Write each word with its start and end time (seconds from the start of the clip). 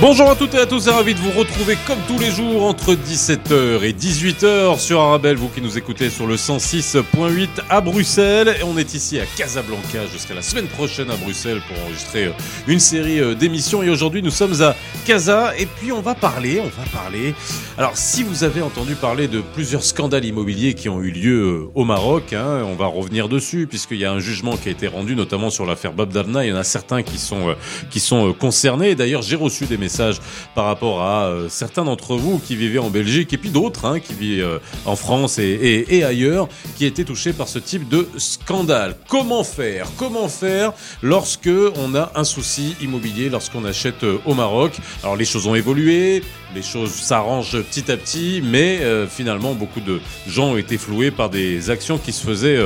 Bonjour 0.00 0.30
à 0.30 0.36
toutes 0.36 0.54
et 0.54 0.58
à 0.58 0.66
tous, 0.66 0.86
et 0.86 0.90
ravi 0.92 1.12
de 1.12 1.18
vous 1.18 1.32
retrouver 1.32 1.76
comme 1.84 1.98
tous 2.06 2.20
les 2.20 2.30
jours 2.30 2.66
entre 2.66 2.94
17h 2.94 3.82
et 3.82 3.92
18h 3.92 4.78
sur 4.78 5.00
Arabelle, 5.00 5.34
vous 5.34 5.48
qui 5.48 5.60
nous 5.60 5.76
écoutez 5.76 6.08
sur 6.08 6.28
le 6.28 6.36
106.8 6.36 7.48
à 7.68 7.80
Bruxelles. 7.80 8.54
Et 8.60 8.62
on 8.62 8.78
est 8.78 8.94
ici 8.94 9.18
à 9.18 9.24
Casablanca 9.36 10.06
jusqu'à 10.12 10.34
la 10.34 10.42
semaine 10.42 10.68
prochaine 10.68 11.10
à 11.10 11.16
Bruxelles 11.16 11.60
pour 11.66 11.84
enregistrer 11.84 12.26
euh, 12.26 12.32
une 12.68 12.78
série 12.78 13.18
euh, 13.18 13.34
d'émissions. 13.34 13.82
Et 13.82 13.90
aujourd'hui, 13.90 14.22
nous 14.22 14.30
sommes 14.30 14.62
à 14.62 14.76
Casa 15.04 15.52
et 15.58 15.66
puis 15.66 15.90
on 15.90 16.00
va 16.00 16.14
parler, 16.14 16.60
on 16.60 16.68
va 16.80 16.88
parler. 16.92 17.34
Alors, 17.76 17.96
si 17.96 18.22
vous 18.22 18.44
avez 18.44 18.62
entendu 18.62 18.94
parler 18.94 19.26
de 19.26 19.40
plusieurs 19.40 19.82
scandales 19.82 20.24
immobiliers 20.24 20.74
qui 20.74 20.88
ont 20.88 21.02
eu 21.02 21.10
lieu 21.10 21.42
euh, 21.42 21.70
au 21.74 21.84
Maroc, 21.84 22.34
hein, 22.34 22.62
on 22.64 22.76
va 22.76 22.86
revenir 22.86 23.28
dessus 23.28 23.66
puisqu'il 23.66 23.98
y 23.98 24.04
a 24.04 24.12
un 24.12 24.20
jugement 24.20 24.56
qui 24.56 24.68
a 24.68 24.70
été 24.70 24.86
rendu, 24.86 25.16
notamment 25.16 25.50
sur 25.50 25.66
l'affaire 25.66 25.92
Bob 25.92 26.12
Darna. 26.12 26.44
Il 26.44 26.50
y 26.50 26.52
en 26.52 26.56
a 26.56 26.62
certains 26.62 27.02
qui 27.02 27.18
sont, 27.18 27.56
qui 27.90 27.98
sont 27.98 28.32
concernés. 28.32 28.94
D'ailleurs, 28.94 29.22
j'ai 29.22 29.34
reçu 29.34 29.66
des 29.66 29.76
messages 29.76 29.87
par 30.54 30.66
rapport 30.66 31.02
à 31.02 31.26
euh, 31.26 31.48
certains 31.48 31.84
d'entre 31.84 32.16
vous 32.16 32.38
qui 32.38 32.56
vivaient 32.56 32.78
en 32.78 32.90
Belgique 32.90 33.32
et 33.32 33.38
puis 33.38 33.50
d'autres 33.50 33.84
hein, 33.84 34.00
qui 34.00 34.12
vivent 34.12 34.44
euh, 34.44 34.58
en 34.84 34.96
France 34.96 35.38
et, 35.38 36.04
ailleurs 36.04 36.48
qui 36.76 36.84
étaient 36.84 37.04
touchés 37.04 37.32
par 37.32 37.48
ce 37.48 37.58
type 37.58 37.88
de 37.88 38.08
scandale. 38.16 38.96
Comment 39.08 39.44
faire? 39.44 39.88
Comment 39.96 40.28
faire 40.28 40.72
lorsque 41.02 41.50
on 41.76 41.94
a 41.94 42.12
un 42.14 42.24
souci 42.24 42.76
immobilier, 42.80 43.28
lorsqu'on 43.28 43.64
achète 43.64 44.04
euh, 44.04 44.18
au 44.26 44.34
Maroc? 44.34 44.72
Alors 45.02 45.16
les 45.16 45.24
choses 45.24 45.46
ont 45.46 45.54
évolué, 45.54 46.22
les 46.54 46.62
choses 46.62 46.92
s'arrangent 46.92 47.60
petit 47.62 47.90
à 47.90 47.96
petit, 47.96 48.42
mais 48.44 48.80
finalement 49.08 49.54
beaucoup 49.54 49.80
de 49.80 50.00
gens 50.26 50.52
ont 50.52 50.56
été 50.56 50.78
floués 50.78 51.10
par 51.10 51.30
des 51.30 51.70
actions 51.70 51.98
qui 51.98 52.12
se 52.12 52.24
faisaient 52.24 52.60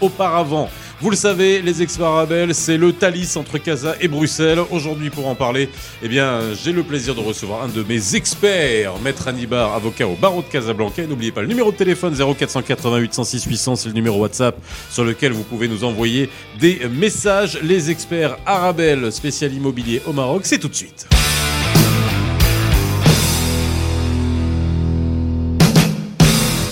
auparavant. 0.00 0.70
Vous 1.02 1.10
le 1.10 1.16
savez, 1.16 1.60
les 1.60 1.82
experts 1.82 2.26
c'est 2.52 2.78
le 2.78 2.90
Thalys 2.92 3.36
entre 3.36 3.58
Casa 3.58 3.96
et 4.00 4.08
Bruxelles. 4.08 4.60
Aujourd'hui, 4.70 5.10
pour 5.10 5.26
en 5.26 5.34
parler, 5.34 5.68
eh 6.02 6.08
bien, 6.08 6.40
j'ai 6.54 6.72
le 6.72 6.82
plaisir 6.82 7.14
de 7.14 7.20
recevoir 7.20 7.64
un 7.64 7.68
de 7.68 7.82
mes 7.82 8.14
experts, 8.14 8.94
Maître 9.04 9.28
Anibar, 9.28 9.74
avocat 9.74 10.06
au 10.06 10.14
barreau 10.14 10.40
de 10.40 10.46
Casablanca. 10.46 11.06
N'oubliez 11.06 11.32
pas 11.32 11.42
le 11.42 11.48
numéro 11.48 11.70
de 11.70 11.76
téléphone 11.76 12.14
0488 12.14 13.12
106 13.12 13.44
800, 13.44 13.76
c'est 13.76 13.88
le 13.88 13.94
numéro 13.94 14.20
WhatsApp 14.20 14.56
sur 14.90 15.04
lequel 15.04 15.32
vous 15.32 15.44
pouvez 15.44 15.68
nous 15.68 15.84
envoyer 15.84 16.30
des 16.58 16.80
messages. 16.90 17.58
Les 17.62 17.90
experts 17.90 18.38
Arabel, 18.46 19.12
spécial 19.12 19.52
immobilier 19.52 20.00
au 20.06 20.14
Maroc, 20.14 20.42
c'est 20.44 20.58
tout 20.58 20.68
de 20.68 20.74
suite. 20.74 21.06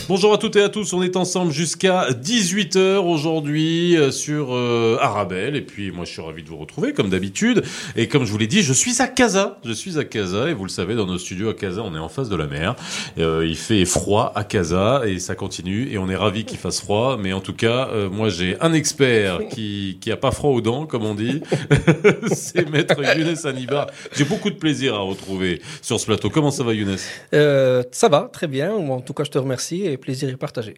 Bonjour 0.06 0.34
à 0.34 0.38
toutes 0.38 0.56
et 0.56 0.62
à 0.62 0.69
tous, 0.69 0.92
on 0.92 1.02
est 1.02 1.16
ensemble 1.16 1.50
jusqu'à 1.50 2.10
18h 2.10 2.98
aujourd'hui 2.98 3.97
euh, 3.97 4.11
sur 4.11 4.55
euh, 4.55 4.98
Arabelle. 5.00 5.56
Et 5.56 5.62
puis 5.62 5.92
moi 5.92 6.05
je 6.05 6.12
suis 6.12 6.20
ravi 6.20 6.42
de 6.42 6.48
vous 6.50 6.58
retrouver 6.58 6.92
comme 6.92 7.08
d'habitude. 7.08 7.62
Et 7.96 8.06
comme 8.06 8.27
je 8.27 8.30
vous 8.30 8.36
l'ai 8.36 8.46
dit 8.46 8.62
je 8.62 8.74
suis 8.74 9.00
à 9.00 9.06
Casa, 9.06 9.58
je 9.64 9.72
suis 9.72 9.98
à 9.98 10.05
Casa. 10.05 10.50
Et 10.50 10.52
vous 10.52 10.64
le 10.64 10.70
savez 10.70 10.94
dans 10.94 11.06
nos 11.06 11.16
studios 11.16 11.48
à 11.48 11.55
Casa 11.55 11.80
on 11.83 11.94
est 11.94 11.98
en 11.98 12.11
face 12.11 12.28
de 12.28 12.36
la 12.36 12.46
mer, 12.46 12.77
euh, 13.19 13.46
il 13.48 13.56
fait 13.56 13.86
froid 13.86 14.33
à 14.34 14.44
Casa 14.44 15.05
et 15.06 15.19
ça 15.19 15.34
continue. 15.34 15.91
Et 15.91 15.96
on 15.96 16.11
est 16.11 16.16
ravi 16.16 16.44
qu'il 16.44 16.58
fasse 16.58 16.83
froid. 16.83 17.16
Mais 17.18 17.33
en 17.33 17.41
tout 17.41 17.55
cas 17.55 17.89
moi 18.12 18.28
j'ai 18.28 18.61
un 18.61 18.74
expert 18.74 19.48
qui, 19.48 19.96
qui 20.02 20.12
a 20.12 20.18
pas 20.18 20.33
froid 20.33 20.50
aux 20.50 20.61
dents 20.61 20.84
comme 20.84 21.05
on 21.05 21.14
dit, 21.14 21.41
c'est 22.34 22.70
maître 22.70 23.00
Younes 23.16 23.46
Anibar, 23.46 23.86
j'ai 24.14 24.24
beaucoup 24.24 24.50
de 24.50 24.56
plaisir 24.56 24.96
à 24.96 24.98
retrouver 24.98 25.62
sur 25.80 25.98
ce 25.98 26.05
plateau, 26.05 26.28
comment 26.28 26.50
ça 26.50 26.62
va 26.62 26.74
Younes? 26.74 26.98
Ça 27.33 28.08
va 28.11 28.28
très 28.30 28.48
bien, 28.48 28.74
en 28.74 29.00
tout 29.00 29.14
cas 29.14 29.24
je 29.24 29.30
te 29.30 29.39
remercie 29.39 29.93
plaisir 29.96 30.28
est 30.28 30.36
partagé. 30.36 30.74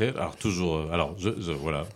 Alors, 0.00 0.36
toujours. 0.36 0.76
Euh, 0.76 0.92
alors, 0.92 1.14
je, 1.18 1.30
voilà. 1.52 1.86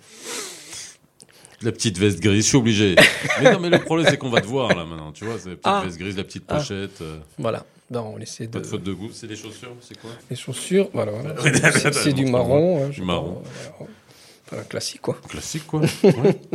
La 1.62 1.72
petite 1.72 1.98
veste 1.98 2.20
grise, 2.20 2.44
je 2.44 2.48
suis 2.48 2.56
obligé. 2.56 2.96
mais 3.42 3.52
non, 3.52 3.60
mais 3.60 3.70
le 3.70 3.78
problème, 3.78 4.06
c'est 4.08 4.18
qu'on 4.18 4.30
va 4.30 4.40
te 4.40 4.46
voir 4.46 4.68
là 4.74 4.84
maintenant. 4.84 5.12
Tu 5.12 5.24
vois, 5.24 5.38
c'est 5.38 5.50
la 5.50 5.56
petite 5.56 5.66
ah. 5.66 5.82
veste 5.84 5.98
grise, 5.98 6.16
la 6.16 6.24
petite 6.24 6.44
ah. 6.48 6.56
pochette. 6.56 7.00
Euh. 7.00 7.18
Voilà. 7.38 7.64
Ben, 7.90 8.00
on 8.00 8.18
essaie 8.18 8.46
de. 8.46 8.52
Pas 8.52 8.60
de 8.60 8.66
faute 8.66 8.82
de 8.82 8.92
goût. 8.92 9.10
C'est 9.12 9.26
des 9.26 9.36
chaussures 9.36 9.74
C'est 9.80 9.98
quoi? 9.98 10.10
Les 10.30 10.36
chaussures, 10.36 10.88
voilà. 10.92 11.12
c'est 11.92 12.12
du 12.12 12.26
marron. 12.26 12.84
Hein, 12.84 12.88
du 12.88 13.02
marron. 13.02 13.42
classique, 14.68 15.00
quoi. 15.00 15.18
Classique, 15.28 15.66
quoi. 15.66 15.82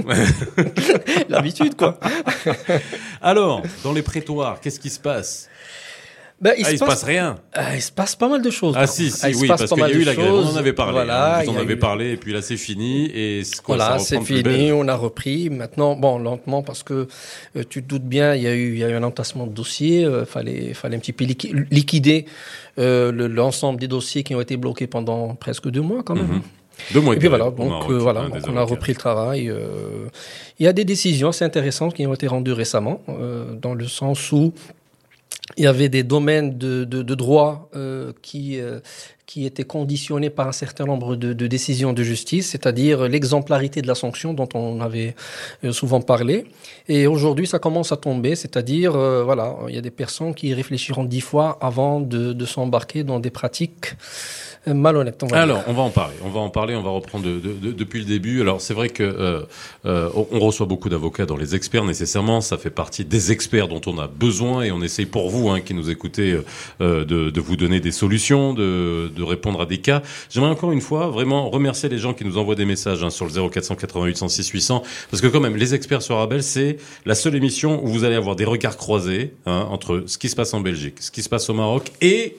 L'habitude, 1.29 1.75
quoi. 1.75 1.99
Alors, 3.21 3.63
dans 3.83 3.93
les 3.93 4.01
prétoires, 4.01 4.59
qu'est-ce 4.59 4.79
qui 4.79 4.89
se 4.89 4.99
passe? 4.99 5.49
Ben, 6.41 6.53
il, 6.57 6.65
ah, 6.65 6.71
se, 6.71 6.77
passe, 6.77 6.89
passe 6.89 7.03
rien. 7.03 7.35
Ah, 7.53 7.75
il 7.75 7.81
se 7.81 7.91
passe 7.91 8.15
pas 8.15 8.29
mal 8.29 8.41
de 8.41 8.49
choses. 8.49 8.73
Ah 8.77 8.87
si, 8.87 9.11
si 9.11 9.25
oui, 9.35 9.47
parce 9.49 9.65
qu'il 9.65 9.77
y 9.77 9.83
a 9.83 9.91
eu 9.91 10.03
la 10.03 10.15
grève, 10.15 10.31
on 10.31 10.45
en 10.45 10.55
avait 10.55 10.71
parlé. 10.71 10.93
Voilà, 10.93 11.39
hein, 11.39 11.43
vous 11.43 11.51
en 11.51 11.57
avez 11.57 11.75
parlé, 11.75 12.11
et 12.11 12.17
puis 12.17 12.31
là 12.31 12.41
c'est 12.41 12.55
fini. 12.55 13.11
Et 13.13 13.41
quoi, 13.61 13.75
voilà, 13.75 13.99
c'est 13.99 14.21
fini, 14.21 14.71
on 14.71 14.87
a 14.87 14.95
repris. 14.95 15.49
Maintenant, 15.49 15.97
bon, 15.97 16.17
lentement, 16.17 16.63
parce 16.63 16.83
que 16.83 17.07
euh, 17.57 17.63
tu 17.69 17.83
te 17.83 17.89
doutes 17.89 18.05
bien, 18.05 18.35
il 18.35 18.43
y 18.43 18.47
a 18.47 18.53
eu, 18.53 18.71
il 18.71 18.77
y 18.77 18.83
a 18.85 18.89
eu 18.89 18.93
un 18.93 19.03
entassement 19.03 19.47
de 19.47 19.51
dossiers. 19.51 20.05
Euh, 20.05 20.25
fallait, 20.25 20.73
fallait 20.73 20.95
un 20.95 20.99
petit 20.99 21.11
peu 21.11 21.25
liquider 21.25 22.25
euh, 22.77 23.11
l'ensemble 23.11 23.79
des 23.79 23.89
dossiers 23.89 24.23
qui 24.23 24.33
ont 24.33 24.41
été 24.41 24.55
bloqués 24.55 24.87
pendant 24.87 25.35
presque 25.35 25.69
deux 25.69 25.81
mois 25.81 26.03
quand 26.03 26.15
même. 26.15 26.27
Mhm. 26.27 26.41
Deux 26.93 27.01
mois. 27.01 27.15
Et 27.15 27.19
puis 27.19 27.27
voilà, 27.27 27.51
donc, 27.51 27.91
voilà, 27.91 28.29
donc 28.29 28.41
on 28.47 28.55
a 28.55 28.63
repris 28.63 28.93
le 28.93 28.97
travail. 28.97 29.51
il 30.59 30.65
y 30.65 30.67
a 30.69 30.71
des 30.71 30.85
décisions 30.85 31.27
assez 31.27 31.43
intéressantes 31.43 31.93
qui 31.93 32.07
ont 32.07 32.13
été 32.13 32.27
rendues 32.27 32.53
récemment, 32.53 33.01
dans 33.61 33.73
le 33.73 33.85
sens 33.85 34.31
où 34.31 34.53
il 35.57 35.63
y 35.63 35.67
avait 35.67 35.89
des 35.89 36.03
domaines 36.03 36.57
de, 36.57 36.83
de, 36.83 37.01
de 37.01 37.15
droit 37.15 37.69
euh, 37.75 38.13
qui, 38.21 38.59
euh, 38.59 38.79
qui 39.25 39.45
étaient 39.45 39.63
conditionnés 39.63 40.29
par 40.29 40.47
un 40.47 40.51
certain 40.51 40.85
nombre 40.85 41.15
de, 41.15 41.33
de 41.33 41.47
décisions 41.47 41.93
de 41.93 42.03
justice, 42.03 42.49
c'est-à-dire 42.49 43.07
l'exemplarité 43.07 43.81
de 43.81 43.87
la 43.87 43.95
sanction 43.95 44.33
dont 44.33 44.49
on 44.53 44.79
avait 44.79 45.15
euh, 45.63 45.71
souvent 45.71 46.01
parlé. 46.01 46.45
Et 46.87 47.07
aujourd'hui, 47.07 47.47
ça 47.47 47.59
commence 47.59 47.91
à 47.91 47.97
tomber, 47.97 48.35
c'est-à-dire, 48.35 48.95
euh, 48.95 49.23
voilà, 49.23 49.55
il 49.67 49.75
y 49.75 49.77
a 49.77 49.81
des 49.81 49.91
personnes 49.91 50.33
qui 50.33 50.53
réfléchiront 50.53 51.03
dix 51.03 51.21
fois 51.21 51.57
avant 51.61 51.99
de, 51.99 52.33
de 52.33 52.45
s'embarquer 52.45 53.03
dans 53.03 53.19
des 53.19 53.31
pratiques 53.31 53.95
malhonnête. 54.73 55.23
Alors, 55.31 55.63
on 55.67 55.73
va 55.73 55.81
en 55.83 55.89
parler. 55.89 56.15
On 56.23 56.29
va 56.29 56.39
en 56.39 56.49
parler. 56.49 56.75
On 56.75 56.81
va 56.81 56.91
reprendre 56.91 57.25
de, 57.25 57.39
de, 57.39 57.71
depuis 57.71 57.99
le 57.99 58.05
début. 58.05 58.41
Alors, 58.41 58.61
c'est 58.61 58.73
vrai 58.73 58.89
que 58.89 59.03
euh, 59.03 59.41
euh, 59.85 60.09
on 60.31 60.39
reçoit 60.39 60.65
beaucoup 60.65 60.89
d'avocats 60.89 61.25
dans 61.25 61.37
les 61.37 61.55
experts 61.55 61.85
nécessairement. 61.85 62.41
Ça 62.41 62.57
fait 62.57 62.69
partie 62.69 63.05
des 63.05 63.31
experts 63.31 63.67
dont 63.67 63.81
on 63.85 63.97
a 63.97 64.07
besoin 64.07 64.63
et 64.63 64.71
on 64.71 64.81
essaye 64.81 65.05
pour 65.05 65.29
vous, 65.29 65.49
hein, 65.49 65.61
qui 65.61 65.73
nous 65.73 65.89
écoutez, 65.89 66.39
euh, 66.81 67.05
de, 67.05 67.29
de, 67.29 67.41
vous 67.41 67.55
donner 67.55 67.79
des 67.79 67.91
solutions, 67.91 68.53
de, 68.53 69.11
de 69.15 69.23
répondre 69.23 69.61
à 69.61 69.65
des 69.65 69.79
cas. 69.79 70.01
J'aimerais 70.29 70.51
encore 70.51 70.71
une 70.71 70.81
fois 70.81 71.07
vraiment 71.07 71.49
remercier 71.49 71.89
les 71.89 71.97
gens 71.97 72.13
qui 72.13 72.25
nous 72.25 72.37
envoient 72.37 72.55
des 72.55 72.65
messages 72.65 73.03
hein, 73.03 73.09
sur 73.09 73.25
le 73.25 73.49
0488 73.49 74.17
106 74.17 74.49
800 74.49 74.83
parce 75.11 75.21
que 75.21 75.27
quand 75.27 75.39
même, 75.39 75.55
les 75.55 75.73
experts 75.73 76.01
sur 76.01 76.17
Abel, 76.19 76.43
c'est 76.43 76.77
la 77.05 77.15
seule 77.15 77.35
émission 77.35 77.83
où 77.83 77.87
vous 77.87 78.03
allez 78.03 78.15
avoir 78.15 78.35
des 78.35 78.45
regards 78.45 78.77
croisés 78.77 79.33
hein, 79.45 79.67
entre 79.69 80.03
ce 80.05 80.17
qui 80.17 80.29
se 80.29 80.35
passe 80.35 80.53
en 80.53 80.61
Belgique, 80.61 80.95
ce 80.99 81.11
qui 81.11 81.23
se 81.23 81.29
passe 81.29 81.49
au 81.49 81.53
Maroc 81.53 81.91
et 82.01 82.37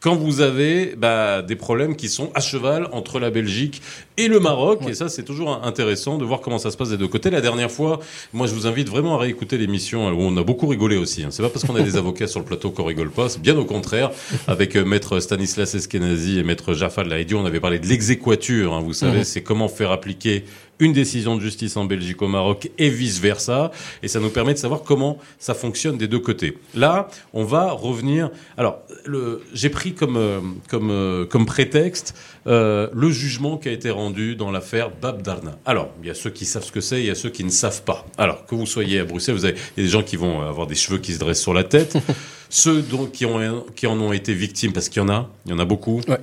quand 0.00 0.14
vous 0.14 0.40
avez 0.40 0.94
bah, 0.96 1.42
des 1.42 1.56
problèmes 1.56 1.96
qui 1.96 2.08
sont 2.08 2.30
à 2.34 2.40
cheval 2.40 2.88
entre 2.92 3.18
la 3.18 3.30
Belgique 3.30 3.82
et 4.16 4.28
le 4.28 4.40
Maroc. 4.40 4.80
Et 4.88 4.94
ça, 4.94 5.08
c'est 5.08 5.22
toujours 5.22 5.64
intéressant 5.64 6.18
de 6.18 6.24
voir 6.24 6.40
comment 6.40 6.58
ça 6.58 6.70
se 6.70 6.76
passe 6.76 6.90
des 6.90 6.96
deux 6.96 7.08
côtés. 7.08 7.30
La 7.30 7.40
dernière 7.40 7.70
fois, 7.70 8.00
moi, 8.32 8.46
je 8.46 8.54
vous 8.54 8.66
invite 8.66 8.88
vraiment 8.88 9.16
à 9.16 9.18
réécouter 9.18 9.58
l'émission 9.58 10.08
où 10.08 10.20
on 10.20 10.36
a 10.36 10.42
beaucoup 10.42 10.66
rigolé 10.66 10.96
aussi. 10.96 11.22
Hein. 11.22 11.28
C'est 11.30 11.42
pas 11.42 11.48
parce 11.48 11.64
qu'on 11.64 11.76
a 11.76 11.82
des 11.82 11.96
avocats 11.96 12.26
sur 12.26 12.40
le 12.40 12.46
plateau 12.46 12.70
qu'on 12.70 12.84
rigole 12.84 13.10
pas. 13.10 13.28
C'est 13.28 13.42
bien 13.42 13.56
au 13.56 13.64
contraire. 13.64 14.10
Avec 14.46 14.76
euh, 14.76 14.84
maître 14.84 15.20
Stanislas 15.20 15.74
Eskenazi 15.74 16.38
et 16.38 16.42
maître 16.42 16.74
Jaffa 16.74 17.04
Laïdi, 17.04 17.34
on 17.34 17.44
avait 17.44 17.60
parlé 17.60 17.78
de 17.78 17.86
l'exéquature. 17.86 18.74
Hein, 18.74 18.80
vous 18.80 18.92
savez, 18.92 19.24
c'est 19.24 19.42
comment 19.42 19.68
faire 19.68 19.90
appliquer 19.90 20.44
une 20.78 20.92
décision 20.92 21.36
de 21.36 21.40
justice 21.40 21.76
en 21.76 21.84
Belgique 21.84 22.20
au 22.22 22.28
Maroc 22.28 22.70
et 22.78 22.90
vice 22.90 23.20
versa. 23.20 23.70
Et 24.02 24.08
ça 24.08 24.20
nous 24.20 24.30
permet 24.30 24.54
de 24.54 24.58
savoir 24.58 24.82
comment 24.82 25.18
ça 25.38 25.54
fonctionne 25.54 25.96
des 25.96 26.08
deux 26.08 26.18
côtés. 26.18 26.58
Là, 26.74 27.08
on 27.32 27.44
va 27.44 27.72
revenir. 27.72 28.30
Alors, 28.56 28.78
j'ai 29.52 29.70
pris 29.70 29.94
comme 29.94 30.16
euh, 30.16 30.40
comme 30.68 30.90
euh, 30.90 31.24
comme 31.24 31.46
prétexte 31.46 32.14
euh, 32.46 32.88
le 32.92 33.10
jugement 33.10 33.56
qui 33.56 33.68
a 33.68 33.72
été 33.72 33.90
rendu 33.90 34.36
dans 34.36 34.50
l'affaire 34.50 34.90
Bab 34.90 35.22
Darna. 35.22 35.58
Alors, 35.64 35.90
il 36.02 36.08
y 36.08 36.10
a 36.10 36.14
ceux 36.14 36.30
qui 36.30 36.44
savent 36.44 36.64
ce 36.64 36.72
que 36.72 36.80
c'est, 36.80 37.00
il 37.00 37.06
y 37.06 37.10
a 37.10 37.14
ceux 37.14 37.30
qui 37.30 37.44
ne 37.44 37.50
savent 37.50 37.82
pas. 37.82 38.06
Alors, 38.18 38.46
que 38.46 38.54
vous 38.54 38.66
soyez 38.66 39.00
à 39.00 39.04
Bruxelles, 39.04 39.34
vous 39.34 39.44
avez 39.44 39.56
il 39.76 39.82
y 39.82 39.86
a 39.86 39.86
des 39.86 39.92
gens 39.92 40.02
qui 40.02 40.16
vont 40.16 40.42
avoir 40.42 40.66
des 40.66 40.74
cheveux 40.74 40.98
qui 40.98 41.12
se 41.12 41.18
dressent 41.18 41.42
sur 41.42 41.54
la 41.54 41.64
tête. 41.64 41.96
ceux 42.50 42.84
qui 43.12 43.24
ont 43.24 43.64
qui 43.74 43.86
en 43.86 43.98
ont 44.00 44.12
été 44.12 44.34
victimes, 44.34 44.72
parce 44.72 44.88
qu'il 44.88 45.02
y 45.02 45.04
en 45.04 45.08
a, 45.08 45.28
il 45.46 45.52
y 45.52 45.54
en 45.54 45.58
a 45.58 45.64
beaucoup. 45.64 46.00
Ouais. 46.08 46.20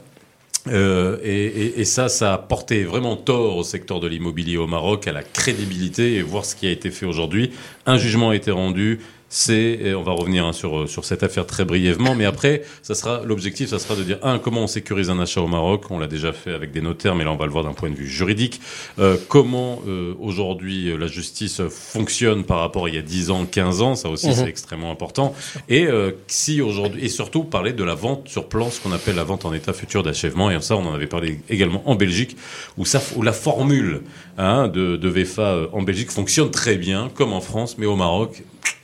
Euh, 0.68 1.18
et, 1.24 1.45
et, 1.45 1.81
et, 1.81 1.86
ça, 1.86 2.07
ça 2.07 2.33
a 2.33 2.38
porté 2.38 2.83
vraiment 2.83 3.18
tort 3.18 3.57
au 3.57 3.63
secteur 3.63 4.00
de 4.00 4.07
l'immobilier 4.07 4.57
au 4.57 4.68
Maroc, 4.68 5.07
à 5.07 5.12
la 5.12 5.24
crédibilité 5.24 6.15
et 6.15 6.21
voir 6.21 6.45
ce 6.45 6.56
qui 6.56 6.68
a 6.68 6.71
été 6.71 6.89
fait 6.89 7.06
aujourd'hui. 7.06 7.51
Un 7.86 7.98
jugement 7.98 8.30
a 8.30 8.36
été 8.36 8.50
rendu, 8.50 9.00
c'est, 9.33 9.95
on 9.95 10.03
va 10.03 10.12
revenir 10.12 10.45
hein, 10.45 10.53
sur, 10.53 10.88
sur 10.88 11.06
cette 11.06 11.24
affaire 11.24 11.47
très 11.47 11.65
brièvement, 11.65 12.13
mais 12.13 12.25
après, 12.25 12.62
ça 12.83 12.94
sera 12.94 13.24
l'objectif, 13.25 13.69
ça 13.69 13.80
sera 13.80 13.95
de 13.95 14.03
dire, 14.03 14.19
un, 14.21 14.38
comment 14.38 14.62
on 14.62 14.68
sécurise 14.68 15.09
un 15.09 15.19
achat 15.19 15.41
au 15.41 15.47
Maroc, 15.47 15.89
on 15.89 15.97
l'a 15.97 16.06
déjà 16.06 16.33
fait 16.33 16.53
avec 16.53 16.71
des 16.71 16.81
notaires, 16.81 17.15
mais 17.15 17.24
là 17.24 17.31
on 17.31 17.35
va 17.35 17.47
le 17.47 17.51
voir 17.51 17.63
d'un 17.63 17.74
point 17.74 17.89
de 17.89 17.95
vue 17.95 18.07
juridique, 18.07 18.62
euh, 19.00 19.18
comment 19.30 19.81
euh, 19.88 20.13
aujourd'hui 20.19 20.95
la 20.95 21.07
justice 21.07 21.63
fonctionne 21.68 22.44
par 22.44 22.59
rapport 22.59 22.85
à 22.85 22.89
il 22.89 22.95
y 22.95 23.00
a 23.00 23.01
10 23.01 23.31
ans, 23.31 23.45
15 23.47 23.81
ans, 23.81 23.95
ça 23.95 24.07
aussi 24.07 24.31
c'est 24.31 24.44
mhm. 24.44 24.50
extrêmement 24.50 24.91
important, 24.91 25.33
et 25.68 25.88
euh, 25.88 26.12
si 26.27 26.62
aujourd'hui, 26.62 27.03
et 27.03 27.09
surtout 27.09 27.44
parler 27.44 27.74
de 27.74 27.83
la 27.83 27.95
vente 27.95 28.30
sur 28.30 28.47
plan, 28.47 28.69
ce 28.69 28.80
qu'on 28.81 28.91
appelle 28.91 29.15
la 29.15 29.24
vente 29.24 29.45
en 29.45 29.53
état 29.53 29.74
futur 29.74 30.03
d'achèvement, 30.03 30.51
et 30.51 30.62
ça 30.62 30.75
on 30.75 30.85
en 30.85 30.94
avait 30.94 31.07
parlé 31.07 31.39
également 31.50 31.81
en 31.89 31.95
Belgique, 31.95 32.38
où, 32.77 32.85
ça, 32.85 33.01
où 33.15 33.24
la 33.24 33.33
formule 33.33 34.01
hein, 34.38 34.68
de, 34.68 34.95
de 34.95 35.09
VFA 35.09 35.69
en 35.71 35.81
Belgique 35.81 36.12
fonctionne 36.12 36.51
très 36.51 36.75
bien, 36.75 37.09
comme 37.15 37.33
en 37.33 37.41
France, 37.41 37.80
mais 37.80 37.88
au 37.88 37.95
Maroc, 37.95 38.44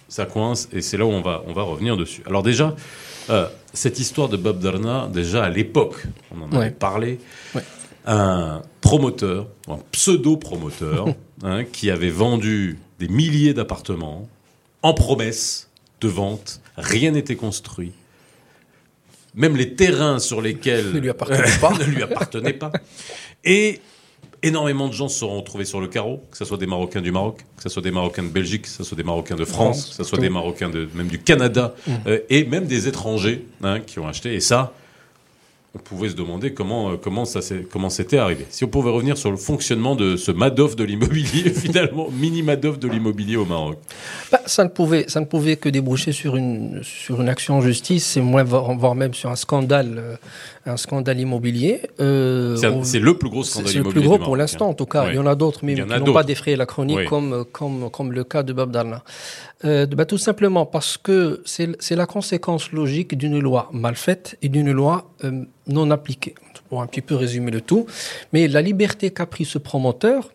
ça 0.10 0.26
coince 0.26 0.68
et 0.74 0.82
c'est 0.82 0.98
là 0.98 1.06
où 1.06 1.10
on 1.10 1.22
va, 1.22 1.44
on 1.48 1.54
va 1.54 1.64
revenir 1.64 1.96
dessus. 1.96 2.22
Alors 2.26 2.44
déjà, 2.44 2.76
euh, 3.30 3.48
cette 3.74 4.00
histoire 4.00 4.28
de 4.28 4.38
Bob 4.38 4.60
Darna, 4.60 5.08
déjà 5.14 5.46
à 5.46 5.50
l'époque, 5.50 6.06
on 6.36 6.42
en 6.42 6.52
avait 6.52 6.72
parlé, 6.72 7.20
un 8.06 8.62
promoteur, 8.82 9.48
un 9.68 9.78
pseudo-promoteur, 9.92 11.08
hein, 11.44 11.64
qui 11.64 11.92
avait 11.92 12.10
vendu 12.10 12.80
des 13.00 13.08
milliers 13.08 13.54
d'appartements 13.54 14.28
en 14.82 14.94
promesse 14.94 15.70
de 16.02 16.08
vente, 16.08 16.62
rien 16.78 17.12
n'était 17.12 17.36
construit. 17.36 17.92
Même 19.36 19.56
les 19.56 19.76
terrains 19.76 20.20
sur 20.20 20.42
lesquels 20.42 20.92
ne 20.94 21.00
lui 21.00 21.10
appartenaient 21.10 21.60
pas. 21.62 21.74
ne 21.80 21.84
lui 21.84 22.02
appartenaient 22.02 22.54
pas. 22.54 22.72
Et 23.44 23.80
Énormément 24.42 24.88
de 24.88 24.94
gens 24.94 25.10
se 25.10 25.20
seront 25.20 25.38
retrouvés 25.38 25.66
sur 25.66 25.82
le 25.82 25.88
carreau, 25.88 26.24
que 26.32 26.38
ce 26.38 26.46
soit 26.46 26.58
des 26.58 26.68
Marocains 26.68 27.02
du 27.02 27.12
Maroc, 27.12 27.46
que 27.58 27.64
ce 27.64 27.70
soit 27.70 27.82
des 27.82 27.92
Marocains 27.92 28.24
de 28.24 28.30
Belgique, 28.30 28.64
que 28.64 28.70
ce 28.70 28.84
soit 28.84 28.96
des 28.96 29.04
Marocains 29.04 29.36
de 29.36 29.46
France, 29.46 29.90
que 29.90 29.96
ce 29.96 30.04
soit 30.04 30.18
des 30.18 30.30
Marocains 30.30 30.70
de, 30.70 30.88
même 30.94 31.08
du 31.08 31.20
Canada, 31.20 31.76
mmh. 31.86 31.92
euh, 32.08 32.20
et 32.30 32.46
même 32.46 32.66
des 32.66 32.88
étrangers 32.88 33.46
hein, 33.64 33.80
qui 33.82 34.00
ont 34.00 34.08
acheté. 34.08 34.34
Et 34.34 34.40
ça, 34.40 34.74
on 35.76 35.78
pouvait 35.78 36.10
se 36.10 36.16
demander 36.16 36.54
comment 36.54 36.92
euh, 36.92 36.98
comment 36.98 37.26
ça 37.26 37.42
comment 37.72 37.90
c'était 37.90 38.18
arrivé. 38.18 38.48
Si 38.50 38.64
on 38.64 38.68
pouvait 38.68 38.90
revenir 38.90 39.18
sur 39.18 39.30
le 39.30 39.38
fonctionnement 39.38 39.96
de 39.96 40.16
ce 40.16 40.32
Madoff 40.32 40.76
de 40.76 40.84
l'immobilier 40.84 41.50
finalement 41.54 42.10
mini 42.10 42.42
Madoff 42.42 42.80
de 42.80 42.88
l'immobilier 42.88 43.36
au 43.36 43.46
Maroc. 43.46 43.78
Bah, 44.32 44.42
ça 44.48 44.64
ne 44.64 44.70
pouvait 44.70 45.06
ça 45.08 45.20
ne 45.20 45.26
pouvait 45.26 45.58
que 45.58 45.70
déboucher 45.70 46.12
sur 46.12 46.36
une 46.36 46.82
sur 46.84 47.22
une 47.22 47.30
action 47.30 47.58
en 47.58 47.62
justice 47.62 48.18
et 48.18 48.22
moins 48.22 48.44
voire 48.44 48.96
même 48.96 49.14
sur 49.14 49.30
un 49.30 49.36
scandale 49.36 49.96
euh, 49.98 50.16
un 50.70 50.78
scandale 50.78 51.20
immobilier. 51.20 51.82
Euh, 52.00 52.56
c'est 52.84 53.00
le 53.00 53.18
plus 53.18 53.30
gros 53.30 53.44
scandale 53.44 53.74
immobilier. 53.74 53.94
C'est 53.94 54.00
le 54.00 54.02
plus 54.02 54.08
gros 54.08 54.18
pour 54.24 54.36
l'instant 54.38 54.70
en 54.70 54.74
tout 54.74 54.86
cas. 54.86 55.10
Il 55.10 55.16
y 55.16 55.20
en 55.20 55.26
a 55.26 55.36
d'autres 55.36 55.62
mais 55.64 55.76
qui 55.76 55.82
n'ont 55.82 56.14
pas 56.14 56.24
défrayé 56.24 56.56
la 56.56 56.66
chronique 56.66 57.06
comme 57.06 57.46
comme 57.52 57.90
comme 57.90 58.12
le 58.12 58.24
cas 58.24 58.44
de 58.44 58.54
Bob 58.54 58.72
Darna. 58.72 59.04
Euh, 59.66 59.86
bah, 59.86 60.06
tout 60.06 60.18
simplement 60.18 60.66
parce 60.66 60.98
que 60.98 61.42
c'est 61.46 61.96
la 61.96 62.06
conséquence 62.06 62.72
logique 62.72 63.18
d'une 63.18 63.40
loi 63.40 63.70
mal 63.74 63.96
faite 63.96 64.38
et 64.42 64.50
d'une 64.50 64.72
loi 64.72 65.12
euh, 65.24 65.44
non 65.68 65.92
appliquée. 65.92 66.36
Pour 66.70 66.84
un 66.84 66.88
petit 66.88 67.02
peu 67.02 67.16
résumer 67.16 67.50
le 67.50 67.62
tout. 67.62 67.88
Mais 68.32 68.48
la 68.48 68.62
liberté 68.62 69.10
qu'a 69.10 69.26
pris 69.26 69.44
ce 69.44 69.58
promoteur, 69.58 70.30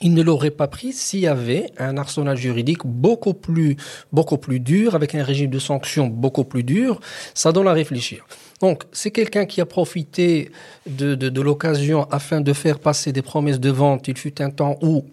il 0.00 0.14
ne 0.14 0.22
l'aurait 0.22 0.50
pas 0.50 0.66
pris 0.66 0.92
s'il 0.92 1.20
y 1.20 1.26
avait 1.26 1.70
un 1.78 1.96
arsenal 1.98 2.36
juridique 2.36 2.86
beaucoup 2.86 3.34
plus, 3.34 3.76
beaucoup 4.12 4.38
plus 4.38 4.60
dur, 4.60 4.94
avec 4.94 5.14
un 5.14 5.22
régime 5.22 5.50
de 5.50 5.58
sanctions 5.58 6.06
beaucoup 6.06 6.44
plus 6.44 6.62
dur. 6.62 7.00
Ça 7.34 7.52
donne 7.52 7.68
à 7.68 7.72
réfléchir. 7.72 8.24
Donc, 8.62 8.84
c'est 8.92 9.10
quelqu'un 9.10 9.44
qui 9.44 9.60
a 9.60 9.66
profité 9.66 10.52
de, 10.86 11.40
l'occasion 11.40 12.06
afin 12.12 12.40
de 12.40 12.52
faire 12.52 12.78
passer 12.78 13.12
des 13.12 13.20
promesses 13.20 13.58
de 13.58 13.70
vente. 13.70 14.06
Il 14.06 14.16
fut 14.16 14.40
un 14.40 14.50
temps 14.50 14.78
où 14.80 15.04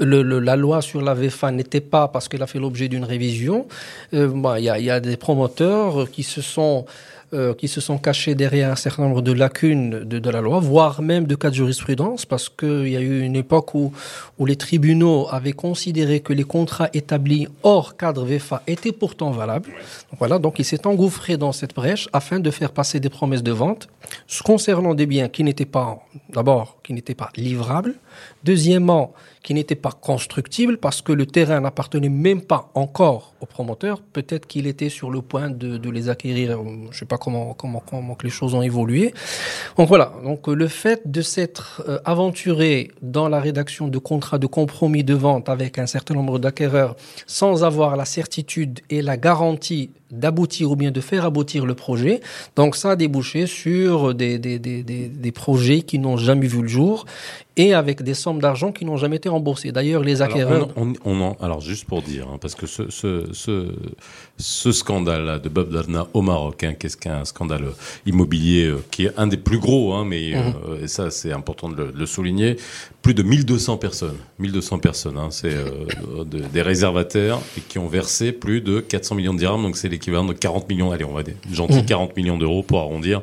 la 0.00 0.56
loi 0.56 0.80
sur 0.80 1.02
la 1.02 1.12
VFA 1.12 1.50
n'était 1.50 1.82
pas 1.82 2.08
parce 2.08 2.28
qu'elle 2.28 2.42
a 2.42 2.46
fait 2.46 2.58
l'objet 2.58 2.88
d'une 2.88 3.04
révision. 3.04 3.68
Euh, 4.14 4.32
il 4.56 4.64
y, 4.64 4.70
a, 4.70 4.78
y, 4.78 4.90
a, 4.90 4.98
des 4.98 5.18
promoteurs 5.18 6.10
qui 6.10 6.22
se 6.22 6.40
sont 6.40 6.86
euh, 7.32 7.54
qui 7.54 7.68
se 7.68 7.80
sont 7.80 7.98
cachés 7.98 8.34
derrière 8.34 8.70
un 8.70 8.76
certain 8.76 9.02
nombre 9.02 9.22
de 9.22 9.32
lacunes 9.32 10.04
de, 10.04 10.18
de 10.18 10.30
la 10.30 10.40
loi, 10.40 10.60
voire 10.60 11.02
même 11.02 11.26
de 11.26 11.34
cas 11.34 11.50
de 11.50 11.54
jurisprudence, 11.54 12.24
parce 12.24 12.48
qu'il 12.48 12.88
y 12.88 12.96
a 12.96 13.00
eu 13.00 13.22
une 13.22 13.36
époque 13.36 13.74
où, 13.74 13.92
où 14.38 14.46
les 14.46 14.56
tribunaux 14.56 15.26
avaient 15.30 15.52
considéré 15.52 16.20
que 16.20 16.32
les 16.32 16.44
contrats 16.44 16.88
établis 16.94 17.48
hors 17.62 17.96
cadre 17.96 18.24
VFA 18.24 18.62
étaient 18.66 18.92
pourtant 18.92 19.30
valables. 19.30 19.70
Donc 20.10 20.18
voilà, 20.18 20.38
donc 20.38 20.58
il 20.58 20.64
s'est 20.64 20.86
engouffré 20.86 21.36
dans 21.36 21.52
cette 21.52 21.74
brèche 21.74 22.08
afin 22.12 22.38
de 22.38 22.50
faire 22.50 22.70
passer 22.70 23.00
des 23.00 23.08
promesses 23.08 23.42
de 23.42 23.52
vente 23.52 23.88
concernant 24.44 24.94
des 24.94 25.06
biens 25.06 25.28
qui 25.28 25.42
n'étaient 25.42 25.64
pas, 25.64 25.98
d'abord, 26.32 26.78
qui 26.82 26.92
n'étaient 26.92 27.14
pas 27.14 27.30
livrables, 27.36 27.94
deuxièmement, 28.46 29.12
qui 29.46 29.54
n'était 29.54 29.76
pas 29.76 29.92
constructible 29.92 30.76
parce 30.76 31.02
que 31.02 31.12
le 31.12 31.24
terrain 31.24 31.60
n'appartenait 31.60 32.08
même 32.08 32.42
pas 32.42 32.68
encore 32.74 33.32
au 33.40 33.46
promoteur. 33.46 34.00
Peut-être 34.00 34.44
qu'il 34.48 34.66
était 34.66 34.88
sur 34.88 35.08
le 35.08 35.22
point 35.22 35.50
de, 35.50 35.88
les 35.88 36.08
acquérir. 36.08 36.58
Je 36.90 36.98
sais 36.98 37.04
pas 37.04 37.16
comment, 37.16 37.54
comment, 37.54 37.80
comment 37.88 38.16
que 38.16 38.24
les 38.24 38.32
choses 38.32 38.54
ont 38.54 38.62
évolué. 38.62 39.14
Donc 39.78 39.86
voilà. 39.86 40.12
Donc 40.24 40.48
le 40.48 40.66
fait 40.66 41.08
de 41.08 41.22
s'être 41.22 41.84
euh, 41.88 42.00
aventuré 42.04 42.90
dans 43.02 43.28
la 43.28 43.38
rédaction 43.38 43.86
de 43.86 43.98
contrats 43.98 44.38
de 44.38 44.48
compromis 44.48 45.04
de 45.04 45.14
vente 45.14 45.48
avec 45.48 45.78
un 45.78 45.86
certain 45.86 46.14
nombre 46.14 46.40
d'acquéreurs 46.40 46.96
sans 47.28 47.62
avoir 47.62 47.94
la 47.94 48.04
certitude 48.04 48.80
et 48.90 49.00
la 49.00 49.16
garantie 49.16 49.90
d'aboutir 50.10 50.70
ou 50.70 50.76
bien 50.76 50.90
de 50.90 51.00
faire 51.00 51.24
aboutir 51.24 51.66
le 51.66 51.74
projet. 51.74 52.20
Donc 52.56 52.74
ça 52.74 52.92
a 52.92 52.96
débouché 52.96 53.46
sur 53.46 54.14
des, 54.14 54.38
des, 54.38 54.58
des, 54.58 54.82
des, 54.82 55.08
des 55.08 55.32
projets 55.32 55.82
qui 55.82 55.98
n'ont 56.00 56.16
jamais 56.16 56.48
vu 56.48 56.62
le 56.62 56.68
jour 56.68 57.06
et 57.56 57.72
avec 57.72 58.02
des 58.02 58.14
sommes 58.14 58.40
d'argent 58.40 58.72
qui 58.72 58.84
n'ont 58.84 58.96
jamais 58.96 59.16
été 59.16 59.28
remboursées. 59.28 59.72
D'ailleurs, 59.72 60.02
les 60.02 60.20
acquéreurs... 60.20 60.70
Alors, 60.76 60.94
on, 61.04 61.20
on, 61.20 61.36
alors 61.40 61.60
juste 61.60 61.86
pour 61.86 62.02
dire, 62.02 62.26
hein, 62.30 62.38
parce 62.40 62.54
que 62.54 62.66
ce, 62.66 62.90
ce, 62.90 63.28
ce, 63.32 63.72
ce 64.36 64.72
scandale 64.72 65.40
de 65.40 65.48
Bob 65.48 65.72
Darna 65.72 66.06
au 66.12 66.20
Maroc, 66.20 66.64
hein, 66.64 66.74
qu'est-ce 66.78 66.96
qu'un 66.96 67.24
scandale 67.24 67.64
immobilier 68.04 68.66
euh, 68.66 68.84
qui 68.90 69.06
est 69.06 69.12
un 69.16 69.26
des 69.26 69.38
plus 69.38 69.58
gros, 69.58 69.94
hein, 69.94 70.04
mais 70.04 70.32
mhm. 70.34 70.54
euh, 70.68 70.84
et 70.84 70.88
ça 70.88 71.10
c'est 71.10 71.32
important 71.32 71.68
de 71.68 71.76
le, 71.76 71.92
de 71.92 71.98
le, 71.98 72.06
souligner, 72.06 72.56
plus 73.00 73.14
de 73.14 73.22
1200 73.22 73.78
personnes, 73.78 74.16
1200 74.38 74.78
personnes, 74.78 75.18
hein, 75.18 75.28
c'est 75.30 75.54
euh, 75.54 76.24
de, 76.24 76.40
des 76.40 76.62
réservataires 76.62 77.38
et 77.56 77.60
qui 77.60 77.78
ont 77.78 77.88
versé 77.88 78.32
plus 78.32 78.60
de 78.60 78.80
400 78.80 79.14
millions 79.14 79.34
de 79.34 79.38
dirhams, 79.38 79.62
donc 79.62 79.76
c'est 79.76 79.88
l'équivalent 79.88 80.24
de 80.24 80.34
40 80.34 80.68
millions, 80.68 80.92
allez 80.92 81.04
on 81.04 81.14
va 81.14 81.22
dire, 81.22 81.36
gentil 81.50 81.84
40 81.84 82.10
mhm. 82.10 82.22
millions 82.22 82.38
d'euros 82.38 82.62
pour 82.62 82.80
arrondir. 82.80 83.22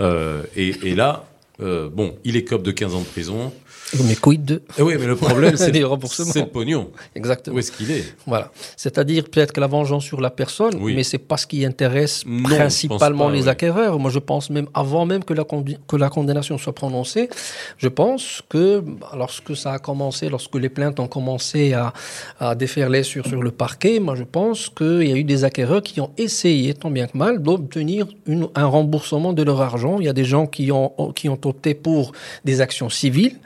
Euh, 0.00 0.42
et, 0.56 0.74
et, 0.84 0.94
là, 0.94 1.24
euh, 1.60 1.88
bon, 1.88 2.14
il 2.24 2.36
est 2.36 2.44
cop 2.44 2.62
de 2.62 2.70
15 2.70 2.94
ans 2.94 3.00
de 3.00 3.04
prison, 3.04 3.52
mais 4.02 4.16
quid 4.16 4.44
de 4.44 4.62
eh 4.78 4.82
Oui, 4.82 4.94
mais 4.98 5.06
le 5.06 5.16
problème, 5.16 5.56
c'est 5.56 5.72
le 5.72 6.46
pognon. 6.46 6.90
Exactement. 7.14 7.56
Où 7.56 7.58
est-ce 7.58 7.72
qu'il 7.72 7.90
est, 7.90 8.04
Voilà. 8.26 8.50
C'est-à-dire 8.76 9.24
peut-être 9.24 9.52
que 9.52 9.60
la 9.60 9.66
vengeance 9.66 10.04
sur 10.04 10.20
la 10.20 10.30
personne, 10.30 10.74
mais 10.80 11.02
c'est 11.02 11.18
pas 11.18 11.36
ce 11.36 11.46
qui 11.46 11.64
intéresse 11.64 12.24
principalement 12.44 13.28
les 13.28 13.48
acquéreurs. 13.48 13.98
Moi, 13.98 14.10
je 14.10 14.18
pense 14.18 14.50
même 14.50 14.68
avant 14.74 15.06
même 15.06 15.24
que 15.24 15.34
la, 15.34 15.44
que 15.44 15.96
la 15.96 16.08
condamnation 16.08 16.58
soit 16.58 16.74
prononcée, 16.74 17.28
je 17.78 17.88
pense 17.88 18.42
que 18.48 18.82
lorsque 19.16 19.56
ça 19.56 19.72
a 19.72 19.78
commencé, 19.78 20.28
lorsque 20.28 20.54
les 20.56 20.68
plaintes 20.68 21.00
ont 21.00 21.06
commencé 21.06 21.72
à, 21.72 21.92
à 22.40 22.54
déferler 22.54 23.02
sur, 23.02 23.26
sur 23.26 23.42
le 23.42 23.50
parquet, 23.50 24.00
moi, 24.00 24.14
je 24.14 24.24
pense 24.24 24.68
qu'il 24.68 25.08
y 25.08 25.12
a 25.12 25.16
eu 25.16 25.24
des 25.24 25.44
acquéreurs 25.44 25.82
qui 25.82 26.00
ont 26.00 26.10
essayé, 26.18 26.74
tant 26.74 26.90
bien 26.90 27.06
que 27.06 27.16
mal, 27.16 27.42
d'obtenir 27.42 28.06
un 28.54 28.66
remboursement 28.66 29.32
de 29.32 29.42
leur 29.42 29.60
argent. 29.60 29.98
Il 29.98 30.06
y 30.06 30.08
a 30.08 30.12
des 30.12 30.24
gens 30.24 30.46
qui 30.46 30.70
ont, 30.72 30.92
qui 31.14 31.28
ont 31.28 31.38
opté 31.44 31.74
pour 31.74 32.12
des 32.44 32.60
actions 32.60 32.88
civiles, 32.88 33.36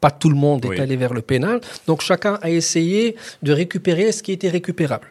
pas 0.00 0.10
tout 0.10 0.28
le 0.28 0.36
monde 0.36 0.64
est 0.66 0.80
allé 0.80 0.96
vers 0.96 1.14
le 1.14 1.22
pénal. 1.22 1.60
Donc 1.86 2.02
chacun 2.02 2.38
a 2.42 2.50
essayé 2.50 3.16
de 3.42 3.52
récupérer 3.52 4.12
ce 4.12 4.22
qui 4.22 4.32
était 4.32 4.48
récupérable. 4.48 5.08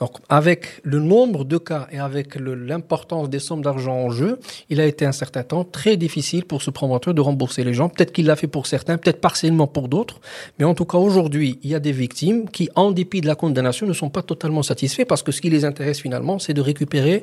Donc, 0.00 0.12
avec 0.28 0.80
le 0.84 1.00
nombre 1.00 1.44
de 1.44 1.58
cas 1.58 1.88
et 1.90 1.98
avec 1.98 2.36
l'importance 2.36 3.28
des 3.28 3.38
sommes 3.38 3.62
d'argent 3.62 3.96
en 3.96 4.10
jeu, 4.10 4.38
il 4.70 4.80
a 4.80 4.86
été 4.86 5.04
un 5.04 5.12
certain 5.12 5.42
temps 5.42 5.64
très 5.64 5.96
difficile 5.96 6.44
pour 6.44 6.62
ce 6.62 6.70
promoteur 6.70 7.14
de 7.14 7.20
rembourser 7.20 7.64
les 7.64 7.74
gens. 7.74 7.88
Peut-être 7.88 8.12
qu'il 8.12 8.26
l'a 8.26 8.36
fait 8.36 8.46
pour 8.46 8.66
certains, 8.66 8.96
peut-être 8.96 9.20
partiellement 9.20 9.66
pour 9.66 9.88
d'autres. 9.88 10.20
Mais 10.58 10.64
en 10.64 10.74
tout 10.74 10.84
cas, 10.84 10.98
aujourd'hui, 10.98 11.58
il 11.62 11.70
y 11.70 11.74
a 11.74 11.80
des 11.80 11.92
victimes 11.92 12.48
qui, 12.48 12.68
en 12.76 12.92
dépit 12.92 13.20
de 13.20 13.26
la 13.26 13.34
condamnation, 13.34 13.86
ne 13.86 13.92
sont 13.92 14.10
pas 14.10 14.22
totalement 14.22 14.62
satisfaits 14.62 15.04
parce 15.04 15.22
que 15.22 15.32
ce 15.32 15.40
qui 15.40 15.50
les 15.50 15.64
intéresse 15.64 16.00
finalement, 16.00 16.38
c'est 16.38 16.54
de 16.54 16.60
récupérer 16.60 17.22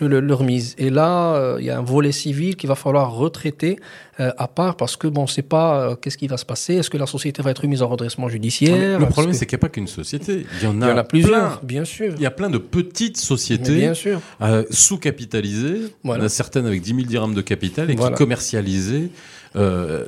le, 0.00 0.20
leur 0.20 0.42
mise. 0.42 0.74
Et 0.78 0.90
là, 0.90 1.34
euh, 1.34 1.56
il 1.60 1.66
y 1.66 1.70
a 1.70 1.78
un 1.78 1.82
volet 1.82 2.12
civil 2.12 2.56
qu'il 2.56 2.68
va 2.68 2.74
falloir 2.74 3.14
retraiter 3.14 3.78
euh, 4.20 4.32
à 4.36 4.48
part 4.48 4.76
parce 4.76 4.96
que 4.96 5.06
bon, 5.06 5.22
on 5.22 5.24
ne 5.24 5.28
sait 5.28 5.42
pas 5.42 5.80
euh, 5.80 5.94
qu'est-ce 5.94 6.18
qui 6.18 6.26
va 6.26 6.36
se 6.36 6.44
passer? 6.44 6.74
Est-ce 6.74 6.90
que 6.90 6.96
la 6.96 7.06
société 7.06 7.40
va 7.40 7.52
être 7.52 7.64
mise 7.66 7.82
en 7.82 7.88
redressement 7.88 8.28
judiciaire? 8.28 8.98
Le 8.98 9.06
problème, 9.06 9.32
c'est 9.32 9.46
qu'il 9.46 9.56
n'y 9.56 9.60
a 9.60 9.66
pas 9.66 9.68
qu'une 9.68 9.86
société. 9.86 10.44
Il 10.60 10.64
y 10.64 10.66
en 10.66 10.82
a, 10.82 10.86
il 10.86 10.90
y 10.90 10.92
en 10.92 10.96
a 10.96 11.04
plusieurs, 11.04 11.60
bien 11.62 11.84
sûr. 11.84 12.07
Il 12.16 12.22
y 12.22 12.26
a 12.26 12.30
plein 12.30 12.50
de 12.50 12.58
petites 12.58 13.16
sociétés. 13.16 13.92
Euh, 14.40 14.64
sous-capitalisées. 14.70 15.94
Voilà. 16.04 16.28
Certaines 16.28 16.66
avec 16.66 16.82
10 16.82 16.94
000 16.94 17.00
dirhams 17.02 17.34
de 17.34 17.42
capital 17.42 17.90
et 17.90 17.96
qui 17.96 18.10
commercialisaient 18.12 19.10
euh, 19.56 20.04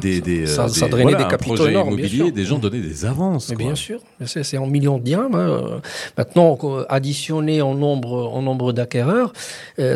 des, 0.00 0.20
des, 0.20 0.46
ça, 0.46 0.68
ça, 0.68 0.88
drainait 0.88 1.14
des 1.14 1.26
capitaux 1.28 1.66
énormes, 1.66 1.96
des 1.96 2.44
gens 2.44 2.58
donnaient 2.58 2.80
des 2.80 3.04
avances. 3.04 3.50
Mais 3.50 3.56
bien 3.56 3.74
sûr, 3.74 4.00
c'est 4.24 4.58
en 4.58 4.66
millions 4.66 4.98
de 4.98 5.02
dirhams. 5.02 5.34
Hein. 5.34 5.80
Maintenant, 6.16 6.58
additionné 6.88 7.62
en 7.62 7.74
nombre, 7.74 8.30
en 8.32 8.42
nombre 8.42 8.72
d'acquéreurs, 8.72 9.32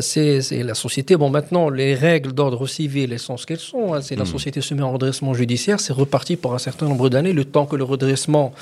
c'est 0.01 0.41
la 0.51 0.75
société. 0.75 1.17
Bon, 1.17 1.31
maintenant, 1.31 1.69
les 1.69 1.95
règles 1.95 2.33
d'ordre 2.33 2.67
civil, 2.67 3.13
elles 3.13 3.19
sont 3.19 3.37
ce 3.37 3.47
qu'elles 3.47 3.59
sont. 3.59 3.95
Hein. 3.95 4.01
C'est 4.01 4.17
la 4.17 4.25
hmm. 4.25 4.27
société 4.27 4.61
se 4.61 4.75
met 4.75 4.83
en 4.83 4.93
redressement 4.93 5.35
judiciaire, 5.35 5.81
c'est 5.81 5.93
reparti 5.93 6.37
pour 6.37 6.55
un 6.55 6.59
certain 6.59 6.87
nombre 6.89 7.09
d'années, 7.09 7.33
le 7.33 7.45
temps 7.45 7.67
que 7.67 7.77
le 7.77 7.85
redressement 7.85 8.53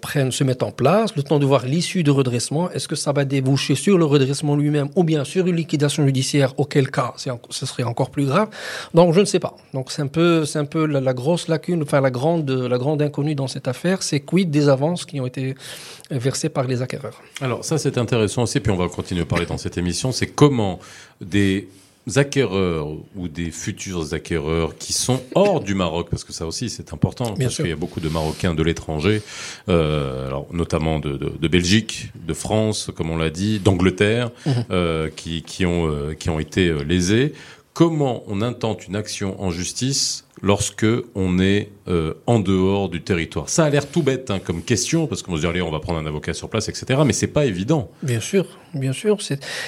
prenne, 0.00 0.32
se 0.32 0.44
mette 0.44 0.62
en 0.62 0.70
place, 0.70 1.14
le 1.16 1.22
temps 1.22 1.38
de 1.38 1.46
voir 1.46 1.66
l'issue 1.66 2.02
de 2.02 2.10
redressement. 2.10 2.70
Est-ce 2.70 2.88
que 2.88 2.96
ça 2.96 3.12
va 3.12 3.24
déboucher 3.24 3.74
sur 3.74 3.98
le 3.98 4.04
redressement 4.04 4.56
lui-même 4.56 4.88
ou 4.94 5.04
bien 5.04 5.24
sur 5.24 5.46
une 5.46 5.56
liquidation 5.56 6.04
judiciaire, 6.04 6.54
auquel 6.58 6.90
cas 6.90 7.14
ce 7.16 7.66
serait 7.66 7.82
encore 7.82 8.10
plus 8.10 8.26
grave. 8.26 8.48
Donc 8.92 9.14
je 9.14 9.20
ne 9.20 9.24
sais 9.24 9.40
pas. 9.40 9.56
Donc 9.74 9.90
c'est 9.90 10.02
un 10.02 10.06
peu, 10.06 10.44
c'est 10.44 10.60
un 10.60 10.64
peu 10.64 10.86
la, 10.86 11.12
grosse 11.12 11.48
lacune, 11.48 11.82
enfin 11.82 12.00
la 12.00 12.12
grande, 12.12 12.48
la 12.48 12.78
grande 12.78 13.02
inconnue 13.02 13.34
dans 13.34 13.48
cette 13.48 13.66
affaire, 13.66 14.04
c'est 14.04 14.20
quid 14.20 14.48
des 14.48 14.68
avances 14.68 15.04
qui 15.04 15.20
ont 15.20 15.26
été 15.26 15.56
versées 16.12 16.48
par 16.48 16.68
les 16.68 16.80
acquéreurs. 16.80 17.20
Alors 17.40 17.64
ça 17.64 17.76
c'est 17.76 17.98
intéressant 17.98 18.44
aussi, 18.44 18.60
puis 18.60 18.70
on 18.70 18.76
va 18.76 18.88
continuer 18.88 19.22
à 19.22 19.26
parler 19.26 19.46
dans 19.46 19.58
cette 19.58 19.76
émission, 19.76 20.12
c'est 20.12 20.28
comment 20.28 20.78
des 21.20 21.66
acquéreurs 22.14 22.88
ou 23.16 23.26
des 23.26 23.50
futurs 23.50 24.14
acquéreurs 24.14 24.76
qui 24.78 24.92
sont 24.92 25.20
hors 25.34 25.60
du 25.60 25.74
Maroc, 25.74 26.06
parce 26.08 26.22
que 26.22 26.32
ça 26.32 26.46
aussi 26.46 26.70
c'est 26.70 26.92
important, 26.92 27.34
parce 27.34 27.56
qu'il 27.56 27.68
y 27.68 27.72
a 27.72 27.76
beaucoup 27.76 28.00
de 28.00 28.08
Marocains 28.08 28.54
de 28.54 28.62
l'étranger, 28.62 29.22
euh, 29.68 30.28
alors 30.28 30.46
notamment 30.52 31.00
de, 31.00 31.16
de, 31.16 31.32
de, 31.40 31.48
Belgique, 31.48 32.12
de 32.14 32.34
France, 32.34 32.90
comme 32.94 33.10
on 33.10 33.16
l'a 33.16 33.30
dit, 33.30 33.58
d'Angleterre, 33.58 34.30
mhm. 34.46 34.52
euh, 34.70 35.10
qui, 35.16 35.42
qui, 35.42 35.66
ont, 35.66 35.88
euh, 35.88 36.14
qui 36.14 36.30
ont 36.30 36.38
été 36.38 36.72
lésés. 36.84 37.32
Comment 37.74 38.22
on 38.28 38.40
intente 38.40 38.86
une 38.86 38.94
action 38.94 39.42
en 39.42 39.50
justice 39.50 40.24
lorsque 40.40 40.86
on 41.16 41.40
est 41.40 41.70
euh, 41.88 42.14
en 42.24 42.38
dehors 42.38 42.88
du 42.88 43.02
territoire 43.02 43.48
Ça 43.48 43.64
a 43.64 43.70
l'air 43.70 43.90
tout 43.90 44.04
bête 44.04 44.30
hein, 44.30 44.38
comme 44.38 44.62
question 44.62 45.08
parce 45.08 45.22
qu'on 45.22 45.34
se 45.34 45.40
dit 45.40 45.46
allez 45.48 45.60
on 45.60 45.72
va 45.72 45.80
prendre 45.80 45.98
un 45.98 46.06
avocat 46.06 46.34
sur 46.34 46.48
place 46.48 46.68
etc. 46.68 47.00
Mais 47.04 47.12
c'est 47.12 47.26
pas 47.26 47.46
évident. 47.46 47.90
Bien 48.04 48.20
sûr, 48.20 48.46
bien 48.74 48.92
sûr. 48.92 49.18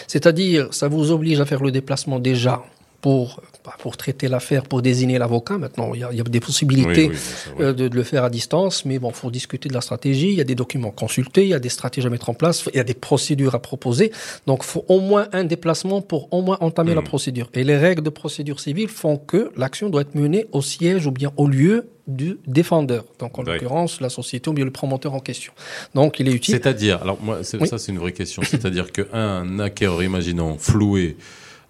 C'est-à-dire 0.07 0.73
ça 0.73 0.87
vous 0.87 1.11
oblige 1.11 1.41
à 1.41 1.47
faire 1.47 1.61
le 1.65 1.73
déplacement 1.73 2.21
déjà 2.21 2.65
pour, 3.07 3.41
bah, 3.65 3.77
pour 3.79 3.97
traiter 3.97 4.27
l'affaire, 4.27 4.65
pour 4.65 4.83
désigner 4.83 5.17
l'avocat. 5.17 5.59
Maintenant, 5.59 5.95
il 5.95 6.01
y, 6.01 6.03
a, 6.03 6.09
il 6.11 6.19
y 6.19 6.21
a 6.21 6.25
des 6.25 6.41
possibilités 6.41 7.13
euh, 7.61 7.73
de, 7.73 7.87
de, 7.87 7.95
le 7.95 8.03
faire 8.03 8.25
à 8.25 8.31
distance, 8.31 8.85
mais 8.85 8.99
bon, 8.99 9.13
faut 9.13 9.31
discuter 9.31 9.69
de 9.69 9.75
la 9.75 9.81
stratégie. 9.81 10.31
Il 10.31 10.35
y 10.35 10.41
a 10.41 10.45
des 10.45 10.57
documents 10.57 10.91
consultés, 10.91 11.43
il 11.45 11.51
y 11.51 11.55
a 11.55 11.61
des 11.61 11.69
stratégies 11.69 12.09
à 12.09 12.11
mettre 12.11 12.31
en 12.31 12.35
place, 12.35 12.65
il 12.75 12.79
y 12.79 12.81
a 12.81 12.85
des 12.85 12.95
procédures 12.95 13.55
à 13.55 13.63
proposer. 13.63 14.11
Donc, 14.49 14.65
faut 14.65 14.85
au 14.89 14.99
moins 14.99 15.29
un 15.33 15.45
déplacement 15.45 16.03
pour 16.03 16.27
au 16.33 16.43
moins 16.43 16.59
entamer 16.61 16.97
la 16.97 17.01
hmm. 17.01 17.05
procédure. 17.05 17.49
Et 17.55 17.63
les 17.63 17.77
règles 17.77 18.03
de 18.03 18.11
procédure 18.11 18.59
civile 18.59 18.89
font 18.89 19.19
que 19.19 19.53
l'action 19.57 19.89
doit 19.89 20.01
être 20.01 20.17
menée 20.17 20.47
au 20.51 20.61
siège 20.61 21.07
ou 21.07 21.13
bien 21.13 21.31
au 21.37 21.47
lieu 21.47 21.89
du 22.09 22.41
défendeur. 22.49 23.05
Donc, 23.21 23.39
en 23.39 23.45
l'occurrence, 23.45 24.01
la 24.01 24.09
société 24.09 24.51
ou 24.51 24.53
bien 24.53 24.65
le 24.65 24.73
promoteur 24.73 25.15
en 25.15 25.21
question. 25.21 25.53
Donc, 25.95 26.19
il 26.19 26.27
est 26.27 26.33
utile. 26.33 26.57
C'est-à-dire, 26.57 27.03
alors 27.03 27.23
moi, 27.23 27.45
ça, 27.45 27.79
c'est 27.79 27.93
une 27.93 28.01
vraie 28.01 28.11
question. 28.11 28.43
C'est-à-dire 28.43 28.91
qu'un 28.91 29.61
acquéreur, 29.61 30.03
imaginons, 30.03 30.59
floué, 30.59 31.17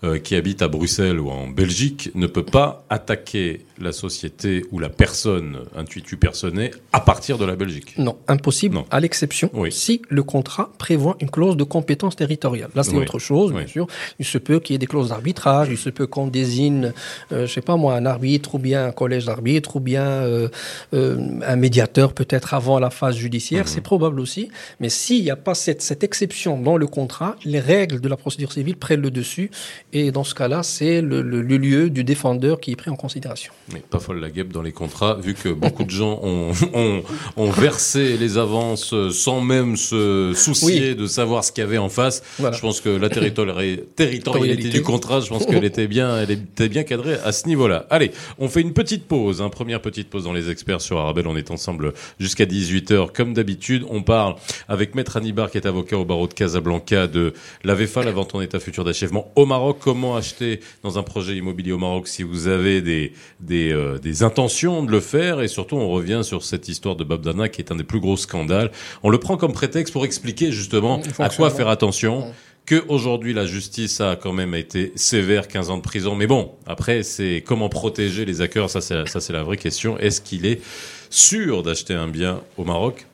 euh, 0.07 0.19
qui 0.19 0.35
habite 0.35 0.63
à 0.63 0.69
Bruxelles 0.69 1.21
ou 1.21 1.31
en 1.31 1.49
Belgique 1.49 2.11
ne 2.15 2.27
peut 2.27 2.45
pas 2.45 2.85
attaquer 2.91 3.67
la 3.79 3.93
société 3.93 4.65
ou 4.71 4.79
la 4.79 4.89
personne, 4.89 5.59
intuitu 5.77 6.17
personné, 6.17 6.71
à 6.93 7.01
partir 7.01 7.39
de 7.39 7.45
la 7.45 7.57
Belgique. 7.57 7.95
Non, 7.99 8.17
impossible, 8.29 8.79
à 8.91 9.01
l'exception 9.01 9.51
si 9.71 10.03
le 10.09 10.23
contrat 10.23 10.71
prévoit 10.79 11.17
une 11.21 11.31
clause 11.31 11.57
de 11.57 11.65
compétence 11.65 12.17
territoriale. 12.17 12.71
Là, 12.75 12.83
c'est 12.83 12.97
autre 12.97 13.19
chose, 13.19 13.53
bien 13.53 13.67
sûr. 13.67 13.87
Il 14.19 14.25
se 14.25 14.39
peut 14.39 14.61
qu'il 14.61 14.75
y 14.75 14.77
ait 14.77 14.79
des 14.79 14.87
clauses 14.87 15.11
d'arbitrage, 15.11 15.69
il 15.71 15.77
se 15.77 15.91
peut 15.91 16.07
qu'on 16.07 16.29
désigne, 16.29 16.93
euh, 17.33 17.47
je 17.47 17.53
sais 17.53 17.61
pas 17.61 17.77
moi, 17.77 17.95
un 17.95 18.07
arbitre 18.07 18.55
ou 18.55 18.59
bien 18.59 18.87
un 18.87 18.93
collège 18.93 19.27
d'arbitre 19.27 19.77
ou 19.77 19.81
bien 19.81 20.07
euh, 20.07 20.49
un 20.93 21.57
médiateur 21.57 22.13
peut-être 22.13 22.55
avant 22.55 22.79
la 22.79 22.91
phase 22.91 23.17
judiciaire, 23.17 23.65
mhm. 23.65 23.71
c'est 23.71 23.81
probable 23.81 24.21
aussi. 24.21 24.51
Mais 24.81 24.89
s'il 24.89 25.23
n'y 25.23 25.31
a 25.31 25.37
pas 25.37 25.55
cette, 25.55 25.83
cette 25.83 26.05
exception 26.05 26.61
dans 26.61 26.77
le 26.77 26.87
contrat, 26.87 27.37
les 27.45 27.61
règles 27.61 28.01
de 28.01 28.09
la 28.09 28.17
procédure 28.17 28.53
civile 28.53 28.77
prennent 28.77 29.03
le 29.03 29.11
dessus 29.11 29.51
et 29.97 30.13
dans 30.13 30.25
ce 30.25 30.35
cas-là, 30.35 30.63
c'est 30.63 31.01
le, 31.01 31.23
lieu 31.23 31.89
du 31.89 32.05
défendeur 32.05 32.61
qui 32.61 32.73
est 32.73 32.77
pris 32.77 32.91
en 32.91 32.97
considération. 32.97 33.53
Mais 33.73 33.81
pas 33.81 33.99
folle 33.99 34.21
la 34.21 34.29
guêpe 34.31 34.53
dans 34.53 34.61
les 34.61 34.73
contrats, 34.73 35.15
vu 35.15 35.33
que 35.33 35.49
beaucoup 35.49 35.85
de 35.85 35.91
gens 35.91 36.21
ont, 36.23 36.53
ont, 37.37 37.51
versé 37.51 38.19
les 38.19 38.37
avances 38.37 38.95
sans 39.11 39.41
même 39.41 39.77
se 39.77 40.33
soucier 40.35 40.95
de 40.95 41.07
savoir 41.07 41.45
ce 41.45 41.53
qu'il 41.53 41.65
y 41.65 41.67
avait 41.67 41.79
en 41.79 41.89
face. 41.89 42.23
Je 42.39 42.61
pense 42.61 42.83
que 42.83 42.91
la 42.91 43.09
territorialité 43.09 44.69
du 44.69 44.83
contrat, 44.83 45.21
je 45.21 45.29
pense 45.29 45.47
qu'elle 45.47 45.65
était 45.65 45.87
bien, 45.87 46.19
elle 46.19 46.31
était 46.31 46.69
bien 46.69 46.83
cadrée 46.83 47.17
à 47.25 47.33
ce 47.33 47.47
niveau-là. 47.49 47.87
Allez, 47.89 48.13
on 48.39 48.49
fait 48.49 48.61
une 48.61 48.75
petite 48.75 49.07
pause, 49.07 49.41
hein, 49.41 49.49
première 49.49 49.81
petite 49.81 50.11
pause 50.11 50.25
dans 50.25 50.35
les 50.35 50.51
experts 50.51 50.83
sur 50.83 50.99
Arabelle. 50.99 51.27
On 51.27 51.37
est 51.37 51.51
ensemble 51.51 51.95
jusqu'à 52.21 52.45
18h, 52.45 53.13
comme 53.13 53.33
d'habitude. 53.33 53.85
On 53.89 54.03
parle 54.03 54.35
avec 54.69 54.95
Maître 54.95 55.17
Anibar, 55.17 55.51
qui 55.51 55.57
est 55.57 55.67
avocat 55.67 55.97
au 55.97 56.05
barreau 56.05 56.27
de 56.27 56.35
Casablanca, 56.35 57.07
de 57.07 57.33
la 57.65 57.75
VFA, 57.75 58.03
la 58.03 58.13
vente 58.13 58.35
en 58.35 58.43
état 58.43 58.61
futur 58.61 58.85
d'achèvement 58.85 59.31
au 59.37 59.47
Maroc 59.47 59.76
comment 59.79 60.17
acheter 60.17 60.61
dans 60.83 60.99
un 60.99 61.03
projet 61.03 61.37
immobilier 61.37 61.73
au 61.73 61.79
Maroc 61.79 62.09
si 62.09 62.23
vous 62.23 62.49
avez 62.49 62.81
des, 62.81 63.13
des, 63.41 63.73
euh, 63.73 63.99
des 63.99 64.23
intentions 64.23 64.83
de 64.83 64.91
le 64.91 65.01
faire. 65.01 65.41
Et 65.41 65.49
surtout, 65.49 65.77
on 65.77 65.89
revient 65.89 66.21
sur 66.23 66.45
cette 66.45 66.69
histoire 66.69 66.97
de 66.97 67.05
Babdana 67.05 67.49
qui 67.49 67.61
est 67.61 67.73
un 67.73 67.77
des 67.77 67.85
plus 67.85 68.01
gros 68.01 68.17
scandales. 68.17 68.71
On 69.03 69.11
le 69.11 69.19
prend 69.19 69.37
comme 69.37 69.53
prétexte 69.53 69.93
pour 69.93 70.05
expliquer 70.05 70.53
justement 70.53 71.01
à 71.19 71.29
quoi 71.29 71.51
faire 71.51 71.69
attention. 71.69 72.33
Que 72.65 72.85
aujourd'hui 72.89 73.33
la 73.33 73.47
justice 73.47 74.01
a 74.01 74.17
quand 74.17 74.33
même 74.33 74.53
été 74.53 74.91
sévère, 74.97 75.47
15 75.47 75.71
ans 75.71 75.77
de 75.77 75.83
prison. 75.83 76.17
Mais 76.17 76.27
bon, 76.27 76.51
après 76.67 77.05
c'est 77.05 77.45
comment 77.47 77.69
protéger 77.69 78.25
les 78.25 78.41
acquéreurs, 78.41 78.71
ça 78.71 78.81
c'est 78.81 79.07
ça 79.09 79.21
c'est 79.21 79.33
la 79.33 79.45
vraie 79.45 79.57
question. 79.57 79.97
Est-ce 79.99 80.21
qu'il 80.21 80.45
est 80.47 80.61
sûr 81.09 81.63
d'acheter 81.63 81.95
un 81.95 82.09
bien 82.09 82.41
au 82.57 82.65
Maroc? 82.65 83.07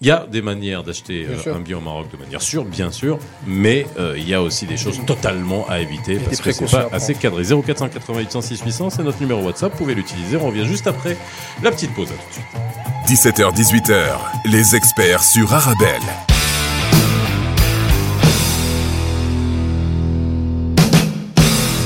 Il 0.00 0.06
y 0.08 0.10
a 0.10 0.26
des 0.30 0.42
manières 0.42 0.82
d'acheter 0.82 1.26
euh, 1.28 1.54
un 1.54 1.60
bien 1.60 1.78
au 1.78 1.80
Maroc 1.80 2.06
de 2.12 2.16
manière 2.18 2.42
sûre, 2.42 2.64
bien 2.64 2.90
sûr, 2.90 3.18
mais 3.46 3.86
euh, 3.98 4.14
il 4.16 4.28
y 4.28 4.34
a 4.34 4.42
aussi 4.42 4.66
des 4.66 4.76
choses 4.76 5.00
totalement 5.06 5.66
à 5.68 5.80
éviter 5.80 6.18
parce 6.18 6.40
que 6.40 6.52
c'est 6.52 6.70
pas 6.70 6.88
assez 6.92 7.14
cadré. 7.14 7.44
0488 7.44 8.30
106 8.30 8.62
800, 8.62 8.90
c'est 8.90 9.02
notre 9.02 9.20
numéro 9.20 9.42
WhatsApp, 9.42 9.72
vous 9.72 9.78
pouvez 9.78 9.94
l'utiliser. 9.94 10.36
On 10.36 10.46
revient 10.48 10.66
juste 10.66 10.86
après 10.86 11.16
la 11.62 11.70
petite 11.70 11.94
pause. 11.94 12.08
À 12.10 12.14
tout 12.14 12.28
de 12.28 12.34
suite. 12.34 13.34
17h, 13.34 13.54
18h, 13.54 14.18
les 14.46 14.74
experts 14.74 15.22
sur 15.22 15.54
Arabelle. 15.54 16.35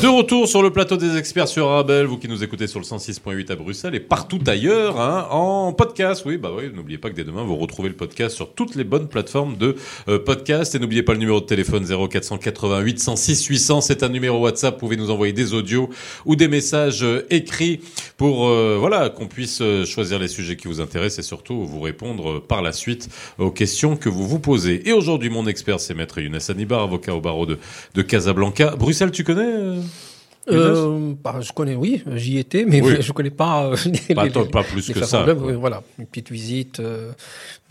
De 0.01 0.09
retour 0.09 0.49
sur 0.49 0.63
le 0.63 0.71
plateau 0.71 0.97
des 0.97 1.19
experts 1.19 1.47
sur 1.47 1.69
Arabelle, 1.69 2.07
vous 2.07 2.17
qui 2.17 2.27
nous 2.27 2.43
écoutez 2.43 2.67
sur 2.67 2.81
le 2.81 2.87
106.8 2.87 3.53
à 3.53 3.55
Bruxelles 3.55 3.95
et 3.95 4.01
partout 4.01 4.39
ailleurs, 4.47 4.99
hein, 4.99 5.29
en 5.31 5.75
podcast. 5.75 6.23
Oui, 6.25 6.39
bah 6.39 6.53
oui, 6.57 6.71
n'oubliez 6.75 6.97
pas 6.97 7.11
que 7.11 7.15
dès 7.15 7.25
demain, 7.25 7.45
vous 7.45 7.57
retrouvez 7.57 7.91
le 7.91 7.95
podcast 7.95 8.35
sur 8.35 8.55
toutes 8.55 8.77
les 8.77 8.85
bonnes 8.85 9.09
plateformes 9.09 9.59
de 9.59 9.77
euh, 10.09 10.19
podcast. 10.19 10.75
Et 10.75 10.79
n'oubliez 10.79 11.03
pas 11.03 11.13
le 11.13 11.19
numéro 11.19 11.39
de 11.41 11.45
téléphone 11.45 11.85
0488 11.85 12.99
106 12.99 13.45
800. 13.45 13.83
C'est 13.83 14.03
un 14.03 14.09
numéro 14.09 14.39
WhatsApp. 14.39 14.77
Vous 14.77 14.81
pouvez 14.81 14.97
nous 14.97 15.11
envoyer 15.11 15.35
des 15.35 15.53
audios 15.53 15.91
ou 16.25 16.35
des 16.35 16.49
messages 16.49 17.03
euh, 17.03 17.27
écrits 17.29 17.81
pour, 18.17 18.49
euh, 18.49 18.79
voilà, 18.81 19.11
qu'on 19.11 19.27
puisse 19.27 19.63
choisir 19.85 20.19
les 20.19 20.29
sujets 20.29 20.57
qui 20.57 20.67
vous 20.67 20.81
intéressent 20.81 21.19
et 21.19 21.29
surtout 21.29 21.67
vous 21.67 21.81
répondre 21.81 22.41
par 22.41 22.63
la 22.63 22.73
suite 22.73 23.11
aux 23.37 23.51
questions 23.51 23.97
que 23.97 24.09
vous 24.09 24.27
vous 24.27 24.39
posez. 24.39 24.89
Et 24.89 24.95
aujourd'hui, 24.95 25.29
mon 25.29 25.47
expert, 25.47 25.79
c'est 25.79 25.93
Maître 25.93 26.23
Younes 26.23 26.39
Anibar, 26.49 26.81
avocat 26.81 27.15
au 27.15 27.21
barreau 27.21 27.45
de, 27.45 27.59
de 27.95 28.01
Casablanca. 28.01 28.77
Bruxelles, 28.77 29.11
tu 29.11 29.25
connais 29.25 29.77
euh, 30.53 31.15
bah, 31.23 31.37
je 31.41 31.53
connais, 31.53 31.75
oui, 31.75 32.03
j'y 32.15 32.39
étais, 32.39 32.65
mais 32.65 32.83
je 32.83 33.01
je 33.03 33.13
connais 33.13 33.31
pas. 33.31 33.67
Euh, 33.67 33.77
pas, 34.15 34.29
pas, 34.29 34.63
plus 34.65 34.93
que 34.93 35.05
ça. 35.05 35.25
Voilà, 35.35 35.83
une 35.99 36.07
petite 36.07 36.31
visite 36.31 36.81
euh, 36.81 37.13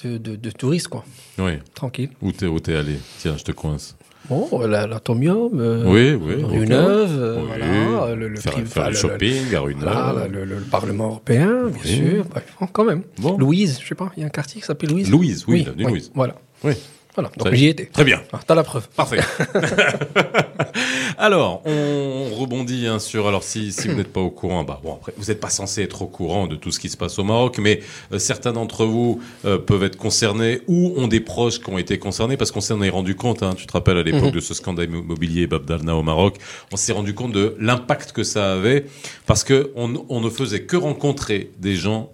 de, 0.03 0.17
de, 0.17 0.35
de, 0.35 0.51
touriste, 0.51 0.87
quoi. 0.87 1.03
Oui. 1.37 1.53
Tranquille. 1.73 2.09
Où 2.21 2.31
t'es, 2.31 2.45
où 2.45 2.59
t'es 2.59 2.75
allé? 2.75 2.97
Tiens, 3.19 3.35
je 3.37 3.43
te 3.43 3.51
coince. 3.51 3.95
Bon, 4.29 4.47
l'atomium, 4.67 5.59
euh, 5.59 5.85
oui, 5.87 6.13
oui, 6.13 6.43
rue 6.43 6.67
Neuve, 6.67 7.45
voilà, 7.47 8.13
le, 8.13 8.27
le, 8.27 8.39
faire, 8.39 8.53
faire 8.67 8.89
le 8.89 8.95
shopping 8.95 9.55
à 9.55 9.61
rue 9.61 9.73
Neuve. 9.73 10.29
le, 10.31 10.45
le, 10.45 10.57
Parlement 10.57 11.07
européen, 11.07 11.67
bien 11.67 11.83
sûr, 11.83 12.25
quand 12.71 12.83
même. 12.83 13.03
Bon. 13.17 13.37
Louise, 13.37 13.79
je 13.81 13.87
sais 13.87 13.95
pas, 13.95 14.11
il 14.17 14.21
y 14.21 14.23
a 14.23 14.27
un 14.27 14.29
quartier 14.29 14.61
qui 14.61 14.67
s'appelle 14.67 14.91
Louise? 14.91 15.09
Louise, 15.09 15.45
oui, 15.47 15.65
oui, 15.75 15.83
Louise. 15.83 16.11
Voilà. 16.13 16.35
Oui. 16.63 16.73
Voilà, 17.19 17.31
donc 17.35 17.53
j'y 17.53 17.67
étais. 17.67 17.85
Très 17.85 18.05
bien. 18.05 18.21
Ah, 18.31 18.39
T'as 18.47 18.55
la 18.55 18.63
preuve. 18.63 18.87
Parfait. 18.95 19.19
alors, 21.17 21.61
on 21.65 22.29
rebondit 22.33 22.87
hein, 22.87 22.99
sur. 22.99 23.27
Alors, 23.27 23.43
si, 23.43 23.73
si 23.73 23.89
vous 23.89 23.95
n'êtes 23.95 24.13
pas 24.13 24.21
au 24.21 24.29
courant, 24.29 24.63
bah 24.63 24.79
bon, 24.81 24.93
après, 24.93 25.11
vous 25.17 25.25
n'êtes 25.25 25.41
pas 25.41 25.49
censé 25.49 25.83
être 25.83 26.01
au 26.01 26.07
courant 26.07 26.47
de 26.47 26.55
tout 26.55 26.71
ce 26.71 26.79
qui 26.79 26.87
se 26.87 26.95
passe 26.95 27.19
au 27.19 27.25
Maroc, 27.25 27.57
mais 27.57 27.81
euh, 28.13 28.19
certains 28.19 28.53
d'entre 28.53 28.85
vous 28.85 29.21
euh, 29.43 29.57
peuvent 29.57 29.83
être 29.83 29.97
concernés 29.97 30.61
ou 30.67 30.93
ont 30.95 31.09
des 31.09 31.19
proches 31.19 31.59
qui 31.59 31.69
ont 31.69 31.77
été 31.77 31.99
concernés 31.99 32.37
parce 32.37 32.51
qu'on 32.51 32.61
s'en 32.61 32.81
est 32.81 32.89
rendu 32.89 33.15
compte. 33.15 33.43
Hein, 33.43 33.53
tu 33.57 33.67
te 33.67 33.73
rappelles 33.73 33.97
à 33.97 34.03
l'époque 34.03 34.23
mhm. 34.23 34.31
de 34.31 34.39
ce 34.39 34.53
scandale 34.53 34.89
immobilier 34.89 35.45
Babdalna 35.45 35.97
au 35.97 36.03
Maroc, 36.03 36.37
on 36.71 36.77
s'est 36.77 36.93
rendu 36.93 37.13
compte 37.13 37.33
de 37.33 37.53
l'impact 37.59 38.13
que 38.13 38.23
ça 38.23 38.53
avait 38.53 38.85
parce 39.25 39.43
que 39.43 39.71
on, 39.75 40.05
on 40.07 40.21
ne 40.21 40.29
faisait 40.29 40.61
que 40.61 40.77
rencontrer 40.77 41.51
des 41.59 41.75
gens 41.75 42.11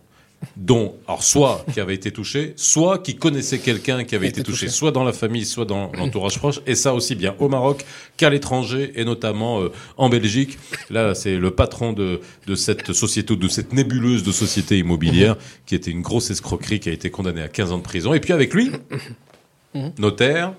dont, 0.56 0.96
alors 1.08 1.24
soit 1.24 1.66
qui 1.74 1.80
avait 1.80 1.96
été 1.96 2.12
touché, 2.12 2.54
soit 2.56 3.00
qui 3.00 3.16
connaissait 3.16 3.60
quelqu'un 3.60 4.04
qui 4.04 4.16
avait 4.16 4.28
été 4.28 4.44
touché, 4.44 4.68
soit 4.70 4.92
dans 4.92 5.04
la 5.04 5.14
famille, 5.14 5.46
soit 5.46 5.66
dans 5.66 5.92
l'entourage 5.94 6.38
proche, 6.38 6.62
et 6.66 6.76
ça 6.76 6.94
aussi 6.94 7.16
bien 7.16 7.36
au 7.40 7.50
Maroc 7.50 7.86
qu'à 8.18 8.30
l'étranger, 8.30 8.94
et 8.96 9.06
notamment 9.06 9.62
euh, 9.62 9.72
en 9.98 10.10
Belgique. 10.10 10.58
Là, 10.90 11.16
c'est 11.16 11.38
le 11.38 11.52
patron 11.52 11.94
de, 11.94 12.22
de 12.48 12.56
cette 12.56 12.94
société, 12.94 13.36
de 13.36 13.48
cette 13.48 13.74
nébuleuse 13.74 14.24
de 14.24 14.32
société 14.32 14.78
immobilière, 14.78 15.36
qui 15.66 15.76
était 15.76 15.92
une 15.92 16.02
grosse 16.02 16.30
escroquerie, 16.30 16.80
qui 16.80 16.90
a 16.90 16.94
été 16.94 17.10
condamné 17.10 17.42
à 17.42 17.48
15 17.48 17.72
ans 17.72 17.78
de 17.78 17.84
prison. 17.84 18.14
Et 18.14 18.20
puis 18.20 18.34
avec 18.34 18.54
lui, 18.54 18.72
notaire, 19.98 20.54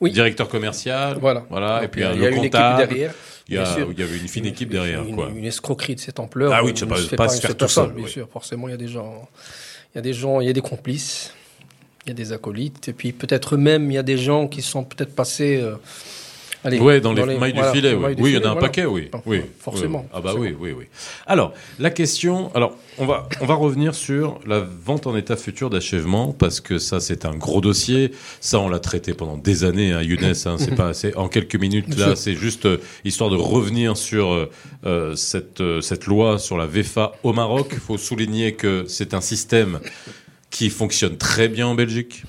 oui. 0.00 0.12
directeur 0.12 0.48
commercial, 0.48 1.18
voilà, 1.20 1.46
voilà, 1.50 1.84
et 1.84 1.88
puis 1.88 2.02
le 2.02 2.36
comptable. 2.36 2.88
derrière. 2.88 3.14
Il 3.48 3.54
y, 3.54 3.58
a, 3.58 3.78
il 3.78 3.98
y, 3.98 4.02
avait 4.02 4.18
une 4.18 4.28
fine 4.28 4.44
équipe 4.44 4.68
derrière. 4.68 5.02
Une, 5.02 5.14
quoi. 5.14 5.30
une 5.34 5.46
escroquerie 5.46 5.94
de 5.94 6.00
cette 6.00 6.20
ampleur. 6.20 6.52
Ah 6.52 6.62
oui, 6.62 6.74
tu 6.74 6.84
ne 6.84 6.90
pas, 6.90 6.96
pas, 7.16 7.28
se 7.30 7.40
faire 7.40 7.56
tout 7.56 7.66
seul. 7.66 7.92
Bien 7.92 8.06
sûr, 8.06 8.28
forcément, 8.28 8.68
il 8.68 8.72
y 8.72 8.74
a 8.74 8.78
des 8.78 8.88
gens, 8.88 9.26
il 9.94 9.96
y 9.96 9.98
a 9.98 10.02
des 10.02 10.12
gens, 10.12 10.42
il 10.42 10.46
y 10.48 10.50
a 10.50 10.52
des 10.52 10.60
complices, 10.60 11.32
il 12.04 12.10
y 12.10 12.12
a 12.12 12.14
des 12.14 12.32
acolytes, 12.32 12.88
et 12.88 12.92
puis 12.92 13.12
peut-être 13.12 13.56
même 13.56 13.90
il 13.90 13.94
y 13.94 13.98
a 13.98 14.02
des 14.02 14.18
gens 14.18 14.48
qui 14.48 14.60
sont 14.60 14.84
peut-être 14.84 15.14
passés. 15.14 15.56
Euh, 15.62 15.76
Allez, 16.64 16.80
ouais, 16.80 17.00
dans, 17.00 17.12
les, 17.12 17.38
mailles 17.38 17.52
du 17.52 17.62
filet. 17.72 17.94
Oui, 17.94 18.14
oui 18.18 18.30
il 18.30 18.34
y 18.34 18.38
en 18.38 18.50
a 18.50 18.52
un 18.52 18.56
paquet, 18.56 18.84
oui. 18.84 19.10
oui. 19.26 19.42
Forcément. 19.60 20.06
Ah 20.12 20.20
bah 20.20 20.34
oui, 20.36 20.56
oui, 20.58 20.72
oui. 20.76 20.86
Alors, 21.26 21.52
la 21.78 21.90
question. 21.90 22.50
Alors, 22.54 22.76
on 22.98 23.06
va, 23.06 23.28
on 23.40 23.46
va 23.46 23.54
revenir 23.54 23.94
sur 23.94 24.40
la 24.44 24.58
vente 24.60 25.06
en 25.06 25.16
état 25.16 25.36
futur 25.36 25.70
d'achèvement 25.70 26.32
parce 26.32 26.60
que 26.60 26.78
ça, 26.78 26.98
c'est 26.98 27.24
un 27.24 27.34
gros 27.34 27.60
dossier. 27.60 28.12
Ça, 28.40 28.58
on 28.58 28.68
l'a 28.68 28.80
traité 28.80 29.14
pendant 29.14 29.36
des 29.36 29.62
années, 29.62 29.92
hein, 29.92 30.02
Younes. 30.02 30.24
Hein, 30.24 30.56
c'est 30.58 30.74
pas 30.76 30.88
assez. 30.88 31.14
En 31.14 31.28
quelques 31.28 31.56
minutes, 31.56 31.96
là, 31.96 32.16
c'est 32.16 32.34
juste 32.34 32.66
euh, 32.66 32.78
histoire 33.04 33.30
de 33.30 33.36
revenir 33.36 33.96
sur 33.96 34.32
euh, 34.32 34.50
euh 34.84 35.14
cette, 35.14 35.60
euh, 35.60 35.80
cette 35.80 36.06
loi 36.06 36.38
sur 36.38 36.58
la 36.58 36.66
VFA 36.66 37.12
au 37.22 37.32
Maroc. 37.32 37.68
Il 37.72 37.78
faut 37.78 37.98
souligner 37.98 38.54
que 38.54 38.84
c'est 38.88 39.14
un 39.14 39.20
système 39.20 39.80
qui 40.50 40.70
fonctionne 40.70 41.16
très 41.16 41.48
bien 41.48 41.68
en 41.68 41.74
Belgique, 41.74 42.24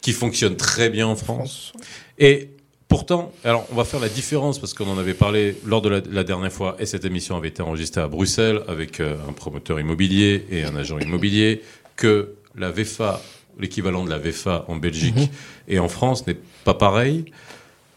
qui 0.00 0.12
fonctionne 0.12 0.56
très 0.56 0.90
bien 0.90 1.06
en 1.06 1.16
France. 1.16 1.72
Et 2.18 2.50
Pourtant, 2.88 3.32
alors 3.44 3.66
on 3.70 3.74
va 3.74 3.84
faire 3.84 4.00
la 4.00 4.08
différence 4.08 4.58
parce 4.58 4.72
qu'on 4.72 4.88
en 4.88 4.96
avait 4.96 5.12
parlé 5.12 5.58
lors 5.66 5.82
de 5.82 5.90
la, 5.90 6.24
dernière 6.24 6.50
fois 6.50 6.74
et 6.78 6.86
cette 6.86 7.04
émission 7.04 7.36
avait 7.36 7.48
été 7.48 7.60
enregistrée 7.60 8.00
à 8.00 8.08
Bruxelles 8.08 8.62
avec 8.66 9.00
euh, 9.00 9.16
un 9.28 9.34
promoteur 9.34 9.78
immobilier 9.78 10.46
et 10.50 10.64
un 10.64 10.74
agent 10.74 10.98
immobilier 10.98 11.60
que 11.96 12.32
la 12.56 12.70
VFA, 12.70 13.20
l'équivalent 13.58 14.06
de 14.06 14.10
la 14.10 14.16
VFA 14.16 14.64
en 14.68 14.76
Belgique 14.76 15.16
mhm. 15.16 15.28
et 15.68 15.78
en 15.78 15.88
France 15.88 16.26
n'est 16.26 16.38
pas 16.64 16.72
pareil. 16.72 17.26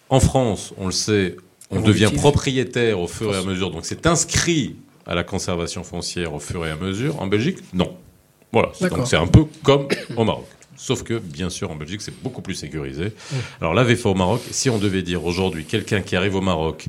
En 0.09 0.19
France, 0.19 0.73
on 0.77 0.87
le 0.87 0.91
sait, 0.91 1.37
on 1.69 1.79
devient 1.79 2.11
propriétaire 2.13 2.99
au 2.99 3.07
fur 3.07 3.33
et 3.33 3.37
à 3.37 3.43
mesure, 3.43 3.71
donc 3.71 3.85
c'est 3.85 4.05
inscrit 4.07 4.75
à 5.05 5.15
la 5.15 5.23
conservation 5.23 5.85
foncière 5.85 6.33
au 6.33 6.39
fur 6.39 6.65
et 6.65 6.69
à 6.69 6.75
mesure. 6.75 7.21
En 7.21 7.27
Belgique, 7.27 7.59
non. 7.73 7.95
Voilà, 8.51 8.71
donc 8.81 9.07
c'est 9.07 9.15
un 9.15 9.27
peu 9.27 9.45
comme 9.63 9.87
au 10.17 10.25
Maroc. 10.25 10.47
Sauf 10.75 11.03
que, 11.03 11.19
bien 11.19 11.49
sûr, 11.49 11.69
en 11.71 11.75
Belgique, 11.75 12.01
c'est 12.01 12.23
beaucoup 12.23 12.41
plus 12.41 12.55
sécurisé. 12.55 13.13
Alors, 13.59 13.73
la 13.73 13.83
VFA 13.83 14.09
au 14.09 14.15
Maroc, 14.15 14.41
si 14.51 14.69
on 14.69 14.77
devait 14.77 15.03
dire 15.03 15.23
aujourd'hui, 15.25 15.65
quelqu'un 15.65 16.01
qui 16.01 16.15
arrive 16.15 16.35
au 16.35 16.41
Maroc, 16.41 16.87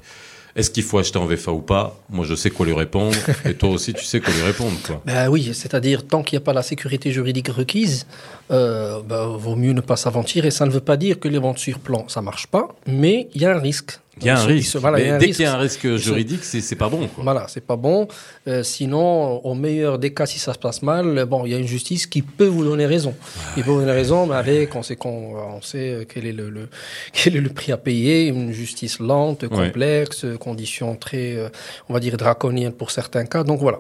est-ce 0.55 0.71
qu'il 0.71 0.83
faut 0.83 0.99
acheter 0.99 1.19
en 1.19 1.25
VFA 1.25 1.53
ou 1.53 1.61
pas? 1.61 1.99
Moi, 2.11 2.27
je 2.27 2.35
sais 2.35 2.51
quoi 2.51 2.67
lui 2.67 2.75
répondre. 2.75 3.17
et 3.47 3.55
toi 3.55 3.71
aussi, 3.71 3.95
tu 3.95 4.05
sais 4.05 4.21
quoi 4.21 4.33
lui 4.35 4.43
répondre. 4.43 4.77
Quoi. 4.87 5.03
Ben 5.07 5.29
oui, 5.29 5.51
c'est-à-dire, 5.55 6.07
tant 6.07 6.23
qu'il 6.23 6.39
n'y 6.39 6.43
a 6.43 6.45
pas 6.45 6.53
la 6.53 6.63
sécurité 6.63 7.11
juridique 7.11 7.49
requise, 7.49 8.07
euh, 8.51 9.01
ben, 9.03 9.29
vaut 9.29 9.57
mieux 9.57 9.73
ne 9.73 9.81
pas 9.81 9.97
s'aventir. 9.97 10.45
Et 10.45 10.51
ça 10.51 10.67
ne 10.67 10.71
veut 10.71 10.81
pas 10.81 10.97
dire 10.97 11.19
que 11.19 11.29
les 11.29 11.39
ventes 11.39 11.59
sur 11.59 11.79
plan, 11.79 12.07
ça 12.09 12.21
marche 12.21 12.47
pas, 12.47 12.69
mais 12.87 13.29
il 13.35 13.43
y 13.43 13.47
a 13.47 13.57
un 13.57 13.61
risque. 13.61 13.99
Il 14.21 14.27
y 14.27 14.31
a 14.31 14.39
un 14.39 14.45
risque. 14.45 14.79
dès 15.19 15.31
qu'il 15.31 15.41
y 15.41 15.45
a 15.45 15.55
un 15.55 15.59
risque 15.59 15.97
juridique, 15.97 16.45
c'est 16.45 16.77
pas 16.77 16.89
bon. 16.89 17.07
Quoi. 17.09 17.25
Voilà, 17.25 17.47
c'est 17.49 17.65
pas 17.65 17.77
bon. 17.77 18.09
Euh, 18.47 18.63
sinon, 18.63 19.41
au 19.45 19.55
meilleur 19.55 19.99
des 19.99 20.13
cas, 20.13 20.27
si 20.27 20.39
ça 20.39 20.53
se 20.53 20.59
passe 20.59 20.83
mal, 20.83 21.25
bon, 21.25 21.47
il 21.47 21.53
y 21.53 21.55
a 21.55 21.59
une 21.59 21.67
justice 21.67 22.07
qui 22.07 22.21
peut 22.21 22.47
vous 22.47 22.65
donner 22.65 22.85
raison. 22.85 23.15
Il 23.57 23.65
peut 23.65 23.71
vous 23.71 23.81
donner 23.81 23.93
raison, 23.93 24.27
mais 24.27 24.35
avec, 24.35 24.75
on 24.75 24.83
sait, 24.83 24.97
qu'on, 24.97 25.37
on 25.37 25.63
sait 25.63 26.07
quel 26.13 26.27
est 26.27 26.33
le, 26.33 26.51
le, 26.51 26.69
quel 27.13 27.37
est 27.37 27.41
le 27.41 27.49
prix 27.49 27.73
à 27.73 27.79
payer. 27.79 28.27
Une 28.27 28.53
justice 28.53 28.99
lente, 28.99 29.49
complexe, 29.49 30.27
conditions 30.39 30.95
très, 30.97 31.37
euh, 31.37 31.49
on 31.89 31.95
va 31.95 32.01
dire, 32.01 32.17
draconiennes 32.19 32.73
pour 32.73 32.91
certains 32.91 33.25
cas. 33.25 33.45
Donc 33.45 33.61
voilà. 33.61 33.79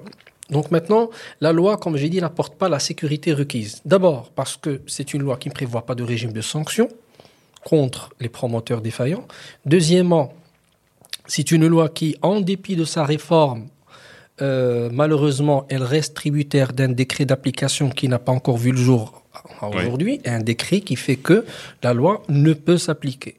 Donc 0.50 0.70
maintenant, 0.70 1.10
la 1.40 1.52
loi, 1.52 1.76
comme 1.76 1.96
j'ai 1.96 2.08
dit, 2.08 2.20
n'apporte 2.20 2.56
pas 2.56 2.68
la 2.68 2.78
sécurité 2.78 3.32
requise. 3.32 3.80
D'abord 3.84 4.30
parce 4.34 4.56
que 4.56 4.80
c'est 4.86 5.14
une 5.14 5.22
loi 5.22 5.36
qui 5.36 5.48
ne 5.48 5.54
prévoit 5.54 5.84
pas 5.86 5.94
de 5.94 6.02
régime 6.02 6.32
de 6.32 6.40
sanctions 6.40 6.88
contre 7.64 8.10
les 8.20 8.28
promoteurs 8.28 8.80
défaillants. 8.80 9.26
Deuxièmement, 9.66 10.32
c'est 11.26 11.50
une 11.52 11.66
loi 11.66 11.88
qui, 11.88 12.16
en 12.22 12.40
dépit 12.40 12.76
de 12.76 12.84
sa 12.84 13.04
réforme, 13.04 13.68
euh, 14.40 14.88
malheureusement, 14.92 15.66
elle 15.68 15.82
reste 15.82 16.14
tributaire 16.14 16.72
d'un 16.72 16.88
décret 16.88 17.24
d'application 17.24 17.90
qui 17.90 18.08
n'a 18.08 18.18
pas 18.18 18.32
encore 18.32 18.56
vu 18.56 18.72
le 18.72 18.78
jour 18.78 19.22
aujourd'hui, 19.60 20.20
un 20.24 20.40
décret 20.40 20.80
qui 20.80 20.96
fait 20.96 21.16
que 21.16 21.44
la 21.82 21.94
loi 21.94 22.22
ne 22.28 22.52
peut 22.52 22.78
s'appliquer. 22.78 23.36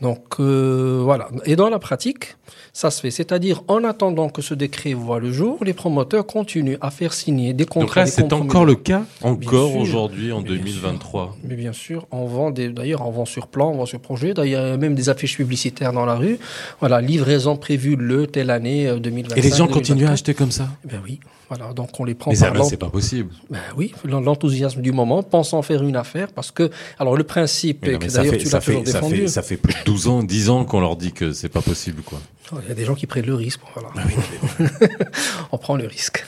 Donc 0.00 0.36
euh, 0.40 1.00
voilà. 1.04 1.28
Et 1.44 1.56
dans 1.56 1.68
la 1.68 1.78
pratique, 1.78 2.36
ça 2.72 2.90
se 2.90 3.00
fait. 3.00 3.10
C'est-à-dire, 3.10 3.62
en 3.68 3.84
attendant 3.84 4.28
que 4.28 4.42
ce 4.42 4.54
décret 4.54 4.94
voit 4.94 5.20
le 5.20 5.32
jour, 5.32 5.58
les 5.62 5.72
promoteurs 5.72 6.26
continuent 6.26 6.78
à 6.80 6.90
faire 6.90 7.12
signer 7.12 7.52
des 7.52 7.66
contrats. 7.66 8.04
Donc 8.04 8.12
c'est 8.12 8.32
encore 8.32 8.64
le 8.64 8.76
cas 8.76 9.02
Encore 9.22 9.76
aujourd'hui, 9.76 10.32
en 10.32 10.40
2023 10.40 11.36
Mais 11.44 11.56
bien 11.56 11.72
sûr, 11.72 12.06
on 12.10 12.26
vend 12.26 12.50
d'ailleurs, 12.50 13.06
on 13.06 13.10
vend 13.10 13.26
sur 13.26 13.46
plan, 13.46 13.70
on 13.70 13.76
vend 13.76 13.86
sur 13.86 14.00
projet. 14.00 14.32
D'ailleurs, 14.34 14.64
il 14.66 14.70
y 14.70 14.72
a 14.72 14.76
même 14.76 14.94
des 14.94 15.08
affiches 15.08 15.36
publicitaires 15.36 15.92
dans 15.92 16.06
la 16.06 16.14
rue. 16.14 16.38
Voilà, 16.80 17.00
livraison 17.00 17.56
prévue 17.56 17.96
le 17.96 18.26
telle 18.26 18.50
année 18.50 18.90
2025. 18.98 19.36
Et 19.38 19.42
les 19.42 19.56
gens 19.56 19.68
continuent 19.68 20.06
à 20.06 20.12
acheter 20.12 20.34
comme 20.34 20.50
ça 20.50 20.68
Ben 20.84 21.00
oui. 21.04 21.20
Voilà, 21.50 21.72
donc 21.72 21.98
on 21.98 22.04
les 22.04 22.14
prend 22.14 22.30
Mais 22.30 22.36
ça, 22.36 22.52
c'est 22.62 22.76
pas 22.76 22.90
possible. 22.90 23.30
Ben 23.50 23.58
oui, 23.76 23.92
l'enthousiasme 24.04 24.80
du 24.82 24.92
moment, 24.92 25.24
pensant 25.24 25.62
faire 25.62 25.82
une 25.82 25.96
affaire, 25.96 26.28
parce 26.32 26.52
que, 26.52 26.70
alors 26.96 27.16
le 27.16 27.24
principe, 27.24 27.80
que 27.80 28.06
d'ailleurs 28.06 28.38
tu 28.38 28.48
l'as 28.48 28.60
toujours 28.60 28.82
défendu. 28.84 29.16
Ça 29.16 29.22
fait, 29.22 29.28
ça 29.28 29.42
fait 29.42 29.56
plus 29.56 29.74
de 29.74 29.84
12 29.84 30.06
ans, 30.06 30.22
10 30.22 30.48
ans 30.50 30.64
qu'on 30.64 30.80
leur 30.80 30.94
dit 30.94 31.12
que 31.12 31.32
c'est 31.32 31.48
pas 31.48 31.60
possible, 31.60 32.02
quoi. 32.02 32.20
Il 32.62 32.68
y 32.68 32.70
a 32.72 32.74
des 32.74 32.84
gens 32.84 32.94
qui 32.94 33.06
prennent 33.06 33.26
le 33.26 33.34
risque. 33.34 33.60
Voilà. 33.74 33.90
Ah 33.96 34.64
on 35.52 35.58
prend 35.58 35.76
le 35.76 35.86
risque. 35.86 36.24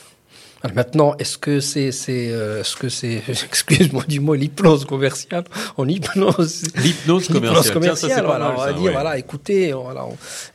Maintenant, 0.74 1.14
est-ce 1.18 1.38
que 1.38 1.60
c'est, 1.60 1.92
c'est, 1.92 2.30
euh, 2.30 2.60
est-ce 2.60 2.76
que 2.76 2.88
c'est, 2.88 3.22
excuse-moi 3.28 4.04
du 4.08 4.20
mot, 4.20 4.34
l'hypnose 4.34 4.84
commerciale? 4.84 5.44
En 5.76 5.88
hypnose. 5.88 6.64
L'hypnose 6.76 7.28
commerciale. 7.28 7.72
commerciale 7.72 8.24
voilà, 8.24 8.54
on 8.56 8.60
va 8.60 8.72
dire, 8.72 8.92
voilà, 8.92 9.18
écoutez, 9.18 9.72
voilà, 9.72 10.06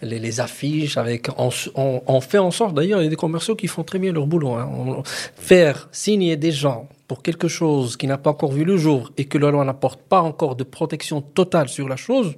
les, 0.02 0.20
les, 0.20 0.40
affiches 0.40 0.98
avec, 0.98 1.30
on, 1.38 1.50
on, 1.76 2.22
fait 2.22 2.38
en 2.38 2.52
sorte, 2.52 2.76
d'ailleurs, 2.76 3.02
il 3.02 3.06
y 3.06 3.08
a 3.08 3.10
des 3.10 3.16
commerciaux 3.16 3.56
qui 3.56 3.68
font 3.68 3.84
très 3.84 4.00
bien 4.00 4.12
leur 4.12 4.28
boulot. 4.28 4.54
Hein, 4.54 5.04
faire 5.36 5.90
signer 5.92 6.38
des 6.38 6.52
gens 6.52 6.88
pour 7.08 7.22
quelque 7.22 7.48
chose 7.48 7.96
qui 7.96 8.08
n'a 8.08 8.18
pas 8.18 8.32
encore 8.32 8.52
vu 8.52 8.66
le 8.66 8.78
jour 8.78 9.12
et 9.18 9.26
que 9.26 9.38
la 9.38 9.52
loi 9.52 9.64
n'apporte 9.64 10.02
pas 10.02 10.22
encore 10.22 10.56
de 10.56 10.64
protection 10.64 11.22
totale 11.22 11.70
sur 11.70 11.88
la 11.88 11.96
chose, 11.96 12.34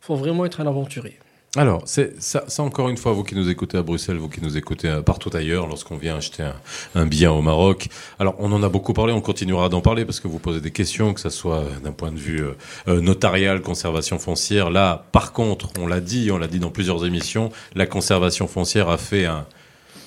faut 0.00 0.16
vraiment 0.16 0.46
être 0.46 0.60
un 0.60 0.66
aventurier. 0.66 1.18
Alors, 1.54 1.82
c'est 1.84 2.18
ça, 2.18 2.44
ça, 2.48 2.62
encore 2.62 2.88
une 2.88 2.96
fois, 2.96 3.12
vous 3.12 3.24
qui 3.24 3.34
nous 3.34 3.50
écoutez 3.50 3.76
à 3.76 3.82
Bruxelles, 3.82 4.16
vous 4.16 4.30
qui 4.30 4.40
nous 4.40 4.56
écoutez 4.56 4.88
euh, 4.88 5.02
partout 5.02 5.28
ailleurs, 5.34 5.66
lorsqu'on 5.66 5.98
vient 5.98 6.16
acheter 6.16 6.42
un, 6.42 6.54
un, 6.94 7.04
bien 7.04 7.30
au 7.30 7.42
Maroc. 7.42 7.88
Alors, 8.18 8.36
on 8.38 8.50
en 8.52 8.62
a 8.62 8.70
beaucoup 8.70 8.94
parlé, 8.94 9.12
on 9.12 9.20
continuera 9.20 9.68
d'en 9.68 9.82
parler 9.82 10.06
parce 10.06 10.18
que 10.18 10.28
vous 10.28 10.38
posez 10.38 10.62
des 10.62 10.70
questions, 10.70 11.12
que 11.12 11.20
ce 11.20 11.28
soit 11.28 11.66
d'un 11.84 11.92
point 11.92 12.10
de 12.10 12.18
vue 12.18 12.42
euh, 12.42 12.56
euh, 12.88 13.00
notarial, 13.02 13.60
conservation 13.60 14.18
foncière. 14.18 14.70
Là, 14.70 15.04
par 15.12 15.34
contre, 15.34 15.68
on 15.78 15.86
l'a 15.86 16.00
dit, 16.00 16.30
on 16.30 16.38
l'a 16.38 16.48
dit 16.48 16.58
dans 16.58 16.70
plusieurs 16.70 17.04
émissions, 17.04 17.50
la 17.74 17.84
conservation 17.84 18.48
foncière 18.48 18.88
a 18.88 18.96
fait 18.96 19.26
un 19.26 19.44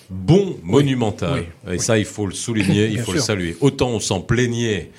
bon 0.10 0.58
monumental. 0.64 1.44
Et 1.70 1.78
ça, 1.78 2.00
il 2.00 2.06
faut 2.06 2.26
le 2.26 2.34
souligner, 2.34 2.88
il 2.92 3.02
faut 3.02 3.14
le 3.14 3.20
saluer. 3.20 3.56
Autant 3.62 3.90
on 3.90 4.00
s'en 4.00 4.20
plaignait 4.20 4.90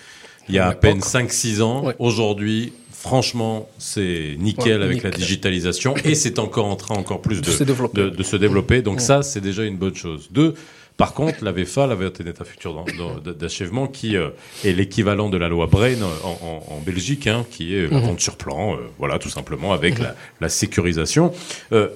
il 0.48 0.54
y 0.54 0.59
a 0.59 0.68
à 0.68 0.74
peine 0.74 1.00
5-6 1.00 1.61
ans, 1.62 1.92
aujourd'hui, 1.98 2.72
Franchement, 3.06 3.68
c'est 3.78 4.34
nickel 4.38 4.82
avec 4.82 5.04
la 5.04 5.10
digitalisation 5.10 5.94
et 6.04 6.16
c'est 6.16 6.40
encore 6.40 6.66
en 6.66 6.74
train 6.74 6.96
encore 6.96 7.22
plus 7.22 7.40
de, 7.40 7.46
de, 7.46 8.22
se 8.24 8.36
développer. 8.36 8.82
Donc 8.82 9.00
ça, 9.00 9.22
c'est 9.22 9.40
déjà 9.40 9.62
une 9.62 9.76
bonne 9.76 9.94
chose. 9.94 10.26
Deux, 10.32 10.54
par 10.96 11.14
contre, 11.14 11.44
la 11.44 11.52
VFA, 11.52 11.86
la 11.86 11.94
vérité 11.94 12.24
d'état 12.24 12.44
futur 12.44 12.84
d'achèvement, 13.24 13.86
qui 13.86 14.16
euh, 14.16 14.30
est 14.64 14.72
l'équivalent 14.72 15.28
de 15.28 15.36
la 15.36 15.48
loi 15.48 15.66
Brain 15.66 16.02
en, 16.24 16.80
Belgique, 16.84 17.28
hein, 17.28 17.46
qui 17.48 17.76
est 17.76 17.86
la 17.88 17.98
mhm. 17.98 18.06
vente 18.06 18.20
sur 18.20 18.36
plan, 18.36 18.74
euh, 18.74 18.78
voilà, 18.98 19.20
tout 19.20 19.28
simplement, 19.28 19.72
avec 19.72 20.00
mhm. 20.00 20.08
la, 20.40 20.48
sécurisation. 20.48 21.32
Euh, 21.72 21.88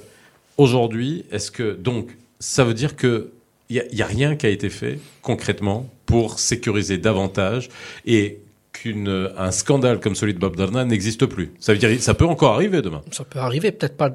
aujourd'hui, 0.59 1.25
est-ce 1.33 1.51
que 1.51 1.75
donc 1.75 2.11
ça 2.39 2.63
veut 2.63 2.75
dire 2.75 2.95
que 2.95 3.33
il 3.69 3.83
n'y 3.93 4.03
a, 4.03 4.05
a, 4.05 4.09
rien 4.09 4.37
qui 4.37 4.47
a 4.47 4.49
été 4.49 4.69
fait 4.69 4.99
concrètement 5.23 5.89
pour 6.07 6.39
sécuriser 6.39 6.99
davantage 6.99 7.69
et 8.05 8.41
qu'un 8.83 9.51
scandale 9.51 10.01
comme 10.01 10.15
celui 10.15 10.35
de 10.35 10.39
Bob 10.39 10.57
Darna 10.57 10.85
n'existe 10.85 11.27
plus. 11.27 11.53
Ça 11.59 11.73
veut 11.73 11.79
dire 11.79 12.01
ça 12.01 12.15
peut 12.15 12.27
encore 12.27 12.55
arriver 12.55 12.83
demain. 12.83 13.03
Ça 13.11 13.25
peut 13.25 13.39
arriver, 13.39 13.73
peut-être 13.73 13.97
pas 13.97 14.11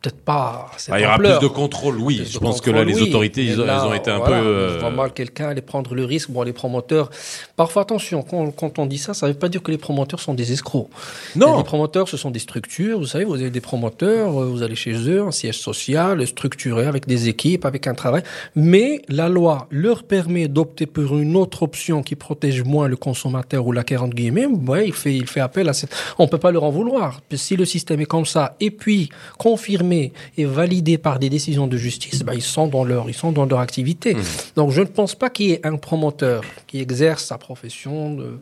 peut-être 0.00 0.20
pas. 0.20 0.70
Ah, 0.90 0.98
il 0.98 1.02
y 1.02 1.06
aura 1.06 1.18
plus 1.18 1.38
de 1.40 1.46
contrôle, 1.46 1.98
oui. 1.98 2.22
je 2.28 2.38
pense 2.38 2.60
que 2.60 2.70
là, 2.70 2.84
les 2.84 3.02
autorités, 3.02 3.44
ils, 3.44 3.60
ont 3.60 3.94
été 3.94 4.10
un 4.10 4.20
peu. 4.20 4.32
Euh... 4.32 4.90
mal 4.90 5.12
quelqu'un 5.12 5.48
aller 5.48 5.60
prendre 5.60 5.94
le 5.94 6.04
risque. 6.04 6.30
Bon, 6.30 6.42
les 6.42 6.52
promoteurs. 6.52 7.10
Parfois, 7.56 7.82
attention, 7.82 8.22
quand, 8.22 8.78
on 8.78 8.86
dit 8.86 8.98
ça, 8.98 9.14
ça 9.14 9.26
ne 9.26 9.32
veut 9.32 9.38
pas 9.38 9.48
dire 9.48 9.62
que 9.62 9.70
les 9.70 9.78
promoteurs 9.78 10.20
sont 10.20 10.34
des 10.34 10.52
escrocs. 10.52 10.88
Non. 11.36 11.58
Les 11.58 11.64
promoteurs, 11.64 12.08
ce 12.08 12.16
sont 12.16 12.30
des 12.30 12.38
structures. 12.38 12.98
Vous 12.98 13.06
savez, 13.06 13.24
vous 13.24 13.34
avez 13.34 13.50
des 13.50 13.60
promoteurs, 13.60 14.40
euh, 14.40 14.46
vous 14.46 14.62
allez 14.62 14.74
chez 14.74 14.94
eux, 15.08 15.22
un 15.22 15.30
siège 15.30 15.58
social, 15.58 16.26
structuré, 16.26 16.86
avec 16.86 17.06
des 17.06 17.28
équipes, 17.28 17.64
avec 17.64 17.86
un 17.86 17.94
travail. 17.94 18.22
Mais 18.54 19.02
la 19.08 19.28
loi 19.28 19.68
leur 19.70 20.04
permet 20.04 20.48
d'opter 20.48 20.86
pour 20.86 21.18
une 21.18 21.36
autre 21.36 21.62
option 21.62 22.02
qui 22.02 22.16
protège 22.16 22.62
moins 22.62 22.88
le 22.88 22.96
consommateur 22.96 23.66
ou 23.66 23.72
la 23.72 23.84
40 23.84 24.14
guillemets. 24.14 24.46
Ouais, 24.46 24.86
il 24.86 24.94
fait, 24.94 25.14
il 25.14 25.26
fait 25.26 25.40
appel 25.40 25.68
à 25.68 25.72
cette. 25.72 25.94
On 26.18 26.26
peut 26.26 26.38
pas 26.38 26.50
leur 26.50 26.64
en 26.64 26.70
vouloir. 26.70 27.20
Si 27.34 27.56
le 27.56 27.64
système 27.64 28.00
est 28.00 28.06
comme 28.06 28.26
ça, 28.26 28.56
et 28.60 28.70
puis 28.70 29.10
confirmé 29.38 29.89
et 29.92 30.44
validé 30.44 30.98
par 30.98 31.18
des 31.18 31.28
décisions 31.28 31.66
de 31.66 31.76
justice, 31.76 32.22
ben, 32.22 32.34
ils 32.34 32.42
sont 32.42 32.66
dans 32.66 32.84
leur, 32.84 33.08
ils 33.08 33.14
sont 33.14 33.32
dans 33.32 33.46
leur 33.46 33.60
activité. 33.60 34.14
Mmh. 34.14 34.22
Donc, 34.56 34.70
je 34.70 34.80
ne 34.80 34.86
pense 34.86 35.14
pas 35.14 35.30
qu'il 35.30 35.46
y 35.46 35.52
ait 35.52 35.66
un 35.66 35.76
promoteur 35.76 36.42
qui 36.66 36.80
exerce 36.80 37.24
sa 37.24 37.38
profession 37.38 38.14
de, 38.14 38.38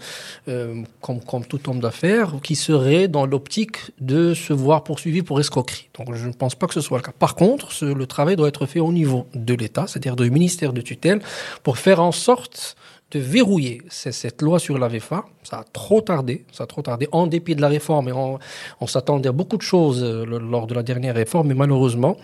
euh, 0.48 0.82
comme, 1.00 1.20
comme 1.20 1.44
tout 1.44 1.68
homme 1.68 1.80
d'affaires 1.80 2.34
qui 2.42 2.56
serait 2.56 3.08
dans 3.08 3.26
l'optique 3.26 3.78
de 4.00 4.34
se 4.34 4.52
voir 4.52 4.84
poursuivi 4.84 5.22
pour 5.22 5.40
escroquerie. 5.40 5.88
Donc, 5.98 6.14
je 6.14 6.26
ne 6.26 6.32
pense 6.32 6.54
pas 6.54 6.66
que 6.66 6.74
ce 6.74 6.80
soit 6.80 6.98
le 6.98 7.02
cas. 7.02 7.12
Par 7.18 7.34
contre, 7.34 7.84
le 7.84 8.06
travail 8.06 8.36
doit 8.36 8.48
être 8.48 8.66
fait 8.66 8.80
au 8.80 8.92
niveau 8.92 9.26
de 9.34 9.54
l'État, 9.54 9.86
c'est-à-dire 9.86 10.16
du 10.16 10.30
ministère 10.30 10.72
de 10.72 10.80
tutelle, 10.80 11.20
pour 11.62 11.78
faire 11.78 12.00
en 12.00 12.12
sorte 12.12 12.76
de 13.10 13.18
verrouiller 13.18 13.82
cette 13.88 14.42
loi 14.42 14.58
sur 14.58 14.78
la 14.78 14.88
VFA. 14.88 15.24
Ça 15.42 15.60
a 15.60 15.64
trop 15.64 16.00
tardé, 16.02 16.44
ça 16.52 16.64
a 16.64 16.66
trop 16.66 16.82
tardé, 16.82 17.08
en 17.12 17.26
dépit 17.26 17.54
de 17.54 17.60
la 17.62 17.68
réforme. 17.68 18.08
Et 18.08 18.12
on, 18.12 18.86
s'attendait 18.86 19.30
à 19.30 19.32
beaucoup 19.32 19.56
de 19.56 19.62
choses 19.62 20.02
euh, 20.02 20.24
lors 20.24 20.66
de 20.66 20.74
la 20.74 20.82
dernière 20.82 21.14
réforme, 21.14 21.48
mais 21.48 21.54
malheureusement, 21.54 22.16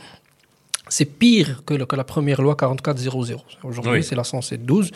c'est 0.88 1.06
pire 1.06 1.62
que, 1.64 1.74
la 1.74 2.04
première 2.04 2.42
loi 2.42 2.54
4400. 2.54 3.36
Aujourd'hui, 3.62 4.04
c'est 4.04 4.14
la 4.14 4.24
10712. 4.24 4.90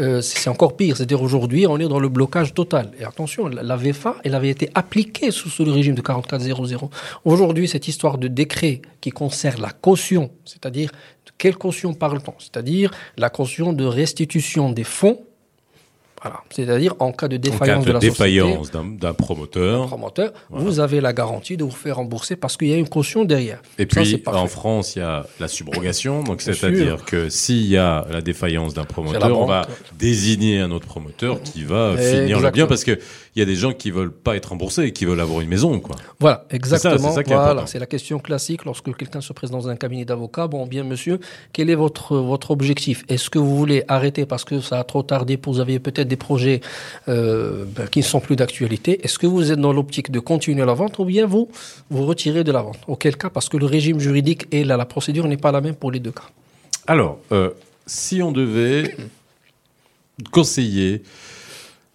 Euh, 0.00 0.22
c'est 0.22 0.48
encore 0.48 0.76
pire. 0.76 0.96
C'est-à-dire 0.96 1.22
aujourd'hui, 1.22 1.66
on 1.66 1.78
est 1.78 1.88
dans 1.88 2.00
le 2.00 2.08
blocage 2.08 2.54
total. 2.54 2.92
Et 2.98 3.04
attention, 3.04 3.48
la 3.48 3.76
VFA, 3.76 4.16
elle 4.24 4.34
avait 4.34 4.48
été 4.48 4.70
appliquée 4.74 5.30
sous, 5.30 5.50
sous 5.50 5.64
le 5.66 5.72
régime 5.72 5.94
de 5.94 6.00
4400. 6.00 6.90
Aujourd'hui, 7.26 7.68
cette 7.68 7.88
histoire 7.88 8.16
de 8.16 8.28
décret 8.28 8.80
qui 9.02 9.10
concerne 9.10 9.60
la 9.60 9.70
caution, 9.70 10.30
c'est-à-dire 10.46 10.90
de 11.26 11.32
quelle 11.36 11.56
caution 11.56 11.92
parle-t-on? 11.92 12.34
C'est-à-dire 12.38 12.90
la 13.18 13.28
caution 13.28 13.74
de 13.74 13.84
restitution 13.84 14.70
des 14.70 14.84
fonds 14.84 15.20
c'est-à-dire 16.50 16.94
en 16.98 17.12
cas 17.12 17.28
de 17.28 17.36
défaillance 17.36 17.84
de, 17.84 17.92
la 17.92 17.98
défaillance 17.98 18.70
d'un 18.70 19.14
promoteur, 19.14 19.86
promoteur 19.86 20.32
vous 20.50 20.80
avez 20.80 21.00
la 21.00 21.12
garantie 21.12 21.56
de 21.56 21.64
vous 21.64 21.70
faire 21.70 21.96
rembourser 21.96 22.36
parce 22.36 22.56
qu'il 22.56 22.68
y 22.68 22.72
a 22.72 22.76
une 22.76 22.88
caution 22.88 23.24
derrière. 23.24 23.60
Et 23.78 23.86
puis 23.86 24.22
en 24.26 24.46
France, 24.46 24.96
il 24.96 25.00
y 25.00 25.02
a 25.02 25.26
la 25.40 25.48
subrogation, 25.48 26.22
donc 26.22 26.40
c'est-à-dire 26.40 27.04
que 27.04 27.28
s'il 27.28 27.66
y 27.66 27.76
a 27.76 28.06
la 28.10 28.20
défaillance 28.20 28.74
d'un 28.74 28.84
promoteur, 28.84 29.38
on 29.38 29.46
va 29.46 29.66
désigner 29.98 30.60
un 30.60 30.70
autre 30.70 30.86
promoteur 30.86 31.42
qui 31.42 31.64
va 31.64 31.96
finir 31.96 32.40
le 32.40 32.50
bien 32.50 32.66
parce 32.66 32.84
que 32.84 32.98
il 33.36 33.40
y 33.40 33.42
a 33.42 33.46
des 33.46 33.56
gens 33.56 33.72
qui 33.72 33.90
veulent 33.90 34.12
pas 34.12 34.36
être 34.36 34.50
remboursés 34.50 34.84
et 34.84 34.92
qui 34.92 35.04
veulent 35.06 35.20
avoir 35.20 35.40
une 35.40 35.48
maison, 35.48 35.80
quoi. 35.80 35.96
Voilà, 36.20 36.44
exactement. 36.50 37.12
C'est 37.12 37.26
voilà, 37.26 37.66
c'est 37.66 37.80
la 37.80 37.86
question 37.86 38.20
classique 38.20 38.64
lorsque 38.64 38.94
quelqu'un 38.96 39.20
se 39.20 39.32
présente 39.32 39.62
dans 39.62 39.68
un 39.68 39.76
cabinet 39.76 40.04
d'avocat. 40.04 40.46
Bon, 40.46 40.66
bien 40.66 40.84
monsieur, 40.84 41.18
quel 41.52 41.68
est 41.68 41.74
votre 41.74 42.16
votre 42.16 42.52
objectif? 42.52 43.04
Est-ce 43.08 43.30
que 43.30 43.38
vous 43.40 43.56
voulez 43.56 43.82
arrêter 43.88 44.24
parce 44.24 44.44
que 44.44 44.60
ça 44.60 44.78
a 44.78 44.84
trop 44.84 45.02
tardé, 45.02 45.36
pour 45.36 45.52
vous 45.52 45.60
avez 45.60 45.80
peut-être 45.80 46.06
des 46.14 46.16
projets 46.16 46.60
euh, 47.08 47.64
ben, 47.76 47.86
qui 47.88 48.00
ne 48.00 48.04
sont 48.04 48.20
plus 48.20 48.36
d'actualité 48.36 49.04
Est-ce 49.04 49.18
que 49.18 49.26
vous 49.26 49.50
êtes 49.50 49.58
dans 49.58 49.72
l'optique 49.72 50.10
de 50.10 50.20
continuer 50.20 50.64
la 50.64 50.74
vente 50.74 50.98
ou 51.00 51.04
bien 51.04 51.26
vous 51.26 51.48
vous 51.90 52.06
retirez 52.06 52.44
de 52.44 52.52
la 52.52 52.62
vente? 52.62 52.78
Auquel 52.86 53.16
cas, 53.16 53.30
parce 53.30 53.48
que 53.48 53.56
le 53.56 53.66
régime 53.66 53.98
juridique 53.98 54.46
et 54.52 54.62
la, 54.64 54.84
procédure 54.84 55.26
n'est 55.26 55.42
pas 55.46 55.52
la 55.52 55.60
même 55.60 55.74
pour 55.74 55.90
les 55.90 56.00
deux 56.00 56.12
cas. 56.12 56.28
Alors, 56.86 57.18
euh, 57.32 57.50
si 57.86 58.22
on 58.22 58.32
devait 58.32 58.96
conseiller 60.30 61.02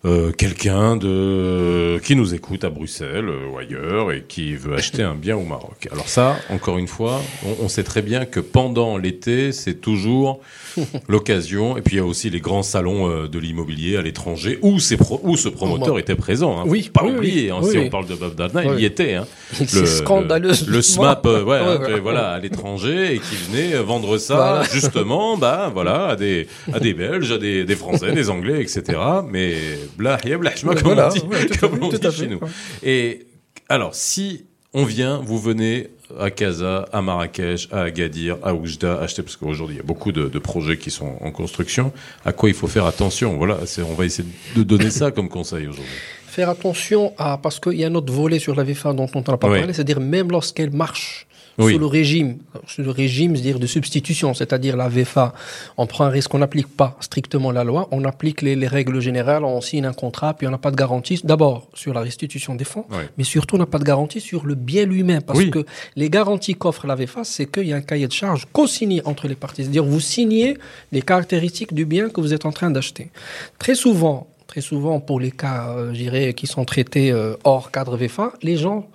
euh, 0.05 0.31
quelqu'un 0.31 0.95
de 0.95 1.99
qui 2.05 2.15
nous 2.15 2.33
écoute 2.33 2.63
à 2.63 2.69
Bruxelles 2.69 3.27
euh, 3.27 3.49
ou 3.51 3.57
ailleurs 3.57 4.13
et 4.13 4.23
qui 4.25 4.55
veut 4.55 4.75
acheter 4.75 5.03
un 5.03 5.13
bien 5.13 5.35
au 5.35 5.43
Maroc. 5.43 5.89
Alors 5.91 6.07
ça, 6.07 6.38
encore 6.49 6.77
une 6.77 6.88
fois, 6.88 7.21
on, 7.45 7.65
on 7.65 7.67
sait 7.67 7.83
très 7.83 8.01
bien 8.01 8.23
que 8.23 8.39
pendant 8.39 8.97
l'été, 8.97 9.51
c'est 9.51 9.73
toujours 9.73 10.39
l'occasion. 11.09 11.77
Et 11.77 11.81
puis 11.81 11.95
il 11.95 11.99
y 11.99 12.01
a 12.01 12.05
aussi 12.05 12.29
les 12.29 12.39
grands 12.39 12.63
salons 12.63 13.09
euh, 13.09 13.27
de 13.27 13.39
l'immobilier 13.39 13.97
à 13.97 14.01
l'étranger 14.01 14.57
où, 14.62 14.79
ces 14.79 14.97
où 15.23 15.35
ce 15.35 15.49
promoteur 15.49 15.99
était 15.99 16.15
présent. 16.15 16.59
Hein. 16.59 16.63
Oui, 16.65 16.89
pas 16.93 17.03
oublier. 17.03 17.51
Hein, 17.51 17.59
si 17.63 17.77
on 17.77 17.89
parle 17.89 18.05
de 18.07 18.15
Bob 18.15 18.35
Dana, 18.35 18.63
il 18.73 18.79
y 18.79 18.85
était. 18.85 19.15
Hein. 19.15 19.27
Le, 19.59 19.85
scandaleux. 19.85 20.53
Le, 20.67 20.81
SMAP, 20.81 21.25
ouais, 21.45 21.99
voilà, 22.01 22.29
à 22.29 22.39
l'étranger 22.39 23.15
et 23.15 23.19
qui 23.19 23.35
venait 23.35 23.75
vendre 23.77 24.17
ça 24.17 24.63
justement, 24.73 25.38
bah 25.38 25.69
voilà, 25.73 26.07
à 26.07 26.15
des 26.15 26.47
à 26.71 26.79
des 26.79 26.93
Belges, 26.93 27.33
à 27.33 27.38
des, 27.38 27.65
des 27.65 27.75
Français, 27.75 28.13
des 28.13 28.29
Anglais, 28.29 28.62
etc. 28.62 28.97
Mais 29.29 29.55
blah, 29.97 30.17
comme 30.17 30.99
on 30.99 31.10
dit, 31.10 31.58
comme 31.60 31.84
on 31.84 31.89
dit 31.89 32.12
chez 32.12 32.28
nous. 32.28 32.39
Et 32.84 33.28
alors, 33.67 33.95
si 33.95 34.45
on 34.73 34.84
vient, 34.84 35.17
vous 35.17 35.39
venez 35.39 35.89
à 36.19 36.32
Casa, 36.32 36.88
à 36.91 37.02
Marrakech, 37.02 37.67
à 37.71 37.82
Agadir, 37.82 38.38
à 38.43 38.54
Oujda, 38.54 38.99
acheter, 38.99 39.21
parce 39.21 39.36
qu'aujourd'hui, 39.36 39.75
il 39.75 39.80
y 39.80 39.82
a 39.82 39.86
beaucoup 39.86 40.12
de, 40.12 40.28
de, 40.28 40.39
projets 40.39 40.78
qui 40.78 40.91
sont 40.91 41.17
en 41.21 41.32
construction. 41.32 41.91
À 42.25 42.34
quoi 42.34 42.49
il 42.49 42.56
faut 42.56 42.67
faire 42.67 42.86
attention? 42.86 43.38
Voilà, 43.38 43.58
on 43.88 43.93
va 43.93 44.06
essayer 44.06 44.28
de 44.56 44.63
donner 44.63 44.89
ça 44.89 45.12
comme 45.12 45.30
conseil 45.30 45.67
aujourd'hui. 45.67 45.93
Faire 46.28 46.49
attention 46.49 47.13
à, 47.17 47.38
parce 47.38 47.60
qu'il 47.60 47.73
y 47.73 47.84
a 47.84 47.88
un 47.88 47.95
autre 47.95 48.13
volet 48.13 48.39
sur 48.39 48.56
la 48.56 48.63
VFA 48.63 48.93
dont 48.93 49.08
on 49.13 49.19
n'a 49.19 49.23
pas 49.23 49.38
parlé, 49.38 49.73
c'est-à-dire 49.73 49.99
même 49.99 50.32
lorsqu'elle 50.32 50.71
marche, 50.71 51.28
oui. 51.60 51.74
sous 51.74 51.80
le 51.80 51.86
régime, 51.86 52.38
sous 52.67 52.84
le 52.84 52.91
régime, 52.91 53.34
dire 53.34 53.60
de 53.60 53.67
substitution, 53.67 54.34
c'est-à-dire 54.34 54.78
la 54.78 54.89
VFA. 54.89 55.34
On 55.78 55.88
prend 55.88 56.06
un 56.06 56.10
risque, 56.10 56.34
on 56.34 56.39
n'applique 56.39 56.67
pas 56.67 56.98
strictement 57.00 57.52
la 57.52 57.63
loi, 57.63 57.88
on 57.91 58.04
applique 58.06 58.41
les, 58.41 58.56
les, 58.56 58.67
règles 58.67 59.00
générales, 59.00 59.43
on 59.43 59.62
signe 59.62 59.86
un 59.86 59.93
contrat, 59.93 60.34
puis 60.34 60.48
on 60.48 60.52
n'a 60.52 60.58
pas 60.58 60.72
de 60.72 60.76
garantie. 60.76 61.19
D'abord 61.24 61.67
sur 61.74 61.93
la 61.93 62.02
restitution 62.02 62.56
des 62.56 62.65
fonds, 62.65 62.86
mais 63.17 63.24
surtout 63.24 63.56
on 63.56 63.60
n'a 63.60 63.65
pas 63.65 63.80
de 63.80 63.84
garantie 63.84 64.22
sur 64.22 64.45
le 64.45 64.56
bien 64.56 64.86
lui-même, 64.86 65.22
parce 65.22 65.45
que 65.45 65.65
les 65.95 66.10
garanties 66.10 66.56
qu'offre 66.56 66.88
la 66.88 66.95
VFA, 66.95 67.24
c'est 67.24 67.45
qu'il 67.45 67.67
y 67.67 67.74
a 67.74 67.76
un 67.76 67.82
cahier 67.82 68.08
de 68.08 68.13
charge 68.13 68.48
co-signé 68.52 69.02
entre 69.06 69.28
les 69.28 69.36
parties, 69.36 69.63
c'est-à-dire 69.63 69.84
vous 69.84 70.00
signez 70.00 70.58
les 70.91 71.02
caractéristiques 71.02 71.74
du 71.74 71.86
bien 71.86 72.10
que 72.10 72.22
vous 72.22 72.34
êtes 72.34 72.45
en 72.45 72.52
train 72.52 72.72
d'acheter. 72.72 73.10
Très 73.58 73.76
souvent, 73.76 74.28
très 74.48 74.62
souvent 74.62 75.00
pour 75.00 75.19
les 75.19 75.32
cas, 75.32 75.69
euh, 75.69 75.93
je 75.93 76.00
dirais, 76.00 76.34
qui 76.34 76.48
sont 76.48 76.65
traités 76.65 77.12
euh, 77.12 77.36
hors 77.43 77.72
cadre 77.72 77.98
VFA, 77.98 78.34
les 78.41 78.58
gens 78.58 78.88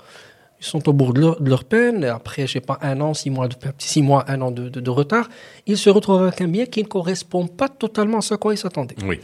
ils 0.64 0.68
sont 0.68 0.88
au 0.88 0.92
bout 0.92 1.12
de 1.12 1.34
leur, 1.44 1.64
peine, 1.64 2.04
après, 2.04 2.46
je 2.46 2.52
sais 2.52 2.60
pas, 2.60 2.78
un 2.80 3.00
an, 3.02 3.12
six 3.12 3.28
mois, 3.28 3.48
de, 3.48 3.54
six 3.78 4.00
mois 4.00 4.24
un 4.28 4.40
an 4.40 4.50
de, 4.50 4.70
de, 4.70 4.80
de, 4.80 4.90
retard, 4.90 5.28
ils 5.66 5.76
se 5.76 5.90
retrouvent 5.90 6.22
avec 6.22 6.40
un 6.40 6.48
bien 6.48 6.64
qui 6.64 6.82
ne 6.82 6.88
correspond 6.88 7.46
pas 7.46 7.68
totalement 7.68 8.18
à 8.18 8.20
ce 8.22 8.34
à 8.34 8.36
quoi 8.38 8.54
ils 8.54 8.58
s'attendaient. 8.58 8.96
Oui. 9.04 9.20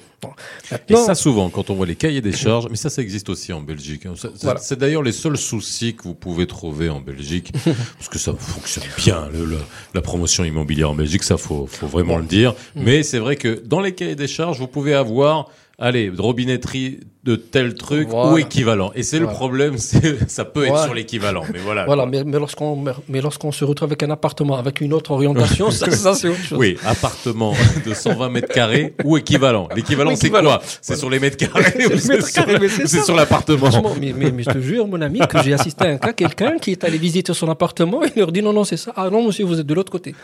Et 0.88 0.96
ça, 0.96 1.14
souvent, 1.14 1.48
quand 1.48 1.70
on 1.70 1.74
voit 1.74 1.86
les 1.86 1.96
cahiers 1.96 2.20
des 2.20 2.32
charges, 2.32 2.66
mais 2.68 2.76
ça, 2.76 2.90
ça 2.90 3.00
existe 3.00 3.30
aussi 3.30 3.54
en 3.54 3.62
Belgique. 3.62 4.04
Hein. 4.04 4.12
C'est 4.58 4.78
d'ailleurs 4.78 5.02
les 5.02 5.12
seuls 5.12 5.38
soucis 5.38 5.94
que 5.94 6.02
vous 6.02 6.14
pouvez 6.14 6.46
trouver 6.46 6.90
en 6.90 7.00
Belgique, 7.00 7.52
parce 7.96 8.08
que 8.10 8.18
ça 8.18 8.34
fonctionne 8.34 8.84
bien, 8.98 9.28
le, 9.32 9.58
la 9.94 10.02
promotion 10.02 10.44
immobilière 10.44 10.90
en 10.90 10.94
Belgique, 10.94 11.22
ça 11.22 11.38
faut, 11.38 11.66
faut 11.66 11.86
vraiment 11.86 12.18
le 12.18 12.24
dire. 12.24 12.52
Mm. 12.74 12.82
Mais 12.82 13.02
c'est 13.02 13.18
vrai 13.18 13.36
que 13.36 13.62
dans 13.64 13.80
les 13.80 13.94
cahiers 13.94 14.14
des 14.14 14.28
charges, 14.28 14.58
vous 14.58 14.68
pouvez 14.68 14.94
avoir 14.94 15.48
allez, 15.80 16.10
de 16.10 16.20
robinetterie 16.20 17.00
de 17.24 17.36
tel 17.36 17.74
truc 17.74 18.08
ou 18.12 18.38
équivalent. 18.38 18.92
Et 18.94 19.02
c'est 19.02 19.18
le 19.18 19.26
problème, 19.26 19.76
ça 20.28 20.44
peut 20.44 20.66
être 20.66 20.84
sur 20.84 20.94
l'équivalent, 20.94 21.42
mais 21.52 21.58
voilà. 21.58 21.84
Voilà, 21.84 22.06
mais, 22.06 22.24
mais 22.24 22.38
lorsqu'on 22.38 22.82
mais 23.08 23.20
lorsqu'on 23.20 23.52
se 23.52 23.64
retrouve 23.64 23.88
avec 23.88 24.02
un 24.02 24.10
appartement 24.10 24.56
avec 24.56 24.80
une 24.80 24.94
autre 24.94 25.10
orientation, 25.10 25.70
ça, 25.70 25.90
ça 25.90 26.14
c'est 26.14 26.28
autre 26.28 26.40
chose. 26.40 26.58
Oui, 26.58 26.78
appartement 26.84 27.52
de 27.84 27.92
120 27.92 28.28
mètres 28.30 28.48
carrés 28.48 28.94
ou 29.04 29.18
équivalent. 29.18 29.68
L'équivalent, 29.74 30.16
c'est 30.16 30.30
quoi? 30.30 30.62
C'est 30.80 30.96
sur 30.96 31.10
les 31.10 31.18
mètres 31.18 31.36
carrés 31.36 31.86
ou 31.86 31.98
c'est 31.98 33.02
sur 33.02 33.16
l'appartement? 33.16 33.68
Mais, 34.00 34.14
mais, 34.16 34.30
mais, 34.30 34.42
je 34.42 34.50
te 34.50 34.60
jure, 34.60 34.86
mon 34.86 35.00
ami, 35.00 35.20
que 35.20 35.42
j'ai 35.42 35.52
assisté 35.52 35.84
à 35.86 35.88
un 35.90 35.98
cas, 35.98 36.12
quelqu'un 36.12 36.58
qui 36.58 36.72
est 36.72 36.84
allé 36.84 36.98
visiter 36.98 37.34
son 37.34 37.48
appartement 37.48 38.02
et 38.04 38.08
il 38.14 38.18
leur 38.18 38.32
dit 38.32 38.42
non, 38.42 38.52
non, 38.52 38.64
c'est 38.64 38.76
ça. 38.76 38.92
Ah 38.96 39.10
non, 39.10 39.26
monsieur, 39.26 39.44
vous 39.44 39.60
êtes 39.60 39.66
de 39.66 39.74
l'autre 39.74 39.92
côté. 39.92 40.14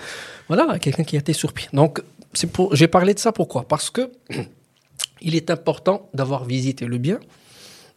Voilà, 0.48 0.78
quelqu'un 0.78 1.04
qui 1.04 1.16
a 1.16 1.18
été 1.18 1.32
surpris. 1.32 1.68
Donc, 1.72 2.00
c'est 2.32 2.50
pour, 2.50 2.74
j'ai 2.74 2.86
parlé 2.86 3.14
de 3.14 3.18
ça 3.18 3.32
pourquoi? 3.32 3.66
Parce 3.68 3.90
que 3.90 4.10
il 5.20 5.34
est 5.34 5.50
important 5.50 6.08
d'avoir 6.14 6.44
visité 6.44 6.86
le 6.86 6.98
bien, 6.98 7.18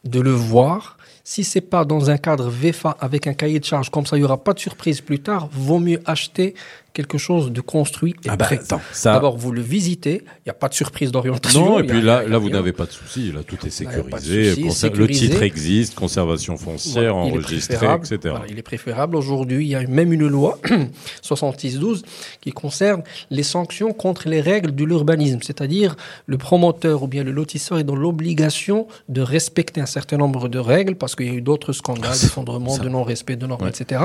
de 0.03 0.19
le 0.19 0.31
voir. 0.31 0.97
Si 1.23 1.43
c'est 1.43 1.61
pas 1.61 1.85
dans 1.85 2.09
un 2.09 2.17
cadre 2.17 2.49
VFA 2.49 2.97
avec 2.99 3.27
un 3.27 3.33
cahier 3.33 3.59
de 3.59 3.65
charge, 3.65 3.89
comme 3.89 4.05
ça, 4.05 4.17
il 4.17 4.21
y 4.21 4.23
aura 4.23 4.43
pas 4.43 4.53
de 4.53 4.59
surprise 4.59 5.01
plus 5.01 5.19
tard, 5.19 5.49
vaut 5.51 5.79
mieux 5.79 6.01
acheter 6.05 6.55
quelque 6.93 7.17
chose 7.17 7.51
de 7.51 7.61
construit 7.61 8.15
et 8.25 8.29
ah 8.29 8.35
bah, 8.35 8.45
prêt. 8.45 8.59
D'abord, 9.03 9.37
vous 9.37 9.51
le 9.51 9.61
visitez, 9.61 10.23
il 10.23 10.41
n'y 10.47 10.51
a 10.51 10.53
pas 10.53 10.69
de 10.69 10.73
surprise 10.73 11.11
d'orientation. 11.11 11.65
Non, 11.65 11.79
et 11.79 11.83
puis 11.83 12.01
là, 12.01 12.23
là, 12.27 12.37
vous 12.37 12.49
n'avez 12.49 12.73
pas 12.73 12.85
de 12.85 12.91
souci. 12.91 13.31
Là, 13.31 13.41
tout 13.43 13.57
est 13.65 13.69
sécurisé. 13.69 14.55
Le 14.93 15.07
titre 15.07 15.43
existe, 15.43 15.95
conservation 15.95 16.57
foncière, 16.57 17.15
enregistrée, 17.15 17.87
etc. 17.95 18.35
il 18.49 18.57
est 18.57 18.63
préférable. 18.63 19.15
Aujourd'hui, 19.15 19.65
il 19.65 19.69
y 19.69 19.75
a 19.75 19.85
même 19.87 20.13
une 20.13 20.27
loi 20.27 20.59
6612 21.21 22.03
qui 22.41 22.51
concerne 22.51 23.03
les 23.29 23.43
sanctions 23.43 23.93
contre 23.93 24.27
les 24.27 24.41
règles 24.41 24.73
de 24.73 24.83
l'urbanisme. 24.83 25.39
C'est-à-dire, 25.41 25.95
le 26.25 26.37
promoteur 26.37 27.03
ou 27.03 27.07
bien 27.07 27.23
le 27.23 27.31
lotisseur 27.31 27.79
est 27.79 27.83
dans 27.83 27.95
l'obligation 27.95 28.87
de 29.07 29.21
respecter 29.21 29.81
un 29.81 29.85
certain 29.85 30.17
nombre 30.17 30.47
de 30.47 30.59
règles 30.59 30.95
parce 30.95 31.15
qu'il 31.15 31.27
y 31.27 31.29
a 31.29 31.33
eu 31.33 31.41
d'autres 31.41 31.73
scandales, 31.73 32.11
ah, 32.13 32.21
d'effondrement, 32.21 32.77
de 32.77 32.89
non-respect 32.89 33.35
de 33.35 33.45
normes, 33.45 33.67
etc. 33.67 34.01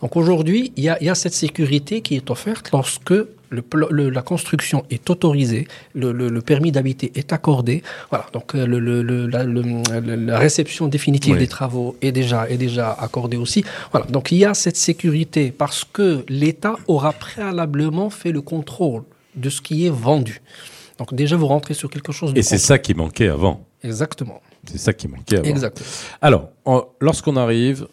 Donc 0.00 0.16
aujourd'hui, 0.16 0.72
il 0.76 0.84
y 0.84 0.88
a, 0.88 1.02
y 1.02 1.08
a 1.08 1.14
cette 1.14 1.34
sécurité 1.34 2.00
qui 2.00 2.16
est 2.16 2.27
offerte 2.30 2.70
lorsque 2.72 3.14
le, 3.50 4.10
la 4.10 4.22
construction 4.22 4.84
est 4.90 5.08
autorisée, 5.10 5.66
le, 5.94 6.12
le 6.12 6.40
permis 6.42 6.72
d'habiter 6.72 7.12
est 7.14 7.32
accordé. 7.32 7.82
Voilà, 8.10 8.26
donc 8.32 8.54
euh, 8.54 8.66
la, 9.30 10.16
la, 10.16 10.38
réception 10.38 10.88
définitive 10.88 11.36
des 11.36 11.46
travaux 11.46 11.96
est 12.02 12.12
déjà, 12.12 12.48
est 12.48 12.58
déjà 12.58 12.92
accordée 12.92 13.36
aussi. 13.36 13.64
Voilà, 13.90 14.06
donc 14.06 14.32
il 14.32 14.38
y 14.38 14.44
a 14.44 14.54
cette 14.54 14.76
sécurité 14.76 15.50
parce 15.50 15.84
que 15.84 16.24
l'État 16.28 16.76
aura 16.86 17.12
préalablement 17.12 18.10
fait 18.10 18.32
le 18.32 18.40
contrôle 18.42 19.02
de 19.34 19.50
ce 19.50 19.60
qui 19.60 19.86
est 19.86 19.90
vendu. 19.90 20.42
Donc 20.98 21.14
déjà, 21.14 21.36
vous 21.36 21.46
rentrez 21.46 21.74
sur 21.74 21.90
quelque 21.90 22.12
chose 22.12 22.34
de... 22.34 22.38
Et 22.38 22.42
c'est 22.42 22.58
ça 22.58 22.78
qui 22.78 22.92
manquait 22.94 23.28
avant. 23.28 23.64
Exactement. 23.82 24.40
C'est 24.64 24.78
ça 24.78 24.92
qui 24.92 25.06
manquait 25.06 25.38
avant. 25.38 25.48
Exactement. 25.48 25.86
Alors, 26.20 26.50
lorsqu'on 27.00 27.36
arrive, 27.36 27.86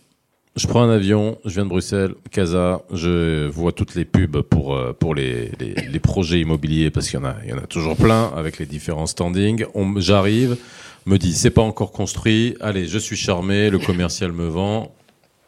je 0.56 0.68
prends 0.68 0.84
un 0.84 0.89
avion, 0.89 1.38
je 1.44 1.52
viens 1.52 1.65
de 1.65 1.70
Bruxelles, 1.70 2.15
Casa, 2.32 2.82
je 2.91 3.48
vois 3.48 3.74
toutes 3.74 3.96
les 3.96 4.06
pubs 4.06 4.41
pour 4.41 4.76
euh, 4.76 4.94
pour 4.94 5.13
les, 5.13 5.52
les, 5.60 5.74
les 5.74 6.00
projets 6.00 6.39
immobiliers 6.39 6.89
parce 6.91 7.10
qu'il 7.10 7.20
y 7.20 7.22
en 7.22 7.26
a 7.26 7.36
il 7.44 7.50
y 7.50 7.54
en 7.54 7.58
a 7.58 7.68
toujours 7.68 7.98
plein 7.98 8.32
avec 8.36 8.58
les 8.58 8.65
différents 8.65 9.06
standings. 9.06 9.65
J'arrive, 9.98 10.58
me 11.06 11.18
dit 11.18 11.34
c'est 11.34 11.50
pas 11.50 11.62
encore 11.62 11.91
construit, 11.91 12.56
allez 12.62 12.88
je 12.88 12.98
suis 12.98 13.18
charmé, 13.18 13.70
le 13.70 13.80
commercial 13.80 14.32
me 14.32 14.48
vend. 14.48 14.96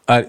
Allez, 0.06 0.28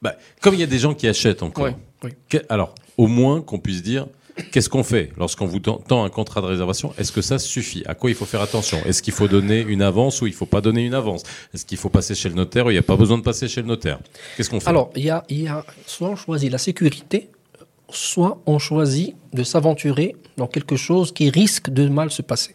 bah, 0.00 0.14
comme 0.40 0.54
il 0.54 0.60
y 0.60 0.64
a 0.64 0.66
des 0.66 0.78
gens 0.78 0.94
qui 0.94 1.08
achètent 1.08 1.42
encore. 1.42 1.68
Oui, 2.04 2.10
alors 2.48 2.74
au 2.96 3.08
moins 3.08 3.42
qu'on 3.42 3.58
puisse 3.58 3.82
dire 3.82 4.06
Qu'est-ce 4.52 4.68
qu'on 4.68 4.82
fait 4.82 5.12
lorsqu'on 5.16 5.46
vous 5.46 5.60
tend 5.60 6.04
un 6.04 6.08
contrat 6.08 6.40
de 6.40 6.46
réservation? 6.46 6.92
Est-ce 6.98 7.12
que 7.12 7.22
ça 7.22 7.38
suffit? 7.38 7.82
À 7.86 7.94
quoi 7.94 8.10
il 8.10 8.16
faut 8.16 8.24
faire 8.24 8.40
attention? 8.40 8.78
Est-ce 8.84 9.02
qu'il 9.02 9.12
faut 9.12 9.28
donner 9.28 9.60
une 9.60 9.82
avance 9.82 10.22
ou 10.22 10.26
il 10.26 10.32
faut 10.32 10.46
pas 10.46 10.60
donner 10.60 10.84
une 10.84 10.94
avance? 10.94 11.22
Est-ce 11.54 11.64
qu'il 11.64 11.78
faut 11.78 11.88
passer 11.88 12.14
chez 12.14 12.28
le 12.28 12.34
notaire 12.34 12.66
ou 12.66 12.70
il 12.70 12.74
n'y 12.74 12.78
a 12.78 12.82
pas 12.82 12.96
besoin 12.96 13.18
de 13.18 13.22
passer 13.22 13.48
chez 13.48 13.62
le 13.62 13.68
notaire? 13.68 13.98
Qu'est-ce 14.36 14.50
qu'on 14.50 14.60
fait? 14.60 14.68
Alors, 14.68 14.90
il 14.96 15.04
y 15.04 15.10
a, 15.10 15.24
y 15.28 15.46
a 15.46 15.64
soit 15.86 16.08
on 16.08 16.16
choisit 16.16 16.50
la 16.50 16.58
sécurité, 16.58 17.28
soit 17.90 18.40
on 18.46 18.58
choisit 18.58 19.14
de 19.32 19.42
s'aventurer 19.42 20.16
dans 20.36 20.46
quelque 20.46 20.76
chose 20.76 21.12
qui 21.12 21.30
risque 21.30 21.70
de 21.70 21.88
mal 21.88 22.10
se 22.10 22.22
passer. 22.22 22.54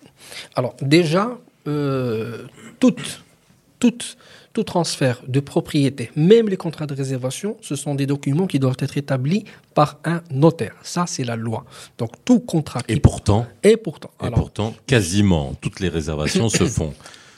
Alors, 0.56 0.76
déjà, 0.82 1.38
euh, 1.68 2.46
toutes 2.80 3.22
tout 4.56 4.64
transfert 4.64 5.22
de 5.28 5.42
propriété, 5.42 6.10
même 6.16 6.48
les 6.48 6.56
contrats 6.56 6.88
de 6.88 6.96
réservation, 6.96 7.58
ce 7.62 7.76
sont 7.76 7.94
des 7.94 8.06
documents 8.06 8.48
qui 8.48 8.58
doivent 8.58 8.78
être 8.80 8.98
établis 8.98 9.44
par 9.74 10.00
un 10.06 10.22
notaire. 10.32 10.76
Ça, 10.82 11.04
c'est 11.08 11.26
la 11.26 11.36
loi. 11.36 11.66
Donc 11.98 12.12
tout 12.24 12.40
contrat. 12.40 12.80
Et 12.88 13.02
pourtant. 13.02 13.46
Et 13.64 13.76
pourtant. 13.76 14.12
Et 14.26 14.32
pourtant, 14.32 14.74
quasiment 14.88 15.54
toutes 15.60 15.82
les 15.82 15.90
réservations 15.90 16.48
se 16.48 16.64
font 16.78 16.94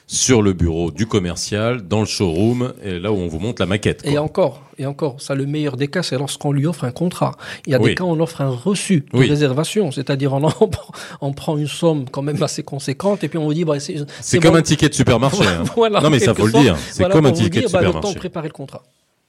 sur 0.07 0.41
le 0.41 0.53
bureau 0.53 0.89
du 0.89 1.05
commercial, 1.05 1.81
dans 1.85 1.99
le 1.99 2.05
showroom, 2.05 2.73
et 2.81 2.97
là 2.97 3.11
où 3.11 3.15
on 3.15 3.27
vous 3.27 3.39
montre 3.39 3.61
la 3.61 3.65
maquette. 3.65 4.01
Et 4.05 4.17
encore, 4.17 4.63
et 4.77 4.85
encore, 4.85 5.21
ça 5.21 5.35
le 5.35 5.45
meilleur 5.45 5.75
des 5.75 5.89
cas, 5.89 6.01
c'est 6.01 6.17
lorsqu'on 6.17 6.53
lui 6.53 6.65
offre 6.65 6.85
un 6.85 6.91
contrat. 6.91 7.35
Il 7.65 7.73
y 7.73 7.75
a 7.75 7.79
des 7.79 7.93
cas 7.93 8.05
où 8.05 8.07
on 8.07 8.19
offre 8.21 8.39
un 8.39 8.49
reçu 8.49 9.05
de 9.13 9.19
réservation, 9.19 9.91
c'est-à-dire 9.91 10.33
on, 10.33 10.47
on, 11.21 11.33
prend 11.33 11.57
une 11.57 11.67
somme 11.67 12.05
quand 12.09 12.21
même 12.21 12.41
assez 12.41 12.63
conséquente 12.63 13.25
et 13.25 13.27
puis 13.27 13.37
on 13.37 13.43
vous 13.43 13.53
dit 13.53 13.65
bah, 13.65 13.75
c'est 13.79 14.39
comme 14.39 14.55
un 14.55 14.61
ticket 14.61 14.87
de 14.87 14.93
supermarché. 14.93 15.43
Hein. 15.45 15.65
non 16.01 16.09
mais 16.09 16.19
ça 16.19 16.33
faut 16.33 16.47
le 16.47 16.53
dire, 16.53 16.77
c'est 16.91 17.09
comme 17.09 17.25
un 17.25 17.31
ticket 17.31 17.61
de 17.61 17.67
supermarché. 17.67 17.93
Bah, 17.93 17.99
le 17.99 18.01
temps 18.01 18.13
de 18.13 18.17
préparer 18.17 18.47
le 18.47 18.53
contrat 18.53 18.83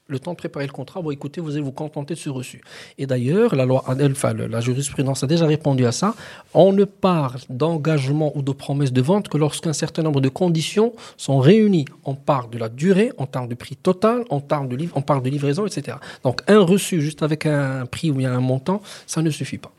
le 0.08 0.18
temps 0.18 0.32
de 0.32 0.36
préparer 0.36 0.66
le 0.66 0.72
contrat, 0.72 1.02
bon, 1.02 1.10
écoutez, 1.10 1.42
vous 1.42 1.52
allez 1.52 1.60
vous 1.60 1.70
contenter 1.70 2.14
de 2.14 2.18
ce 2.18 2.30
reçu? 2.30 2.62
Et 2.96 3.06
d'ailleurs, 3.06 3.54
la 3.54 3.66
loi, 3.66 3.84
enfin, 3.86 4.32
la 4.32 4.60
jurisprudence 4.60 5.22
a 5.22 5.26
déjà 5.26 5.46
répondu 5.46 5.84
à 5.84 5.92
ça. 5.92 6.14
On 6.54 6.72
ne 6.72 6.84
parle 6.84 7.40
d'engagement 7.50 8.32
ou 8.34 8.40
de 8.40 8.52
promesse 8.52 8.90
de 8.90 9.02
vente 9.02 9.28
que 9.28 9.36
lorsqu'un 9.36 9.74
certain 9.74 10.02
nombre 10.02 10.22
de 10.22 10.30
conditions 10.30 10.94
sont 11.18 11.38
réunies. 11.38 11.84
On 12.06 12.14
parle 12.14 12.48
de 12.48 12.56
la 12.56 12.70
durée, 12.70 13.12
on 13.18 13.26
parle 13.26 13.48
du 13.48 13.56
prix 13.56 13.76
total, 13.76 14.24
on 14.30 14.40
parle 14.40 14.68
de, 14.68 14.76
livre, 14.76 14.96
on 14.96 15.02
parle 15.02 15.22
de 15.22 15.28
livraison, 15.28 15.66
etc. 15.66 15.98
Donc, 16.24 16.40
un 16.48 16.60
reçu 16.60 17.02
juste 17.02 17.22
avec 17.22 17.44
un 17.44 17.84
prix 17.84 18.10
ou 18.10 18.18
il 18.18 18.22
y 18.22 18.26
a 18.26 18.32
un 18.32 18.40
montant, 18.40 18.80
ça 19.06 19.20
ne 19.20 19.28
suffit 19.28 19.58
pas. 19.58 19.72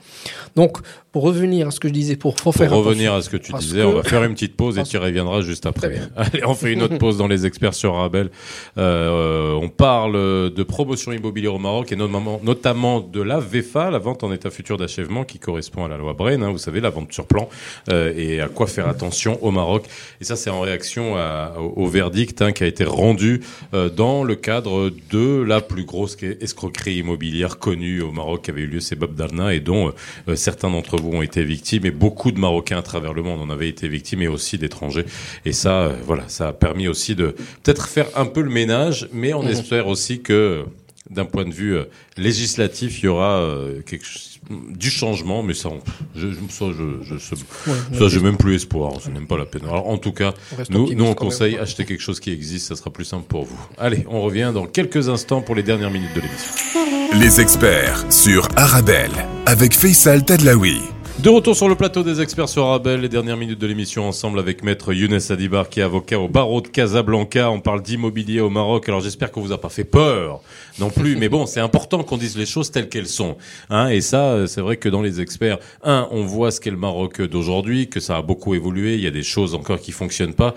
Donc, 0.56 0.78
pour 1.12 1.24
revenir 1.24 1.70
à 1.70 1.72
ce 1.72 1.80
que 1.80 1.88
je 1.88 1.94
disais, 1.94 2.16
pour, 2.18 2.36
pour 2.36 2.54
faire 2.54 2.72
revenir 2.72 3.14
à 3.14 3.24
ce 3.24 3.32
que 3.32 3.38
tu 3.38 3.52
disais, 3.54 3.84
on 3.84 3.94
va 3.94 4.04
faire 4.04 4.24
une 4.24 4.34
petite 4.36 4.56
pause 4.56 4.78
et 4.78 4.84
tu 4.84 4.98
reviendras 4.98 5.42
juste 5.42 5.66
après. 5.66 6.02
Allez, 6.16 6.46
on 6.46 6.54
fait 6.54 6.74
une 6.74 6.84
autre 6.84 7.00
pause 7.00 7.18
dans 7.18 7.28
les 7.28 7.48
experts 7.48 7.74
sur 7.74 7.96
Rabel. 7.96 8.30
Euh, 8.78 9.54
on 9.54 9.70
parle 9.70 10.19
de 10.20 10.64
promotion 10.64 11.12
immobilière 11.12 11.54
au 11.54 11.60
Maroc 11.60 11.92
et 11.92 11.96
notamment, 11.96 12.40
notamment 12.44 13.00
de 13.00 13.22
la 13.22 13.40
VEFA, 13.40 13.92
la 13.92 14.00
vente 14.00 14.24
en 14.24 14.32
état 14.32 14.50
futur 14.50 14.78
d'achèvement 14.78 15.24
qui 15.24 15.40
correspond 15.40 15.86
à 15.86 15.88
la 15.88 15.98
loi 15.98 16.14
Brain, 16.14 16.42
hein, 16.42 16.52
vous 16.52 16.58
savez, 16.58 16.80
la 16.80 16.90
vente 16.90 17.14
sur 17.14 17.26
plan 17.26 17.50
euh, 17.90 18.14
et 18.16 18.42
à 18.42 18.48
quoi 18.48 18.68
faire 18.68 18.88
attention 18.88 19.44
au 19.44 19.52
Maroc. 19.52 19.86
Et 20.22 20.24
ça, 20.24 20.36
c'est 20.36 20.50
en 20.50 20.62
réaction 20.62 21.16
au, 21.58 21.88
verdict 21.88 22.42
hein, 22.42 22.52
qui 22.52 22.64
a 22.64 22.68
été 22.68 22.84
rendu 22.84 23.42
euh, 23.74 23.90
dans 23.90 24.24
le 24.24 24.36
cadre 24.36 24.92
de 25.12 25.42
la 25.42 25.62
plus 25.62 25.86
grosse 25.86 26.18
escroquerie 26.42 26.96
immobilière 26.96 27.60
connue 27.60 28.02
au 28.02 28.12
Maroc 28.12 28.44
qui 28.44 28.52
avait 28.52 28.62
eu 28.62 28.68
lieu, 28.68 28.80
c'est 28.80 28.96
Bob 28.96 29.16
Darna 29.16 29.54
et 29.54 29.60
dont 29.60 29.94
euh, 30.28 30.36
certains 30.36 30.70
d'entre 30.70 30.98
vous 30.98 31.12
ont 31.12 31.22
été 31.22 31.44
victimes 31.44 31.86
et 31.86 31.92
beaucoup 31.92 32.32
de 32.32 32.40
Marocains 32.40 32.80
à 32.80 32.82
travers 32.82 33.14
le 33.14 33.22
monde 33.22 33.42
en 33.42 33.50
avaient 33.50 33.70
été 33.70 33.88
victimes 33.88 34.22
et 34.22 34.28
aussi 34.28 34.58
d'étrangers. 34.58 35.06
Et 35.46 35.54
ça, 35.54 35.92
voilà, 36.06 36.24
ça 36.28 36.50
a 36.50 36.54
permis 36.54 36.88
aussi 36.88 37.16
de 37.16 37.36
peut-être 37.64 37.88
faire 37.88 38.08
un 38.16 38.26
peu 38.26 38.42
le 38.42 38.50
ménage, 38.50 39.10
mais 39.14 39.34
on 39.34 39.44
mmh. 39.44 39.50
espère 39.50 39.88
aussi 39.88 40.09
que 40.18 40.66
d'un 41.10 41.26
point 41.26 41.46
de 41.46 41.54
vue 41.54 41.76
euh, 41.76 41.86
législatif, 42.18 43.00
il 43.02 43.06
y 43.06 43.08
aura 43.08 43.38
euh, 43.38 43.82
quelque, 43.82 44.06
du 44.50 44.90
changement, 44.90 45.44
mais 45.44 45.54
ça, 45.54 45.70
je, 46.16 46.28
ça, 46.50 46.66
je, 46.72 47.18
ça, 47.18 48.08
j'ai 48.08 48.20
même 48.20 48.38
plus 48.38 48.56
espoir. 48.56 48.94
C'est 49.02 49.12
même 49.12 49.28
pas 49.28 49.38
la 49.38 49.46
peine. 49.46 49.64
Alors, 49.66 49.88
en 49.88 49.98
tout 49.98 50.12
cas, 50.12 50.34
nous, 50.70 50.94
nous, 50.94 51.06
on 51.06 51.14
conseille 51.14 51.58
acheter 51.58 51.86
quelque 51.86 52.02
chose 52.02 52.20
qui 52.20 52.32
existe. 52.32 52.68
Ça 52.68 52.76
sera 52.76 52.92
plus 52.92 53.06
simple 53.06 53.26
pour 53.28 53.46
vous. 53.46 53.60
Allez, 53.78 54.06
on 54.10 54.22
revient 54.22 54.52
dans 54.54 54.66
quelques 54.66 55.10
instants 55.10 55.42
pour 55.42 55.56
les 55.56 55.64
dernières 55.64 55.92
minutes 55.92 56.14
de 56.16 56.22
l'émission. 56.22 57.20
Les 57.20 57.42
experts 57.42 58.12
sur 58.12 58.48
Arabelle 58.56 59.12
avec 59.46 59.74
Faisal 59.74 60.24
Tadlaoui. 60.24 60.99
De 61.22 61.28
retour 61.28 61.54
sur 61.54 61.68
le 61.68 61.76
plateau 61.76 62.02
des 62.02 62.22
experts 62.22 62.48
sur 62.48 62.64
Arabelle, 62.64 63.02
les 63.02 63.10
dernières 63.10 63.36
minutes 63.36 63.60
de 63.60 63.68
l'émission 63.68 64.08
ensemble 64.08 64.40
avec 64.40 64.64
maître 64.64 64.94
Younes 64.94 65.20
Adibar 65.30 65.68
qui 65.68 65.82
est 65.82 65.84
avocat 65.84 66.18
au 66.18 66.30
barreau 66.30 66.62
de 66.62 66.70
Casablanca. 66.70 67.52
On 67.52 67.60
parle 67.60 67.82
d'immobilier 67.82 68.40
au 68.40 68.50
Maroc. 68.50 68.88
Alors 68.88 69.02
j'espère 69.02 69.30
qu'on 69.30 69.42
vous 69.42 69.52
a 69.52 69.60
pas 69.60 69.68
fait 69.68 69.84
peur 69.84 70.40
non 70.80 70.90
plus, 70.90 71.18
mais 71.18 71.28
bon, 71.28 71.46
c'est 71.46 71.60
important 71.60 72.04
qu'on 72.04 72.16
dise 72.16 72.38
les 72.38 72.46
choses 72.46 72.72
telles 72.72 72.88
qu'elles 72.88 73.06
sont. 73.06 73.36
Hein 73.70 73.90
et 73.90 74.00
ça, 74.00 74.48
c'est 74.48 74.62
vrai 74.62 74.78
que 74.78 74.88
dans 74.88 75.02
les 75.02 75.20
experts, 75.20 75.58
un, 75.84 76.08
on 76.12 76.24
voit 76.24 76.52
ce 76.52 76.62
qu'est 76.62 76.72
le 76.72 76.78
Maroc 76.78 77.22
d'aujourd'hui, 77.22 77.90
que 77.90 78.00
ça 78.00 78.16
a 78.16 78.22
beaucoup 78.22 78.56
évolué. 78.56 78.94
Il 78.94 79.02
y 79.02 79.08
a 79.08 79.12
des 79.12 79.24
choses 79.24 79.56
encore 79.56 79.82
qui 79.82 79.92
fonctionnent 79.92 80.36
pas 80.36 80.56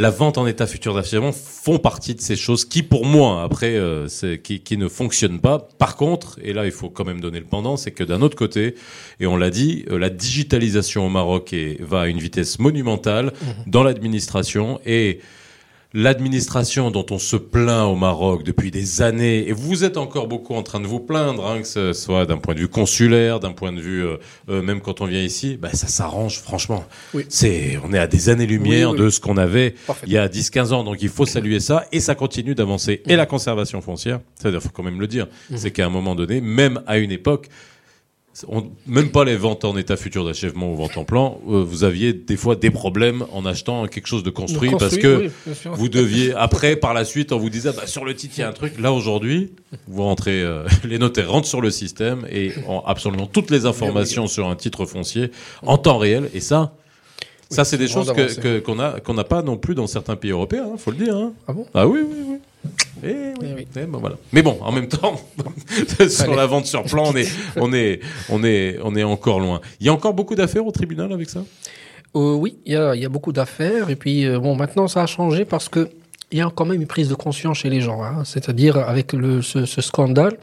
la 0.00 0.08
vente 0.08 0.38
en 0.38 0.46
état 0.46 0.66
futur 0.66 0.94
d'achèvement 0.94 1.30
font 1.30 1.78
partie 1.78 2.14
de 2.14 2.22
ces 2.22 2.34
choses 2.34 2.64
qui, 2.64 2.82
pour 2.82 3.04
moi, 3.04 3.42
après, 3.42 3.76
euh, 3.76 4.08
qui, 4.42 4.60
qui 4.60 4.78
ne 4.78 4.88
fonctionnent 4.88 5.40
pas. 5.40 5.58
Par 5.78 5.96
contre, 5.96 6.38
et 6.42 6.54
là, 6.54 6.64
il 6.64 6.72
faut 6.72 6.88
quand 6.88 7.04
même 7.04 7.20
donner 7.20 7.38
le 7.38 7.44
pendant, 7.44 7.76
c'est 7.76 7.90
que 7.90 8.02
d'un 8.02 8.22
autre 8.22 8.36
côté, 8.36 8.76
et 9.20 9.26
on 9.26 9.36
l'a 9.36 9.50
dit, 9.50 9.84
euh, 9.90 9.98
la 9.98 10.08
digitalisation 10.08 11.04
au 11.06 11.10
Maroc 11.10 11.54
va 11.80 12.02
à 12.02 12.06
une 12.06 12.18
vitesse 12.18 12.58
monumentale 12.58 13.26
mmh. 13.26 13.46
dans 13.70 13.82
l'administration 13.82 14.80
et 14.86 15.20
l'administration 15.92 16.90
dont 16.90 17.06
on 17.10 17.18
se 17.18 17.36
plaint 17.36 17.86
au 17.86 17.96
Maroc 17.96 18.44
depuis 18.44 18.70
des 18.70 19.02
années, 19.02 19.48
et 19.48 19.52
vous 19.52 19.84
êtes 19.84 19.96
encore 19.96 20.28
beaucoup 20.28 20.54
en 20.54 20.62
train 20.62 20.80
de 20.80 20.86
vous 20.86 21.00
plaindre, 21.00 21.46
hein, 21.46 21.60
que 21.60 21.66
ce 21.66 21.92
soit 21.92 22.26
d'un 22.26 22.38
point 22.38 22.54
de 22.54 22.60
vue 22.60 22.68
consulaire, 22.68 23.40
d'un 23.40 23.52
point 23.52 23.72
de 23.72 23.80
vue 23.80 24.04
euh, 24.04 24.16
euh, 24.48 24.62
même 24.62 24.80
quand 24.80 25.00
on 25.00 25.06
vient 25.06 25.22
ici, 25.22 25.56
bah, 25.60 25.70
ça 25.72 25.88
s'arrange 25.88 26.38
franchement. 26.38 26.84
Oui. 27.14 27.26
C'est, 27.28 27.78
on 27.84 27.92
est 27.92 27.98
à 27.98 28.06
des 28.06 28.28
années-lumière 28.28 28.94
de 28.94 29.10
ce 29.10 29.20
qu'on 29.20 29.36
avait 29.36 29.74
il 30.06 30.12
y 30.12 30.18
a 30.18 30.28
10-15 30.28 30.72
ans, 30.72 30.84
donc 30.84 31.02
il 31.02 31.08
faut 31.08 31.26
saluer 31.26 31.60
ça, 31.60 31.86
et 31.92 32.00
ça 32.00 32.14
continue 32.14 32.54
d'avancer. 32.54 33.02
Et 33.06 33.16
la 33.16 33.26
conservation 33.26 33.80
foncière, 33.80 34.20
c'est-à-dire 34.36 34.62
faut 34.62 34.68
quand 34.68 34.82
même 34.82 35.00
le 35.00 35.06
dire, 35.06 35.26
mmh. 35.50 35.56
c'est 35.56 35.70
qu'à 35.70 35.86
un 35.86 35.90
moment 35.90 36.14
donné, 36.14 36.40
même 36.40 36.82
à 36.86 36.98
une 36.98 37.10
époque, 37.10 37.48
même 38.86 39.10
pas 39.10 39.24
les 39.24 39.36
ventes 39.36 39.64
en 39.64 39.76
état 39.76 39.96
futur 39.96 40.24
d'achèvement 40.24 40.72
ou 40.72 40.76
ventes 40.76 40.96
en 40.96 41.04
plan, 41.04 41.40
euh, 41.48 41.62
vous 41.62 41.84
aviez 41.84 42.12
des 42.12 42.36
fois 42.36 42.56
des 42.56 42.70
problèmes 42.70 43.24
en 43.32 43.44
achetant 43.44 43.86
quelque 43.86 44.06
chose 44.06 44.22
de 44.22 44.30
construit, 44.30 44.70
parce 44.78 44.96
que 44.96 45.30
vous 45.66 45.88
deviez, 45.88 46.32
après, 46.34 46.76
par 46.76 46.94
la 46.94 47.04
suite, 47.04 47.32
on 47.32 47.38
vous 47.38 47.50
disait, 47.50 47.72
bah, 47.72 47.86
sur 47.86 48.04
le 48.04 48.14
titre, 48.14 48.34
il 48.38 48.40
y 48.40 48.44
a 48.44 48.48
un 48.48 48.52
truc. 48.52 48.78
Là, 48.78 48.92
aujourd'hui, 48.92 49.52
vous 49.88 50.02
rentrez, 50.02 50.42
euh, 50.42 50.64
les 50.84 50.98
notaires 50.98 51.30
rentrent 51.30 51.48
sur 51.48 51.60
le 51.60 51.70
système 51.70 52.26
et 52.30 52.52
ont 52.68 52.80
absolument 52.80 53.26
toutes 53.26 53.50
les 53.50 53.66
informations 53.66 54.26
sur 54.26 54.48
un 54.48 54.56
titre 54.56 54.86
foncier 54.86 55.30
en 55.62 55.76
temps 55.76 55.98
réel. 55.98 56.30
Et 56.32 56.40
ça, 56.40 56.74
ça, 57.50 57.64
c'est 57.64 57.78
des 57.78 57.88
choses 57.88 58.12
que, 58.12 58.60
qu'on 58.60 58.78
a, 58.78 59.00
qu'on 59.00 59.14
n'a 59.14 59.24
pas 59.24 59.42
non 59.42 59.56
plus 59.56 59.74
dans 59.74 59.88
certains 59.88 60.16
pays 60.16 60.30
européens, 60.30 60.66
il 60.68 60.74
hein, 60.74 60.78
faut 60.78 60.92
le 60.92 60.96
dire. 60.96 61.16
Hein. 61.16 61.32
Ah 61.48 61.52
bon? 61.52 61.66
Ah 61.74 61.88
oui, 61.88 62.00
oui, 62.08 62.16
oui. 62.28 62.38
Eh 63.02 63.32
oui. 63.40 63.46
Eh 63.56 63.66
eh 63.76 63.86
ben 63.86 63.98
voilà. 63.98 64.16
Mais 64.32 64.42
bon, 64.42 64.58
en 64.60 64.72
même 64.72 64.88
temps, 64.88 65.20
sur 66.08 66.34
la 66.34 66.46
vente 66.46 66.66
sur 66.66 66.82
plan, 66.84 67.04
on 67.06 67.16
est, 67.16 67.28
on 67.56 67.72
est, 67.72 68.00
on 68.28 68.44
est, 68.44 68.78
on 68.82 68.94
est 68.94 69.02
encore 69.02 69.40
loin. 69.40 69.60
Il 69.80 69.86
y 69.86 69.88
a 69.88 69.92
encore 69.92 70.14
beaucoup 70.14 70.34
d'affaires 70.34 70.66
au 70.66 70.70
tribunal 70.72 71.12
avec 71.12 71.30
ça? 71.30 71.42
Euh, 72.16 72.34
Oui, 72.34 72.58
il 72.66 72.72
y 72.74 72.76
a, 72.76 72.94
y 72.94 73.04
a, 73.04 73.08
beaucoup 73.08 73.32
d'affaires. 73.32 73.88
Et 73.90 73.96
puis, 73.96 74.26
euh, 74.26 74.38
bon, 74.38 74.54
maintenant, 74.54 74.88
ça 74.88 75.02
a 75.02 75.06
changé 75.06 75.44
parce 75.44 75.68
que 75.68 75.88
il 76.32 76.38
y 76.38 76.42
a 76.42 76.50
quand 76.54 76.64
même 76.64 76.80
une 76.80 76.86
prise 76.86 77.08
de 77.08 77.14
conscience 77.14 77.58
chez 77.58 77.70
les 77.70 77.80
gens. 77.80 78.02
Hein. 78.02 78.22
C'est-à-dire 78.24 78.76
avec 78.76 79.12
le, 79.12 79.42
ce, 79.42 79.66
ce, 79.66 79.80
scandale, 79.80 80.36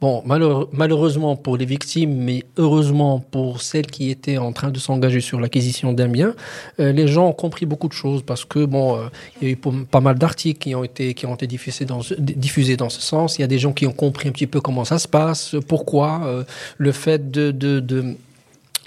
bon, 0.00 0.22
malheureusement 0.24 1.36
pour 1.36 1.56
les 1.56 1.66
victimes, 1.66 2.14
mais 2.14 2.44
heureusement 2.56 3.20
pour 3.20 3.60
celles 3.60 3.86
qui 3.86 4.10
étaient 4.10 4.38
en 4.38 4.52
train 4.52 4.70
de 4.70 4.78
s'engager 4.78 5.20
sur 5.20 5.40
l'acquisition 5.40 5.92
d'un 5.92 6.08
bien, 6.08 6.34
euh, 6.80 6.92
les 6.92 7.08
gens 7.08 7.28
ont 7.28 7.32
compris 7.32 7.66
beaucoup 7.66 7.88
de 7.88 7.92
choses 7.92 8.22
parce 8.22 8.44
que 8.44 8.64
bon, 8.64 8.96
euh, 8.96 9.08
il 9.40 9.48
y 9.48 9.50
a 9.50 9.54
eu 9.54 9.58
pas 9.90 10.00
mal 10.00 10.18
d'articles 10.18 10.58
qui 10.58 10.74
ont 10.74 10.84
été 10.84 11.14
qui 11.14 11.26
ont 11.26 11.34
été 11.34 11.46
diffusés 11.46 11.84
dans 11.84 12.00
ce, 12.00 12.14
diffusés 12.14 12.76
dans 12.76 12.90
ce 12.90 13.02
sens. 13.02 13.38
Il 13.38 13.42
y 13.42 13.44
a 13.44 13.48
des 13.48 13.58
gens 13.58 13.72
qui 13.72 13.86
ont 13.86 13.92
compris 13.92 14.28
un 14.28 14.32
petit 14.32 14.46
peu 14.46 14.60
comment 14.60 14.84
ça 14.84 14.98
se 14.98 15.08
passe, 15.08 15.56
pourquoi 15.66 16.22
euh, 16.24 16.44
le 16.78 16.92
fait 16.92 17.30
de, 17.30 17.50
de, 17.50 17.80
de 17.80 18.16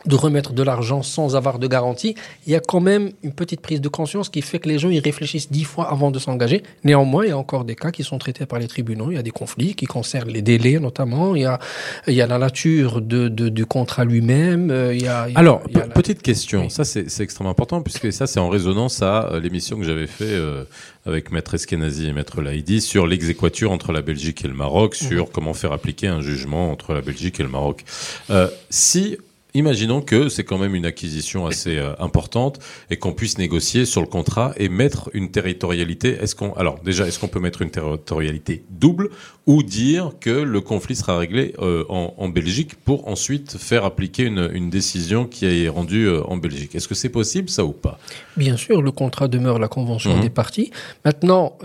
de 0.05 0.15
remettre 0.15 0.53
de 0.53 0.63
l'argent 0.63 1.03
sans 1.03 1.35
avoir 1.35 1.59
de 1.59 1.67
garantie, 1.67 2.15
il 2.47 2.53
y 2.53 2.55
a 2.55 2.59
quand 2.59 2.79
même 2.79 3.11
une 3.23 3.33
petite 3.33 3.61
prise 3.61 3.81
de 3.81 3.89
conscience 3.89 4.29
qui 4.29 4.41
fait 4.41 4.59
que 4.59 4.69
les 4.69 4.79
gens 4.79 4.89
y 4.89 4.99
réfléchissent 4.99 5.51
dix 5.51 5.63
fois 5.63 5.91
avant 5.91 6.11
de 6.11 6.19
s'engager. 6.19 6.63
Néanmoins, 6.83 7.25
il 7.25 7.29
y 7.29 7.33
a 7.33 7.37
encore 7.37 7.65
des 7.65 7.75
cas 7.75 7.91
qui 7.91 8.03
sont 8.03 8.17
traités 8.17 8.45
par 8.45 8.59
les 8.59 8.67
tribunaux. 8.67 9.11
Il 9.11 9.15
y 9.15 9.19
a 9.19 9.23
des 9.23 9.31
conflits 9.31 9.75
qui 9.75 9.85
concernent 9.85 10.31
les 10.31 10.41
délais 10.41 10.79
notamment. 10.79 11.35
Il 11.35 11.43
y 11.43 11.45
a, 11.45 11.59
il 12.07 12.13
y 12.13 12.21
a 12.21 12.27
la 12.27 12.37
nature 12.37 13.01
de, 13.01 13.27
de 13.27 13.49
du 13.49 13.65
contrat 13.65 14.05
lui-même. 14.05 14.73
Il 14.93 15.01
y 15.01 15.07
a, 15.07 15.27
Alors, 15.35 15.61
petite 15.93 16.21
question. 16.21 16.69
Ça, 16.69 16.83
c'est 16.83 17.19
extrêmement 17.19 17.51
important 17.51 17.81
puisque 17.81 18.11
ça, 18.11 18.27
c'est 18.27 18.39
en 18.39 18.49
résonance 18.49 19.01
à 19.01 19.31
euh, 19.31 19.39
l'émission 19.39 19.77
que 19.77 19.83
j'avais 19.83 20.07
fait 20.07 20.25
euh, 20.25 20.63
avec 21.05 21.31
Maître 21.31 21.53
Eskenazi 21.53 22.07
et 22.07 22.13
Maître 22.13 22.41
Laïdi 22.41 22.81
sur 22.81 23.07
l'exéquature 23.07 23.71
entre 23.71 23.91
la 23.91 24.01
Belgique 24.01 24.43
et 24.45 24.47
le 24.47 24.53
Maroc, 24.53 24.95
sur 24.95 25.25
mhm. 25.25 25.31
comment 25.33 25.53
faire 25.53 25.71
appliquer 25.71 26.07
un 26.07 26.21
jugement 26.21 26.71
entre 26.71 26.93
la 26.93 27.01
Belgique 27.01 27.39
et 27.39 27.43
le 27.43 27.49
Maroc. 27.49 27.83
Euh, 28.29 28.47
si 28.69 29.17
Imaginons 29.53 30.01
que 30.01 30.29
c'est 30.29 30.45
quand 30.45 30.57
même 30.57 30.75
une 30.75 30.85
acquisition 30.85 31.45
assez 31.45 31.77
euh, 31.77 31.93
importante 31.99 32.59
et 32.89 32.95
qu'on 32.95 33.11
puisse 33.11 33.37
négocier 33.37 33.85
sur 33.85 33.99
le 33.99 34.07
contrat 34.07 34.53
et 34.55 34.69
mettre 34.69 35.09
une 35.13 35.29
territorialité. 35.29 36.17
Est-ce 36.21 36.35
qu'on 36.35 36.53
alors 36.53 36.79
déjà 36.79 37.05
est-ce 37.05 37.19
qu'on 37.19 37.27
peut 37.27 37.41
mettre 37.41 37.61
une 37.61 37.69
territorialité 37.69 38.63
double 38.69 39.09
ou 39.47 39.61
dire 39.61 40.11
que 40.21 40.29
le 40.29 40.61
conflit 40.61 40.95
sera 40.95 41.17
réglé 41.17 41.53
euh, 41.59 41.83
en, 41.89 42.13
en, 42.17 42.29
Belgique 42.29 42.75
pour 42.75 43.09
ensuite 43.09 43.57
faire 43.57 43.83
appliquer 43.83 44.23
une, 44.23 44.49
une 44.53 44.69
décision 44.69 45.25
qui 45.25 45.45
est 45.45 45.67
rendue 45.67 46.05
euh, 46.05 46.23
en 46.27 46.37
Belgique? 46.37 46.75
Est-ce 46.75 46.87
que 46.87 46.95
c'est 46.95 47.09
possible 47.09 47.49
ça 47.49 47.65
ou 47.65 47.73
pas? 47.73 47.99
Bien 48.37 48.55
sûr, 48.55 48.81
le 48.81 48.91
contrat 48.91 49.27
demeure 49.27 49.59
la 49.59 49.67
convention 49.67 50.15
mhm. 50.15 50.21
des 50.21 50.29
parties. 50.29 50.71
Maintenant, 51.03 51.57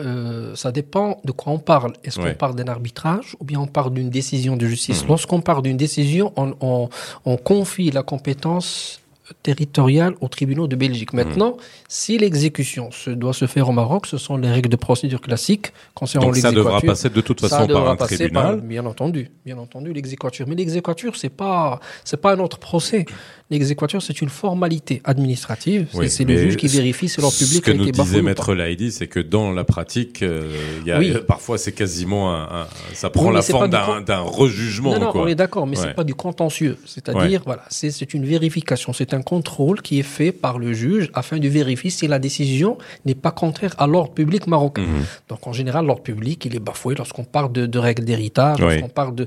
ça 0.55 0.73
dépend 0.73 1.21
de 1.25 1.31
quoi 1.31 1.53
on 1.53 1.59
parle. 1.59 1.93
Est-ce 2.03 2.19
qu'on 2.19 2.35
parle 2.35 2.57
d'un 2.57 2.67
arbitrage 2.67 3.37
ou 3.39 3.45
bien 3.45 3.61
on 3.61 3.67
parle 3.67 3.95
d'une 3.95 4.11
décision 4.11 4.57
de 4.57 4.67
justice? 4.67 5.03
Mhm. 5.03 5.09
Lorsqu'on 5.09 5.41
parle 5.41 5.63
d'une 5.63 5.77
décision, 5.77 6.33
on, 6.37 6.55
on, 6.61 6.89
on 7.25 7.37
confie 7.37 7.76
la 7.85 8.03
compétence 8.03 9.01
territoriale 9.43 10.15
aux 10.21 10.29
tribunaux 10.29 10.67
de 10.67 10.77
Belgique. 10.77 11.13
Hmm. 11.13 11.17
Maintenant, 11.17 11.57
si 11.89 12.19
l'exécution 12.19 12.91
se 12.91 13.11
doit 13.11 13.33
se 13.33 13.47
faire 13.47 13.69
au 13.69 13.73
Maroc, 13.73 14.07
ce 14.07 14.19
sont 14.19 14.37
les 14.37 14.51
règles 14.51 14.69
de 14.69 14.77
procédure 14.77 15.21
classiques 15.21 15.73
concernant 15.95 16.29
l'exécution. 16.29 16.51
ça 16.51 16.57
devra 16.57 16.81
passer 16.81 17.11
de 17.11 17.21
toute 17.21 17.41
façon 17.41 17.67
par 17.67 17.89
un 17.89 17.97
tribunal. 17.97 18.61
bien 18.61 18.87
entendu, 18.87 19.31
bien 19.45 19.59
entendu, 19.59 19.93
l'exéquature. 19.93 20.47
Mais 20.49 20.55
l'exéquature, 20.55 21.17
c'est 21.17 21.29
pas, 21.29 21.81
c'est 22.05 22.21
pas 22.21 22.35
un 22.35 22.39
autre 22.39 22.59
procès. 22.59 23.05
L'exéquature, 23.51 24.03
c'est 24.03 24.21
une 24.21 24.29
formalité 24.29 25.01
administrative. 25.05 25.89
c'est 26.09 26.25
le 26.25 26.37
juge 26.37 26.57
qui 26.57 26.69
vérifie 26.69 27.09
si 27.09 27.21
leur 27.21 27.33
public 27.33 27.69
a 27.69 27.71
été 27.71 27.81
Ce 27.81 27.85
que 27.85 27.99
nous 27.99 28.05
disait 28.05 28.23
Maître 28.23 28.55
Laïdi, 28.55 28.91
c'est 28.91 29.07
que 29.07 29.21
dans 29.21 29.53
la 29.53 29.65
pratique, 29.65 30.23
euh, 30.23 30.51
y 30.85 30.91
a, 30.91 31.21
parfois 31.21 31.59
c'est 31.59 31.73
quasiment 31.73 32.35
un, 32.35 32.67
ça 32.93 33.11
prend 33.11 33.31
la 33.31 33.43
forme 33.43 33.69
d'un 33.69 34.21
rejugement. 34.21 34.93
Non, 34.93 35.01
non, 35.01 35.13
on 35.15 35.27
est 35.27 35.35
d'accord, 35.35 35.67
mais 35.67 35.77
c'est 35.77 35.95
pas 35.95 36.05
du 36.05 36.15
contentieux. 36.15 36.77
C'est-à-dire, 36.85 37.43
voilà, 37.45 37.63
c'est 37.69 38.15
une 38.15 38.25
vérification, 38.25 38.93
c'est 38.93 39.15
un 39.17 39.23
contrôle 39.23 39.83
qui 39.83 39.99
est 39.99 40.11
fait 40.19 40.33
par 40.33 40.59
le 40.59 40.73
juge 40.73 41.11
afin 41.15 41.39
de 41.39 41.49
vérifier 41.49 41.91
si 41.91 42.07
la 42.07 42.19
décision 42.19 42.79
n'est 43.05 43.15
pas 43.15 43.33
contraire 43.33 43.75
à 43.79 43.87
l'ordre 43.87 44.13
public 44.13 44.47
marocain. 44.47 44.83
Mhm. 44.83 45.05
Donc 45.29 45.47
en 45.47 45.53
général, 45.53 45.87
l'ordre 45.87 46.03
public, 46.03 46.45
il 46.45 46.55
est 46.55 46.61
bafoué 46.61 46.95
lorsqu'on 46.95 47.25
parle 47.25 47.53
de, 47.53 47.79
règles 47.79 48.05
d'héritage, 48.05 48.59
lorsqu'on 48.61 48.89
parle 48.89 49.15
de, 49.15 49.27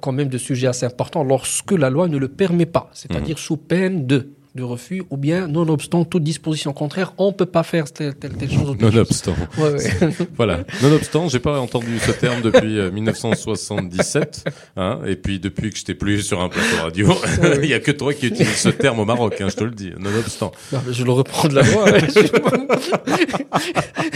quand 0.00 0.12
même 0.12 0.28
de 0.28 0.38
sujets 0.38 0.68
assez 0.68 0.86
importants, 0.86 1.24
lorsque 1.24 1.72
la 1.72 1.90
loi 1.90 2.08
ne 2.08 2.18
le 2.18 2.28
permet 2.28 2.66
pas, 2.66 2.90
c'est-à-dire 2.92 3.36
mhm. 3.36 3.42
sous 3.42 3.56
peine 3.56 4.06
de 4.06 4.30
de 4.54 4.62
refus, 4.62 5.02
ou 5.10 5.16
bien, 5.16 5.46
nonobstant 5.46 6.04
toute 6.04 6.24
disposition 6.24 6.72
contraire, 6.72 7.12
on 7.18 7.32
peut 7.32 7.46
pas 7.46 7.62
faire 7.62 7.92
telle, 7.92 8.14
telle, 8.14 8.32
telle 8.32 8.50
chose. 8.50 8.76
Nonobstant. 8.80 9.36
Ouais, 9.58 9.70
ouais. 9.70 10.10
voilà. 10.36 10.60
Nonobstant, 10.82 11.28
j'ai 11.28 11.38
pas 11.38 11.60
entendu 11.60 11.98
ce 12.00 12.10
terme 12.10 12.42
depuis 12.42 12.80
1977, 12.90 14.44
euh, 14.46 14.50
hein, 14.76 15.00
et 15.06 15.14
puis 15.14 15.38
depuis 15.38 15.70
que 15.70 15.78
j'étais 15.78 15.94
plus 15.94 16.22
sur 16.22 16.40
un 16.40 16.48
plateau 16.48 16.82
radio, 16.82 17.14
il 17.62 17.68
y 17.68 17.74
a 17.74 17.80
que 17.80 17.92
toi 17.92 18.12
qui 18.12 18.26
utilises 18.26 18.56
ce 18.56 18.70
terme 18.70 18.98
au 18.98 19.04
Maroc, 19.04 19.40
hein, 19.40 19.48
je 19.50 19.56
te 19.56 19.64
le 19.64 19.70
dis. 19.70 19.92
Nonobstant. 19.98 20.50
Non, 20.72 20.80
mais 20.86 20.92
je 20.92 21.04
le 21.04 21.12
reprends 21.12 21.48
de 21.48 21.54
la 21.54 21.62
loi. 21.62 21.84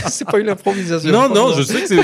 c'est 0.08 0.26
pas 0.26 0.38
une 0.40 0.48
improvisation. 0.48 1.12
Non, 1.12 1.28
non, 1.32 1.52
je 1.52 1.62
sais 1.62 1.82
que 1.82 1.88
c'est. 1.88 1.94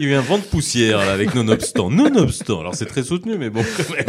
Il 0.00 0.02
y 0.02 0.06
a 0.06 0.10
eu 0.10 0.14
un 0.14 0.20
vent 0.20 0.38
de 0.38 0.42
poussière, 0.42 0.98
là, 0.98 1.12
avec 1.12 1.34
nonobstant. 1.34 1.90
Nonobstant. 1.90 2.60
Alors 2.60 2.74
c'est 2.74 2.86
très 2.86 3.04
soutenu, 3.04 3.36
mais 3.38 3.50
bon, 3.50 3.64
quand 3.76 3.94
même. 3.94 4.06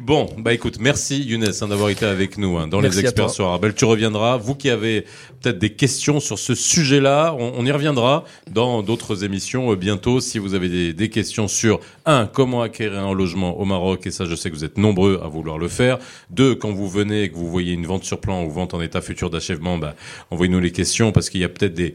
Bon, 0.00 0.28
bah 0.38 0.52
écoute, 0.52 0.78
merci 0.80 1.22
Younes 1.22 1.44
hein, 1.60 1.68
d'avoir 1.68 1.90
été 1.90 2.04
avec 2.04 2.38
nous 2.38 2.58
hein, 2.58 2.68
dans 2.68 2.80
les 2.80 3.00
experts 3.00 3.30
sur 3.30 3.46
Arbel. 3.46 3.74
Tu 3.74 3.84
reviendras. 3.84 4.36
Vous 4.36 4.54
qui 4.54 4.70
avez 4.70 5.02
peut-être 5.40 5.58
des 5.58 5.70
questions 5.70 6.20
sur 6.20 6.38
ce 6.38 6.54
sujet-là, 6.54 7.34
on, 7.38 7.64
y 7.64 7.70
reviendra 7.70 8.24
dans 8.50 8.82
d'autres 8.82 9.24
émissions 9.24 9.72
euh, 9.72 9.76
bientôt. 9.76 10.20
Si 10.20 10.38
vous 10.38 10.54
avez 10.54 10.68
des, 10.68 10.92
des, 10.92 11.08
questions 11.08 11.48
sur 11.48 11.80
un, 12.06 12.26
comment 12.26 12.62
acquérir 12.62 12.98
un 12.98 13.14
logement 13.14 13.58
au 13.58 13.64
Maroc, 13.64 14.06
et 14.06 14.10
ça, 14.10 14.24
je 14.24 14.34
sais 14.34 14.50
que 14.50 14.54
vous 14.54 14.64
êtes 14.64 14.78
nombreux 14.78 15.20
à 15.22 15.28
vouloir 15.28 15.58
le 15.58 15.68
faire. 15.68 15.98
Deux, 16.30 16.54
quand 16.54 16.72
vous 16.72 16.88
venez 16.88 17.24
et 17.24 17.30
que 17.30 17.36
vous 17.36 17.50
voyez 17.50 17.72
une 17.72 17.86
vente 17.86 18.04
sur 18.04 18.20
plan 18.20 18.44
ou 18.44 18.50
vente 18.50 18.74
en 18.74 18.82
état 18.82 19.00
futur 19.00 19.30
d'achèvement, 19.30 19.78
bah, 19.78 19.94
envoyez-nous 20.30 20.60
les 20.60 20.72
questions 20.72 21.12
parce 21.12 21.30
qu'il 21.30 21.40
y 21.40 21.44
a 21.44 21.48
peut-être 21.48 21.74
des 21.74 21.94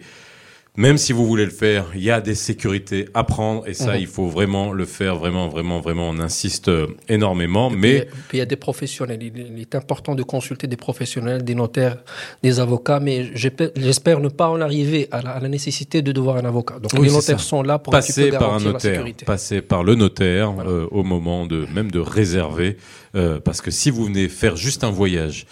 même 0.75 0.97
si 0.97 1.13
vous 1.13 1.27
voulez 1.27 1.45
le 1.45 1.51
faire, 1.51 1.86
il 1.93 2.01
y 2.01 2.09
a 2.09 2.19
des 2.19 2.33
sécurités 2.33 3.07
à 3.13 3.23
prendre 3.23 3.67
et 3.67 3.75
ça, 3.75 3.93
mhm. 3.93 3.99
il 3.99 4.07
faut 4.07 4.27
vraiment 4.27 4.71
le 4.71 4.86
faire, 4.86 5.17
vraiment, 5.17 5.47
vraiment, 5.47 5.79
vraiment. 5.79 6.09
On 6.09 6.19
insiste 6.19 6.67
euh, 6.67 6.88
énormément. 7.07 7.69
mais 7.69 8.07
puis, 8.27 8.38
il 8.38 8.39
y 8.39 8.41
a 8.41 8.45
des 8.47 8.55
professionnels. 8.55 9.21
Il 9.21 9.62
est 9.62 9.75
important 9.75 10.15
de 10.15 10.23
consulter 10.23 10.65
des 10.65 10.75
professionnels, 10.75 11.43
des 11.43 11.53
notaires, 11.53 11.97
des 12.41 12.59
avocats. 12.59 12.99
Mais 12.99 13.29
j'espère 13.36 14.19
ne 14.19 14.29
pas 14.29 14.49
en 14.49 14.62
arriver 14.62 15.07
à 15.12 15.21
la, 15.21 15.47
nécessité 15.47 16.01
de 16.01 16.12
devoir 16.12 16.38
un 16.38 16.45
avocat. 16.45 16.79
Donc 16.79 16.93
les 16.93 17.12
notaires 17.12 17.39
sont 17.39 17.62
là 17.62 17.77
pour 17.77 17.91
passer 17.91 18.31
par 18.31 18.55
un 18.55 18.59
notaire, 18.59 19.05
passer 19.27 19.62
par 19.62 19.83
le 19.83 19.93
notaire 19.93 20.53
euh, 20.65 20.88
au 20.89 21.03
moment 21.03 21.45
de 21.45 21.67
même 21.71 21.91
de 21.91 21.99
réserver, 21.99 22.77
euh, 23.15 23.39
parce 23.39 23.62
que 23.62 23.69
si 23.69 23.91
vous 23.91 24.05
venez 24.05 24.27
faire 24.27 24.55
juste 24.55 24.83
un 24.83 24.89
voyage 24.89 25.45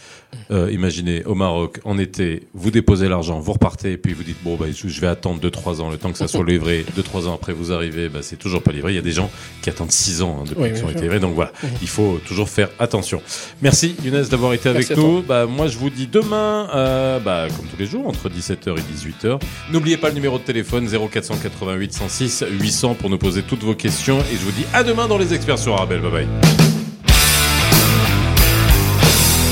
euh, 0.51 0.71
imaginez, 0.71 1.23
au 1.25 1.35
Maroc, 1.35 1.79
en 1.85 1.97
été, 1.97 2.47
vous 2.53 2.71
déposez 2.71 3.07
l'argent, 3.07 3.39
vous 3.39 3.53
repartez, 3.53 3.93
et 3.93 3.97
puis 3.97 4.13
vous 4.13 4.23
dites, 4.23 4.43
bon, 4.43 4.55
bah, 4.55 4.65
je 4.71 5.01
vais 5.01 5.07
attendre 5.07 5.41
2-3 5.41 5.81
ans, 5.81 5.89
le 5.89 5.97
temps 5.97 6.11
que 6.11 6.17
ça 6.17 6.27
soit 6.27 6.45
livré. 6.45 6.85
2-3 6.97 7.27
ans 7.27 7.35
après, 7.35 7.53
vous 7.53 7.71
arrivez, 7.71 8.09
bah, 8.09 8.19
c'est 8.21 8.37
toujours 8.37 8.61
pas 8.61 8.71
livré. 8.71 8.93
Il 8.93 8.95
y 8.95 8.99
a 8.99 9.03
des 9.03 9.11
gens 9.11 9.29
qui 9.61 9.69
attendent 9.69 9.91
6 9.91 10.21
ans 10.21 10.39
hein, 10.41 10.43
depuis 10.47 10.73
qu'ils 10.73 10.83
ont 10.85 10.89
été 10.89 11.01
livrés. 11.01 11.19
Donc 11.19 11.35
voilà, 11.35 11.51
mhm. 11.63 11.69
il 11.81 11.87
faut 11.87 12.19
toujours 12.25 12.49
faire 12.49 12.69
attention. 12.79 13.21
Merci, 13.61 13.95
Younes, 14.03 14.23
d'avoir 14.29 14.53
été 14.53 14.69
avec 14.69 14.89
nous. 14.91 15.21
Bah, 15.21 15.45
moi, 15.45 15.67
je 15.67 15.77
vous 15.77 15.89
dis 15.89 16.07
demain, 16.07 16.69
euh, 16.73 17.19
bah, 17.19 17.47
comme 17.55 17.67
tous 17.67 17.77
les 17.77 17.85
jours, 17.85 18.07
entre 18.07 18.29
17h 18.29 18.77
et 18.77 19.27
18h. 19.27 19.39
N'oubliez 19.71 19.97
pas 19.97 20.09
le 20.09 20.15
numéro 20.15 20.37
de 20.37 20.43
téléphone 20.43 20.87
0488 20.87 21.93
106 21.93 22.45
800 22.49 22.95
pour 22.95 23.09
nous 23.09 23.17
poser 23.17 23.43
toutes 23.43 23.63
vos 23.63 23.75
questions. 23.75 24.19
Et 24.31 24.35
je 24.35 24.43
vous 24.43 24.51
dis 24.51 24.65
à 24.73 24.83
demain 24.83 25.07
dans 25.07 25.17
les 25.17 25.33
experts 25.33 25.59
sur 25.59 25.73
Arabelle. 25.75 26.01
Bye 26.01 26.11
bye. 26.11 26.70